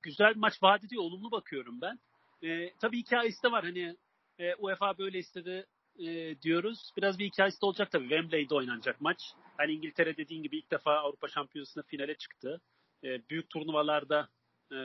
güzel 0.03 0.33
maç 0.37 0.63
vaat 0.63 0.85
ediyor. 0.85 1.03
Olumlu 1.03 1.31
bakıyorum 1.31 1.81
ben. 1.81 1.99
E, 2.43 2.71
tabii 2.81 2.99
hikayesi 2.99 3.43
de 3.43 3.53
var. 3.53 3.65
Hani 3.65 3.97
e, 4.39 4.55
UEFA 4.55 4.99
böyle 4.99 5.19
istedi 5.19 5.67
e, 5.99 6.41
diyoruz. 6.43 6.91
Biraz 6.97 7.19
bir 7.19 7.27
hikayesi 7.27 7.61
de 7.61 7.67
olacak 7.67 7.91
tabii. 7.91 8.09
Wembley'de 8.09 8.55
oynanacak 8.55 9.01
maç. 9.01 9.19
Hani 9.57 9.73
İngiltere 9.73 10.17
dediğin 10.17 10.43
gibi 10.43 10.59
ilk 10.59 10.71
defa 10.71 10.93
Avrupa 10.93 11.29
Şampiyonası'nda 11.29 11.85
finale 11.87 12.15
çıktı. 12.15 12.61
E, 13.05 13.29
büyük 13.29 13.51
turnuvalarda 13.51 14.29
e, 14.73 14.79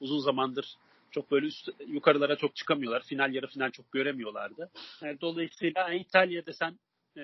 uzun 0.00 0.18
zamandır 0.18 0.76
çok 1.10 1.30
böyle 1.30 1.46
üst, 1.46 1.68
yukarılara 1.86 2.36
çok 2.36 2.56
çıkamıyorlar. 2.56 3.02
Final 3.02 3.34
yarı 3.34 3.46
final 3.46 3.70
çok 3.70 3.92
göremiyorlardı. 3.92 4.70
E, 5.02 5.20
dolayısıyla 5.20 5.94
İtalya 5.94 6.46
desen 6.46 6.78
e, 7.16 7.22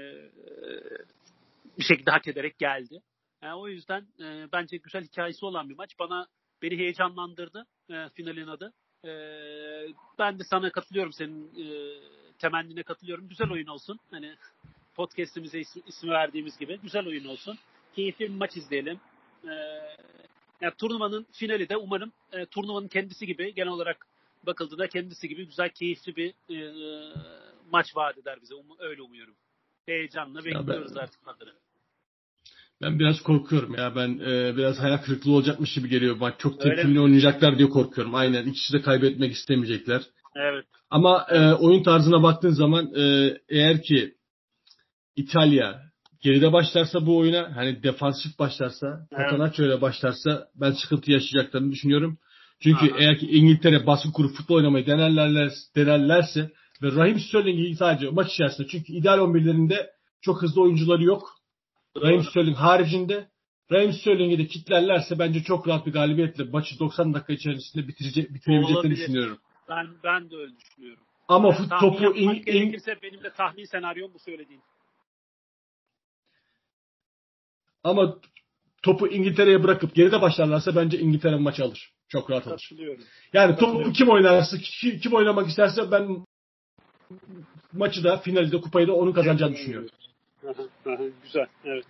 bir 1.78 1.84
şekilde 1.84 2.10
hak 2.10 2.28
ederek 2.28 2.58
geldi. 2.58 3.02
E, 3.42 3.52
o 3.52 3.68
yüzden 3.68 4.06
e, 4.20 4.52
bence 4.52 4.76
güzel 4.76 5.04
hikayesi 5.04 5.46
olan 5.46 5.68
bir 5.68 5.76
maç. 5.76 5.98
Bana 5.98 6.26
beni 6.62 6.78
heyecanlandırdı 6.78 7.66
e, 7.90 8.08
finalin 8.08 8.46
adı. 8.46 8.72
E, 9.04 9.10
ben 10.18 10.38
de 10.38 10.44
sana 10.44 10.70
katılıyorum 10.70 11.12
senin 11.12 11.46
e, 11.46 11.66
temennine 12.38 12.82
katılıyorum. 12.82 13.28
Güzel 13.28 13.50
oyun 13.50 13.66
olsun. 13.66 13.98
Hani 14.10 14.34
podcast'imize 14.94 15.60
ismi, 15.60 15.82
ismi 15.86 16.10
verdiğimiz 16.10 16.58
gibi 16.58 16.78
güzel 16.82 17.06
oyun 17.06 17.24
olsun. 17.24 17.58
Keyifli 17.94 18.24
bir 18.24 18.36
maç 18.36 18.56
izleyelim. 18.56 19.00
E, 19.44 19.52
yani 20.62 20.74
turnuvanın 20.78 21.26
finali 21.32 21.68
de 21.68 21.76
umarım 21.76 22.12
e, 22.32 22.46
turnuvanın 22.46 22.88
kendisi 22.88 23.26
gibi 23.26 23.54
genel 23.54 23.68
olarak 23.68 24.06
bakıldığında 24.46 24.88
kendisi 24.88 25.28
gibi 25.28 25.46
güzel 25.46 25.68
keyifli 25.68 26.16
bir 26.16 26.34
e, 26.50 27.12
maç 27.70 27.96
vaat 27.96 28.18
eder 28.18 28.38
bize. 28.42 28.54
Um, 28.54 28.66
öyle 28.78 29.02
umuyorum. 29.02 29.34
Heyecanla 29.86 30.44
bekliyoruz 30.44 30.94
ben- 30.94 31.00
artık 31.00 31.20
adını. 31.26 31.52
Ben 32.82 32.98
biraz 32.98 33.22
korkuyorum 33.22 33.74
ya. 33.74 33.96
Ben 33.96 34.18
e, 34.18 34.56
biraz 34.56 34.78
hayal 34.78 34.98
kırıklığı 34.98 35.32
olacakmış 35.32 35.74
gibi 35.74 35.88
geliyor. 35.88 36.20
Bak 36.20 36.38
çok 36.38 36.60
tepkili 36.60 37.00
oynayacaklar 37.00 37.58
diye 37.58 37.68
korkuyorum. 37.68 38.14
Aynen. 38.14 38.46
İkisi 38.46 38.72
de 38.72 38.82
kaybetmek 38.82 39.32
istemeyecekler. 39.32 40.02
Evet. 40.36 40.66
Ama 40.90 41.26
e, 41.30 41.52
oyun 41.52 41.82
tarzına 41.82 42.22
baktığın 42.22 42.50
zaman 42.50 42.94
e, 42.94 43.36
eğer 43.48 43.82
ki 43.82 44.14
İtalya 45.16 45.91
geride 46.22 46.52
başlarsa 46.52 47.06
bu 47.06 47.18
oyuna 47.18 47.56
hani 47.56 47.82
defansif 47.82 48.38
başlarsa, 48.38 49.06
Evet. 49.12 49.58
İle 49.58 49.80
başlarsa 49.80 50.48
ben 50.54 50.70
sıkıntı 50.70 51.10
yaşayacaklarını 51.10 51.72
düşünüyorum. 51.72 52.18
Çünkü 52.60 52.92
Aha. 52.92 52.98
eğer 52.98 53.18
ki 53.18 53.26
İngiltere 53.26 53.86
baskı 53.86 54.12
kurup 54.12 54.36
futbol 54.36 54.54
oynamayı 54.54 54.86
denerler, 54.86 55.50
denerlerse 55.76 56.50
ve 56.82 56.92
Raheem 56.92 57.20
Sterling'i 57.20 57.76
sadece 57.76 58.10
maç 58.10 58.32
içerisinde 58.32 58.68
çünkü 58.68 58.92
ideal 58.92 59.18
11'lerinde 59.18 59.90
çok 60.20 60.42
hızlı 60.42 60.62
oyuncuları 60.62 61.04
yok. 61.04 61.28
Raheem 62.02 62.22
Sterling 62.22 62.56
haricinde 62.56 63.28
Raheem 63.72 63.92
Sterling'i 63.92 64.38
de 64.38 64.46
kitlerlerse 64.46 65.18
bence 65.18 65.42
çok 65.42 65.68
rahat 65.68 65.86
bir 65.86 65.92
galibiyetle 65.92 66.44
maçı 66.44 66.78
90 66.78 67.14
dakika 67.14 67.32
içerisinde 67.32 67.88
bitirecek, 67.88 68.34
bitirebileceklerini 68.34 68.96
düşünüyorum. 68.96 69.38
Ben 69.68 69.86
ben 70.04 70.30
de 70.30 70.36
öyle 70.36 70.52
düşünüyorum. 70.56 71.02
Ama 71.28 71.48
Yani 71.48 71.80
topu 71.80 72.16
in, 72.16 72.28
in, 72.28 72.42
gerekirse 72.42 72.96
benim 73.02 73.22
de 73.22 73.30
tahmin 73.30 73.64
senaryom 73.64 74.14
bu 74.14 74.18
söylediğin. 74.18 74.62
Ama 77.84 78.16
topu 78.82 79.08
İngiltere'ye 79.08 79.62
bırakıp 79.62 79.94
geride 79.94 80.22
başlarlarsa 80.22 80.76
bence 80.76 80.98
İngiltere 80.98 81.36
maçı 81.36 81.64
alır. 81.64 81.92
Çok 82.08 82.30
rahat 82.30 82.46
alır. 82.46 82.70
Yani 83.32 83.56
topu 83.56 83.92
kim 83.92 84.08
oynarsa, 84.08 84.56
ki- 84.58 85.00
kim 85.00 85.12
oynamak 85.14 85.48
isterse 85.48 85.90
ben 85.90 86.24
maçı 87.72 88.04
da 88.04 88.16
finalde 88.16 88.60
kupayı 88.60 88.86
da 88.88 88.92
onun 88.92 89.12
kazanacağını 89.12 89.52
düşünüyorum. 89.52 89.88
Güzel. 91.24 91.46
Evet. 91.64 91.86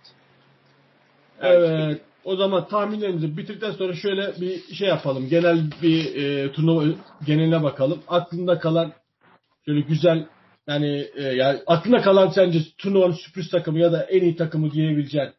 Evet. 1.41 2.01
O 2.23 2.35
zaman 2.35 2.67
tahminlerimizi 2.67 3.37
bitirdikten 3.37 3.71
sonra 3.71 3.93
şöyle 3.93 4.41
bir 4.41 4.73
şey 4.75 4.87
yapalım. 4.87 5.29
Genel 5.29 5.71
bir 5.81 6.15
e, 6.15 6.51
turnuva 6.51 6.83
geneline 7.25 7.63
bakalım. 7.63 8.03
Aklında 8.07 8.59
kalan 8.59 8.93
şöyle 9.65 9.79
güzel 9.81 10.27
yani, 10.67 11.07
e, 11.15 11.23
yani 11.23 11.59
aklında 11.67 12.01
kalan 12.01 12.29
sence 12.29 12.59
turnuvanın 12.77 13.13
sürpriz 13.13 13.49
takımı 13.49 13.79
ya 13.79 13.91
da 13.91 14.03
en 14.03 14.21
iyi 14.21 14.35
takımı 14.35 14.71
diyebileceğin 14.71 15.29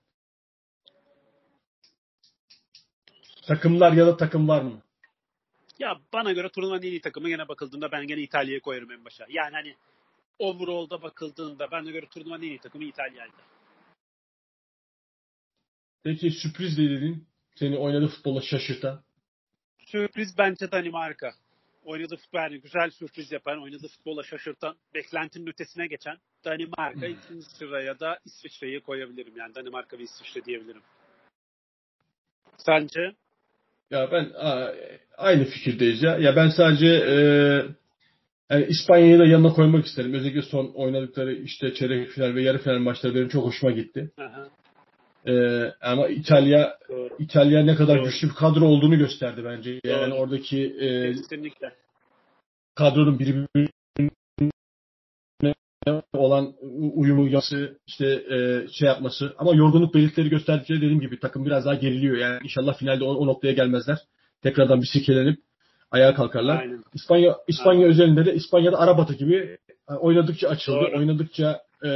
takımlar 3.47 3.92
ya 3.92 4.07
da 4.07 4.16
takım 4.16 4.49
var 4.49 4.62
mı? 4.62 4.82
Ya 5.78 6.01
bana 6.12 6.32
göre 6.32 6.49
turnuvanın 6.49 6.82
en 6.82 6.86
iyi 6.86 7.01
takımı 7.01 7.28
gene 7.28 7.49
bakıldığında 7.49 7.92
ben 7.92 8.07
gene 8.07 8.20
İtalya'yı 8.20 8.61
koyarım 8.61 8.92
en 8.92 9.05
başa. 9.05 9.26
Yani 9.28 9.55
hani 9.55 9.76
overall'da 10.38 11.03
bakıldığında 11.03 11.70
bana 11.70 11.90
göre 11.90 12.07
turnuvanın 12.07 12.42
en 12.42 12.49
iyi 12.49 12.59
takımı 12.59 12.84
İtalya'ydı. 12.84 13.32
Peki 16.05 16.30
sürpriz 16.30 16.78
ne 16.78 16.90
dedin? 16.90 17.26
Seni 17.55 17.78
oynadığı 17.78 18.09
futbola 18.09 18.40
şaşırtan. 18.40 19.03
Sürpriz 19.78 20.38
bence 20.38 20.72
Danimarka. 20.72 21.34
Oynadığı 21.84 22.16
futbol 22.16 22.38
yani 22.38 22.61
güzel 22.61 22.90
sürpriz 22.90 23.32
yapan, 23.32 23.62
oynadığı 23.62 23.88
futbola 23.88 24.22
şaşırtan, 24.22 24.76
beklentinin 24.95 25.47
ötesine 25.47 25.86
geçen 25.86 26.18
Danimarka 26.45 27.07
ikinci 27.07 27.47
sıraya 27.47 28.01
da 28.01 28.18
İsviçre'yi 28.24 28.80
koyabilirim. 28.80 29.36
Yani 29.36 29.55
Danimarka 29.55 29.99
ve 29.99 30.03
İsviçre 30.03 30.45
diyebilirim. 30.45 30.82
Sence? 32.59 33.14
Ya 33.91 34.09
ben 34.12 34.32
aynı 35.16 35.45
fikirdeyiz 35.45 36.03
ya. 36.03 36.16
Ya 36.18 36.37
ben 36.37 36.49
sadece 36.49 36.87
e, 36.87 37.16
yani 38.51 38.66
İspanya'yı 38.68 39.18
da 39.18 39.26
yanına 39.26 39.53
koymak 39.53 39.87
isterim. 39.87 40.14
Özellikle 40.14 40.43
son 40.43 40.72
oynadıkları 40.74 41.35
işte 41.35 41.74
çeyrek 41.74 42.09
final 42.09 42.35
ve 42.35 42.43
yarı 42.43 42.59
final 42.59 42.78
maçları 42.78 43.14
benim 43.14 43.28
çok 43.28 43.45
hoşuma 43.45 43.72
gitti. 43.72 44.11
Aha, 44.18 44.49
E, 45.26 45.64
ama 45.80 46.09
İtalya 46.09 46.78
doğru. 46.89 47.16
İtalya 47.18 47.62
ne 47.64 47.74
kadar 47.74 47.99
Doğru. 47.99 48.05
güçlü 48.05 48.28
bir 48.28 48.35
kadro 48.35 48.64
olduğunu 48.66 48.99
gösterdi 48.99 49.43
bence. 49.45 49.80
Yani 49.85 50.11
Doğru. 50.11 50.18
oradaki 50.20 50.64
e, 50.80 51.12
Kesinlikle. 51.12 51.72
kadronun 52.74 53.18
birbirine 53.18 53.68
olan 56.12 56.55
uyumu, 56.95 57.28
yapısı, 57.28 57.78
işte 57.87 58.07
e, 58.07 58.66
şey 58.72 58.89
yapması. 58.89 59.35
Ama 59.39 59.55
yorgunluk 59.55 59.95
belirtileri 59.95 60.28
gösterdikçe 60.28 60.74
dediğim 60.74 61.01
gibi 61.01 61.20
takım 61.20 61.47
biraz 61.47 61.64
daha 61.64 61.74
geriliyor. 61.74 62.16
Yani 62.16 62.39
inşallah 62.45 62.78
finalde 62.78 63.05
o, 63.05 63.14
o 63.14 63.26
noktaya 63.26 63.53
gelmezler. 63.53 63.99
Tekrardan 64.43 64.80
bir 64.80 64.87
silkelenip 64.87 65.39
ayağa 65.91 66.14
kalkarlar. 66.14 66.61
Aynen. 66.61 66.82
İspanya 66.95 67.37
İspanya 67.49 67.89
özelinde 67.89 68.26
de 68.26 68.35
İspanya'da 68.35 68.78
Arabatı 68.78 69.14
gibi 69.14 69.57
e, 69.91 69.95
oynadıkça 69.95 70.49
açıldı, 70.49 70.80
Doğru. 70.80 70.99
oynadıkça 70.99 71.61
e, 71.87 71.91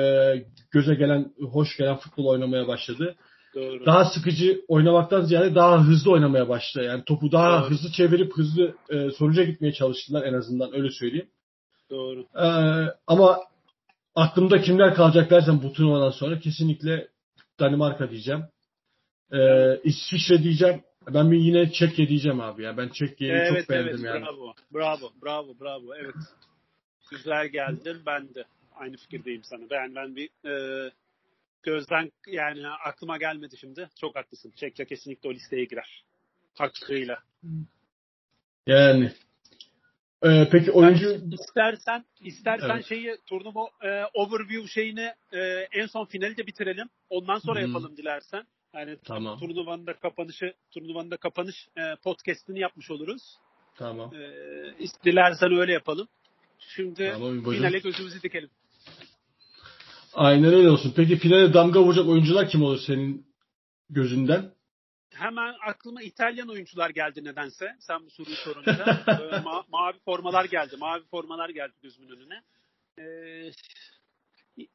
göze 0.70 0.95
gelen, 0.95 1.32
hoş 1.51 1.76
gelen 1.76 1.97
futbol 1.97 2.26
oynamaya 2.26 2.68
başladı. 2.68 3.16
Doğru. 3.55 3.86
Daha 3.86 4.05
sıkıcı 4.05 4.61
oynamaktan 4.68 5.20
ziyade 5.20 5.55
daha 5.55 5.84
hızlı 5.84 6.12
oynamaya 6.12 6.49
başladı. 6.49 6.84
Yani 6.84 7.05
topu 7.05 7.32
daha 7.32 7.61
Doğru. 7.61 7.70
hızlı 7.70 7.93
çevirip 7.93 8.32
hızlı 8.36 8.74
e, 8.91 9.11
sonuca 9.11 9.43
gitmeye 9.43 9.72
çalıştılar 9.72 10.22
en 10.22 10.34
azından 10.34 10.74
öyle 10.74 10.91
söyleyeyim. 10.91 11.28
Doğru. 11.91 12.20
E, 12.20 12.47
ama 13.07 13.39
aklımda 14.18 14.60
kimler 14.60 14.94
kalacak 14.94 15.30
dersen 15.30 15.62
bu 15.62 15.72
turnuvadan 15.72 16.10
sonra 16.10 16.38
kesinlikle 16.38 17.08
Danimarka 17.60 18.10
diyeceğim. 18.10 18.44
E, 19.32 19.38
İsviçre 19.84 20.42
diyeceğim. 20.42 20.82
Ben 21.14 21.30
bir 21.30 21.38
yine 21.38 21.72
Çekya 21.72 22.08
diyeceğim 22.08 22.40
abi 22.40 22.62
ya. 22.62 22.76
Ben 22.76 22.88
Çekya'yı 22.88 23.32
Evet 23.32 23.60
çok 23.60 23.70
beğendim 23.70 23.94
evet 23.94 24.04
yani. 24.04 24.24
bravo. 24.24 24.54
Bravo 24.74 25.10
bravo 25.22 25.60
bravo 25.60 25.94
evet. 25.94 26.14
Güzel 27.10 27.48
geldin 27.48 28.02
ben 28.06 28.34
de 28.34 28.44
aynı 28.74 28.96
fikirdeyim 28.96 29.42
sana. 29.44 29.70
Ben 29.70 29.94
ben 29.94 30.16
bir 30.16 30.30
e, 30.48 30.90
gözden 31.62 32.12
yani 32.26 32.68
aklıma 32.68 33.18
gelmedi 33.18 33.56
şimdi. 33.56 33.88
Çok 34.00 34.16
haklısın. 34.16 34.52
Çekya 34.56 34.86
kesinlikle 34.86 35.28
o 35.28 35.32
listeye 35.32 35.64
girer. 35.64 36.04
Hakkıyla. 36.54 37.18
Yani. 38.66 39.12
E, 40.22 40.48
peki 40.52 40.72
oyuncu 40.72 41.20
İstersen 41.32 42.04
istersen 42.20 42.74
Evet. 42.74 42.86
şeyi 42.86 43.16
turnuva 43.26 43.68
e, 43.82 44.04
overview 44.14 44.68
şeyini 44.68 45.12
e, 45.32 45.38
en 45.72 45.86
son 45.86 46.04
finali 46.04 46.36
de 46.36 46.46
bitirelim. 46.46 46.88
Ondan 47.10 47.38
sonra 47.38 47.60
Hmm. 47.60 47.66
yapalım 47.66 47.96
dilersen. 47.96 48.42
Yani 48.74 48.96
Tamam. 49.04 49.38
turnuvanın 49.38 49.86
da 49.86 49.92
kapanışı 49.92 50.54
turnuvanın 50.70 51.10
da 51.10 51.16
kapanış 51.16 51.68
e, 51.76 51.96
podcast'ini 52.04 52.60
yapmış 52.60 52.90
oluruz. 52.90 53.22
Tamam. 53.76 54.14
E, 54.14 54.18
dilersen 55.04 55.52
öyle 55.52 55.72
yapalım. 55.72 56.08
Şimdi 56.58 57.12
Tamam, 57.12 57.44
finale 57.44 57.78
gözümüzü 57.78 58.22
dikelim. 58.22 58.50
Aynen 60.14 60.54
öyle 60.54 60.70
olsun. 60.70 60.92
Peki 60.96 61.18
finale 61.18 61.54
damga 61.54 61.82
vuracak 61.82 62.08
oyuncular 62.08 62.48
kim 62.48 62.62
olur 62.62 62.78
senin 62.86 63.26
gözünden? 63.90 64.52
Hemen 65.14 65.54
aklıma 65.66 66.02
İtalyan 66.02 66.48
oyuncular 66.48 66.90
geldi 66.90 67.24
nedense. 67.24 67.76
Sen 67.80 68.06
bu 68.06 68.11
soruyu 68.11 68.36
sorunca. 68.36 68.72
Ma- 69.44 69.64
mavi 69.68 69.98
formalar 70.04 70.44
geldi. 70.44 70.76
Mavi 70.76 71.04
formalar 71.11 71.48
geldi 71.48 71.72
gözümün 71.82 72.09
önüne. 72.09 72.42
Ee, 72.98 73.52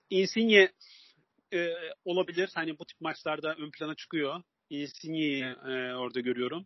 Insigne 0.09 0.71
e, 1.53 1.73
olabilir. 2.05 2.51
Hani 2.55 2.79
bu 2.79 2.85
tip 2.85 3.01
maçlarda 3.01 3.55
ön 3.55 3.71
plana 3.71 3.95
çıkıyor. 3.95 4.43
Insigne'yi 4.69 5.43
e, 5.43 5.93
orada 5.93 6.19
görüyorum. 6.19 6.65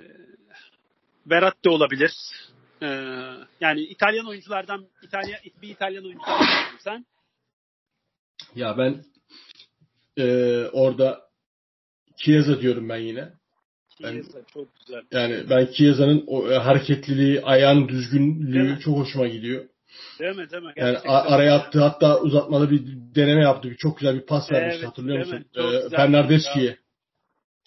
Ee, 0.00 0.04
Berat 1.26 1.64
da 1.64 1.70
olabilir. 1.70 2.12
Ee, 2.82 2.86
yani 3.60 3.80
İtalyan 3.80 4.26
oyunculardan 4.26 4.88
İtalya 5.02 5.40
bir 5.62 5.68
İtalyan 5.68 6.04
bahsedeyim 6.04 6.80
sen. 6.80 7.06
Ya 8.54 8.78
ben 8.78 9.04
e, 10.16 10.24
orada 10.72 11.25
Chiesa 12.16 12.60
diyorum 12.60 12.88
ben 12.88 12.96
yine. 12.98 13.28
Chiesa 13.98 14.38
çok 14.54 14.68
güzel. 14.80 15.00
Yani 15.12 15.50
ben 15.50 15.66
Chiesa'nın 15.72 16.24
o 16.26 16.50
e, 16.50 16.56
hareketliliği, 16.56 17.42
ayağın 17.42 17.88
düzgünlüğü 17.88 18.80
çok 18.80 18.96
hoşuma 18.98 19.28
gidiyor. 19.28 19.64
Değil 20.20 20.36
mi? 20.36 20.50
Değil 20.50 20.62
mi? 20.62 20.72
Yani 20.76 20.92
Gerçekten. 20.92 21.10
a- 21.10 21.22
araya 21.22 21.54
attı 21.54 21.80
hatta 21.80 22.20
uzatmalı 22.20 22.70
bir 22.70 22.82
deneme 23.14 23.42
yaptı. 23.42 23.70
Bir 23.70 23.76
çok 23.76 23.98
güzel 23.98 24.14
bir 24.16 24.26
pas 24.26 24.52
vermişti 24.52 24.78
Evet, 24.78 24.88
hatırlıyor 24.88 25.18
musun? 25.18 25.44
Ee, 25.56 25.62
güzel. 25.62 25.90
Fernandeschi'ye. 25.90 26.76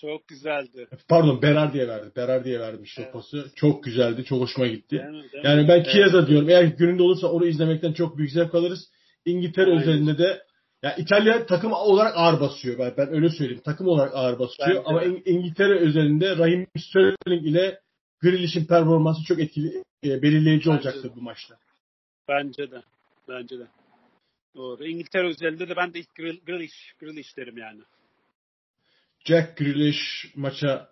Çok 0.02 0.28
güzeldi. 0.28 0.88
Pardon 1.10 1.42
Berardi'ye 1.42 1.88
verdi. 1.88 2.12
Berardi'ye 2.16 2.60
vermiş 2.60 2.96
Evet. 3.00 3.10
o 3.10 3.12
pası. 3.18 3.46
Çok 3.56 3.84
güzeldi. 3.84 4.24
Çok 4.24 4.42
hoşuma 4.42 4.68
gitti. 4.68 4.92
Değil 4.92 5.04
mi? 5.04 5.14
Değil 5.14 5.44
mi? 5.44 5.50
Yani 5.50 5.68
ben 5.68 5.76
Evet. 5.76 5.90
Chiesa 5.92 6.28
diyorum. 6.28 6.50
Eğer 6.50 6.64
gününde 6.64 7.04
olursa 7.04 7.28
onu 7.28 7.46
izlemekten 7.46 7.94
çok 7.94 8.18
büyük 8.18 8.32
zevk 8.32 8.56
alırız. 8.56 8.92
İngiltere 9.26 9.66
Aynen. 9.66 9.82
özelinde 9.82 10.18
de 10.18 10.42
ya 10.84 10.96
İtalya 10.96 11.46
takım 11.46 11.72
olarak 11.74 12.14
ağır 12.18 12.40
basıyor. 12.42 12.80
Ben, 12.80 12.94
ben 12.98 13.14
öyle 13.14 13.30
söyleyeyim. 13.30 13.62
Takım 13.66 13.88
olarak 13.88 14.16
ağır 14.16 14.40
basıyor. 14.40 14.70
Bence 14.70 14.82
Ama. 14.86 15.04
İng- 15.04 15.24
İngiltere 15.30 15.80
özelinde 15.80 16.38
Raheem 16.38 16.68
Sterling 16.78 17.48
ile 17.48 17.80
Grealish'in 18.22 18.66
performansı 18.66 19.24
çok 19.24 19.40
etkili, 19.40 19.84
e, 20.04 20.22
belirleyici 20.22 20.70
Bence 20.70 20.72
olacaktır 20.72 21.12
de. 21.12 21.16
bu 21.16 21.22
maçta. 21.22 21.56
Bence 22.28 22.72
de. 22.72 22.82
Bence 23.28 23.60
de. 23.60 23.68
Doğru. 24.56 24.86
İngiltere 24.86 25.28
özelinde 25.28 25.70
de 25.70 25.76
ben 25.76 25.94
de 25.94 26.00
ilk 26.00 26.16
Grealish, 26.16 26.94
Grealish 27.00 27.38
derim 27.38 27.58
yani. 27.58 27.82
Jack 29.26 29.58
Grealish 29.58 30.36
maça 30.36 30.90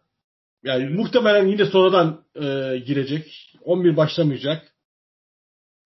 yani 0.64 0.84
Evet. 0.84 0.96
muhtemelen 0.96 1.48
yine 1.48 1.66
sonradan 1.66 2.24
e, 2.36 2.78
girecek. 2.78 3.54
11 3.64 3.98
başlamayacak. 3.98 4.74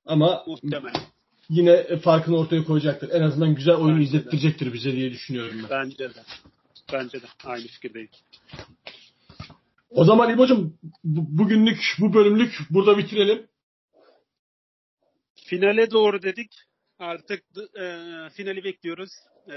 Ama 0.05 0.43
Muhtemelen. 0.47 1.01
Yine 1.51 1.97
farkını 1.97 2.37
ortaya 2.37 2.63
koyacaktır. 2.63 3.09
En 3.09 3.21
azından 3.21 3.55
güzel 3.55 3.75
oyun 3.75 3.99
Bence 3.99 4.11
de. 4.13 4.17
izlettirecektir 4.17 4.73
bize 4.73 4.91
diye 4.91 5.11
düşünüyorum 5.11 5.55
ben. 5.63 5.69
Bence 5.69 6.09
de. 6.09 6.23
Bence 6.93 7.21
de. 7.21 7.25
Aynı 7.45 7.67
fikirdeyim. 7.67 8.09
O 9.89 10.03
zaman 10.03 10.33
İbo'cum 10.33 10.77
bu- 11.03 11.37
bugünlük 11.37 11.79
bu 11.99 12.13
bölümlük 12.13 12.57
burada 12.69 12.97
bitirelim. 12.97 13.47
Finale 15.35 15.91
doğru 15.91 16.21
dedik. 16.21 16.51
Artık 16.99 17.43
e, 17.81 17.85
finali 18.33 18.63
bekliyoruz. 18.63 19.09
E, 19.51 19.55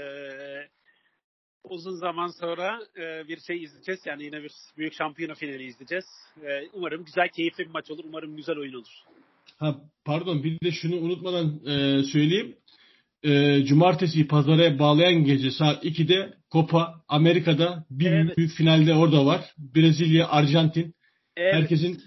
uzun 1.63 1.95
zaman 1.95 2.27
sonra 2.27 2.79
e, 2.97 3.27
bir 3.27 3.39
şey 3.39 3.63
izleyeceğiz. 3.63 4.01
Yani 4.05 4.23
yine 4.23 4.43
bir 4.43 4.51
büyük 4.77 4.93
şampiyona 4.93 5.33
finali 5.33 5.63
izleyeceğiz. 5.63 6.05
E, 6.43 6.67
umarım 6.73 7.05
güzel, 7.05 7.29
keyifli 7.29 7.65
bir 7.65 7.69
maç 7.71 7.91
olur. 7.91 8.03
Umarım 8.07 8.35
güzel 8.37 8.57
oyun 8.57 8.73
olur. 8.73 9.03
Ha 9.57 9.75
pardon 10.05 10.43
bir 10.43 10.59
de 10.61 10.71
şunu 10.71 10.95
unutmadan 10.95 11.59
e, 11.65 12.03
söyleyeyim. 12.03 12.55
E, 13.23 13.63
cumartesi 13.65 14.27
pazara 14.27 14.79
bağlayan 14.79 15.23
gece 15.23 15.51
saat 15.51 15.85
2'de 15.85 16.33
Copa 16.51 16.93
Amerika'da 17.07 17.85
bir 17.89 18.11
Evet. 18.11 18.37
büyük 18.37 18.51
finalde 18.51 18.93
orada 18.93 19.25
var. 19.25 19.41
Brezilya, 19.57 20.27
Arjantin. 20.27 20.93
Evet. 21.37 21.53
Herkesin 21.53 22.01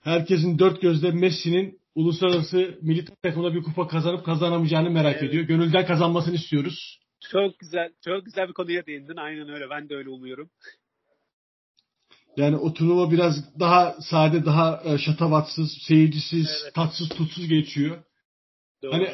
herkesin 0.00 0.58
dört 0.58 0.82
gözle 0.82 1.10
Messi'nin 1.10 1.78
uluslararası 1.94 2.78
milli 2.82 3.04
takımda 3.22 3.54
bir 3.54 3.62
kupa 3.62 3.88
kazanıp 3.88 4.24
kazanamayacağını 4.24 4.90
merak 4.90 5.16
Evet. 5.16 5.28
ediyor. 5.28 5.44
Gönülden 5.44 5.86
kazanmasını 5.86 6.34
istiyoruz. 6.34 6.98
Çok 7.32 7.58
güzel, 7.58 7.88
çok 8.04 8.24
güzel 8.24 8.48
bir 8.48 8.52
konuya 8.52 8.86
değindin. 8.86 9.16
Aynen 9.16 9.48
öyle. 9.48 9.70
Ben 9.70 9.88
de 9.88 9.94
öyle 9.94 10.08
umuyorum. 10.10 10.50
Yani 12.36 12.56
o 12.56 12.72
turnuva 12.74 13.10
biraz 13.10 13.58
daha 13.60 13.94
sade, 14.00 14.44
daha 14.44 14.82
e, 14.84 14.98
şatavatsız, 14.98 15.72
seyircisiz, 15.82 16.48
Evet. 16.64 16.74
tatsız, 16.74 17.08
tutsuz 17.08 17.48
geçiyor. 17.48 17.96
Doğru. 18.82 18.92
Hani 18.92 19.08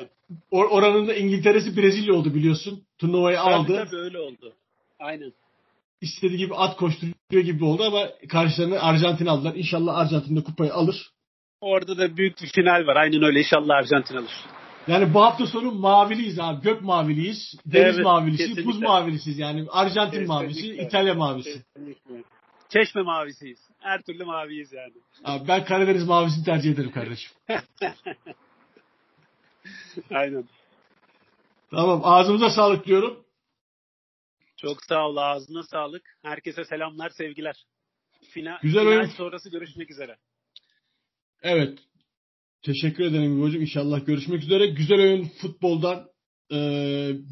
Or- 0.52 0.68
oranın 0.68 1.08
da 1.08 1.14
İngiltere'si 1.14 1.76
Brezilya 1.76 2.14
oldu 2.14 2.34
biliyorsun. 2.34 2.82
Turnuvayı 2.98 3.36
tabii, 3.36 3.54
aldı. 3.54 3.84
tabii 3.86 3.96
öyle 4.00 4.18
oldu. 4.18 4.52
Aynen. 5.00 5.32
İstediği 6.00 6.38
gibi 6.38 6.54
at 6.54 6.76
koşturuyor 6.76 7.44
gibi 7.44 7.64
oldu 7.64 7.82
ama 7.84 8.08
karşılarına 8.28 8.80
Arjantin 8.80 9.26
aldılar. 9.26 9.54
İnşallah 9.54 9.96
Arjantin 9.98 10.36
de 10.36 10.42
kupayı 10.44 10.74
alır. 10.74 11.10
Orada 11.60 11.98
da 11.98 12.16
büyük 12.16 12.42
bir 12.42 12.46
final 12.46 12.86
var. 12.86 12.96
Aynen 12.96 13.22
öyle. 13.22 13.38
İnşallah 13.38 13.74
Arjantin 13.76 14.16
alır. 14.16 14.32
Yani 14.88 15.14
bu 15.14 15.22
hafta 15.22 15.46
sonu 15.46 15.72
maviliyiz 15.72 16.38
abi. 16.40 16.62
Gök 16.62 16.82
maviliyiz. 16.82 17.54
Deniz 17.66 17.94
Evet, 17.94 18.04
mavilisi, 18.04 18.38
kesinlikle. 18.38 18.64
buz 18.64 18.80
mavilisiyiz. 18.80 19.38
Yani 19.38 19.66
Arjantin 19.70 20.10
Kesinlikle. 20.10 20.34
mavisi, 20.34 20.66
İtalya 20.74 21.14
mavisi. 21.14 21.62
Kesinlikle. 21.74 22.22
Çeşme 22.72 23.02
mavisiyiz. 23.02 23.58
Her 23.78 24.02
türlü 24.02 24.24
maviyiz 24.24 24.72
yani. 24.72 24.92
Abi 25.24 25.48
ben 25.48 25.64
Karadeniz 25.64 26.06
mavisini 26.08 26.44
tercih 26.44 26.72
ederim 26.72 26.90
kardeşim. 26.92 27.32
Aynen. 30.10 30.44
Tamam 31.70 32.00
ağzımıza 32.04 32.50
sağlık 32.50 32.86
diyorum. 32.86 33.24
Çok 34.56 34.84
sağ 34.84 35.08
ol. 35.08 35.16
Ağzına 35.16 35.62
sağlık. 35.62 36.02
Herkese 36.22 36.64
selamlar, 36.64 37.10
sevgiler. 37.10 37.64
Final, 38.30 38.58
Güzel 38.62 38.80
final 38.80 38.92
oyun. 38.92 39.08
sonrası 39.10 39.50
görüşmek 39.50 39.90
üzere. 39.90 40.16
Evet. 41.42 41.78
Teşekkür 42.62 43.04
ederim 43.04 43.42
hocam. 43.42 43.62
İnşallah 43.62 44.06
görüşmek 44.06 44.42
üzere. 44.42 44.66
Güzel 44.66 44.98
oyun 45.00 45.24
futboldan 45.40 46.08
e, 46.52 46.56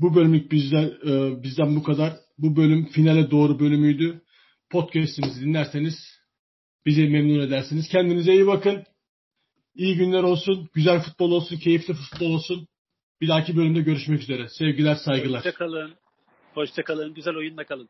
bu 0.01 0.14
bölümlük 0.14 0.53
bizden 0.53 0.84
e, 1.07 1.43
bizden 1.43 1.76
bu 1.76 1.82
kadar. 1.82 2.12
Bu 2.39 2.57
bölüm 2.57 2.86
finale 2.86 3.30
doğru 3.30 3.59
bölümüydü 3.61 4.22
podcast'imizi 4.71 5.41
dinlerseniz 5.41 5.95
bizi 6.87 7.09
memnun 7.09 7.41
edersiniz. 7.41 7.89
Kendinize 7.89 8.33
iyi 8.33 8.47
bakın. 8.47 8.85
İyi 9.75 9.97
günler 9.97 10.23
olsun. 10.23 10.71
Güzel 10.75 11.01
futbol 11.03 11.31
olsun. 11.31 11.57
Keyifli 11.57 11.95
futbol 11.95 12.31
olsun. 12.31 12.69
Bir 13.21 13.29
dahaki 13.29 13.57
bölümde 13.57 13.81
görüşmek 13.81 14.21
üzere. 14.21 14.49
Sevgiler, 14.49 14.95
saygılar. 14.95 15.39
Hoşçakalın. 15.39 15.95
Hoşçakalın. 16.55 17.14
Güzel 17.14 17.37
oyunla 17.37 17.64
kalın. 17.64 17.89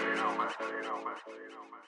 You 0.00 1.50
know, 1.50 1.70
man. 1.70 1.80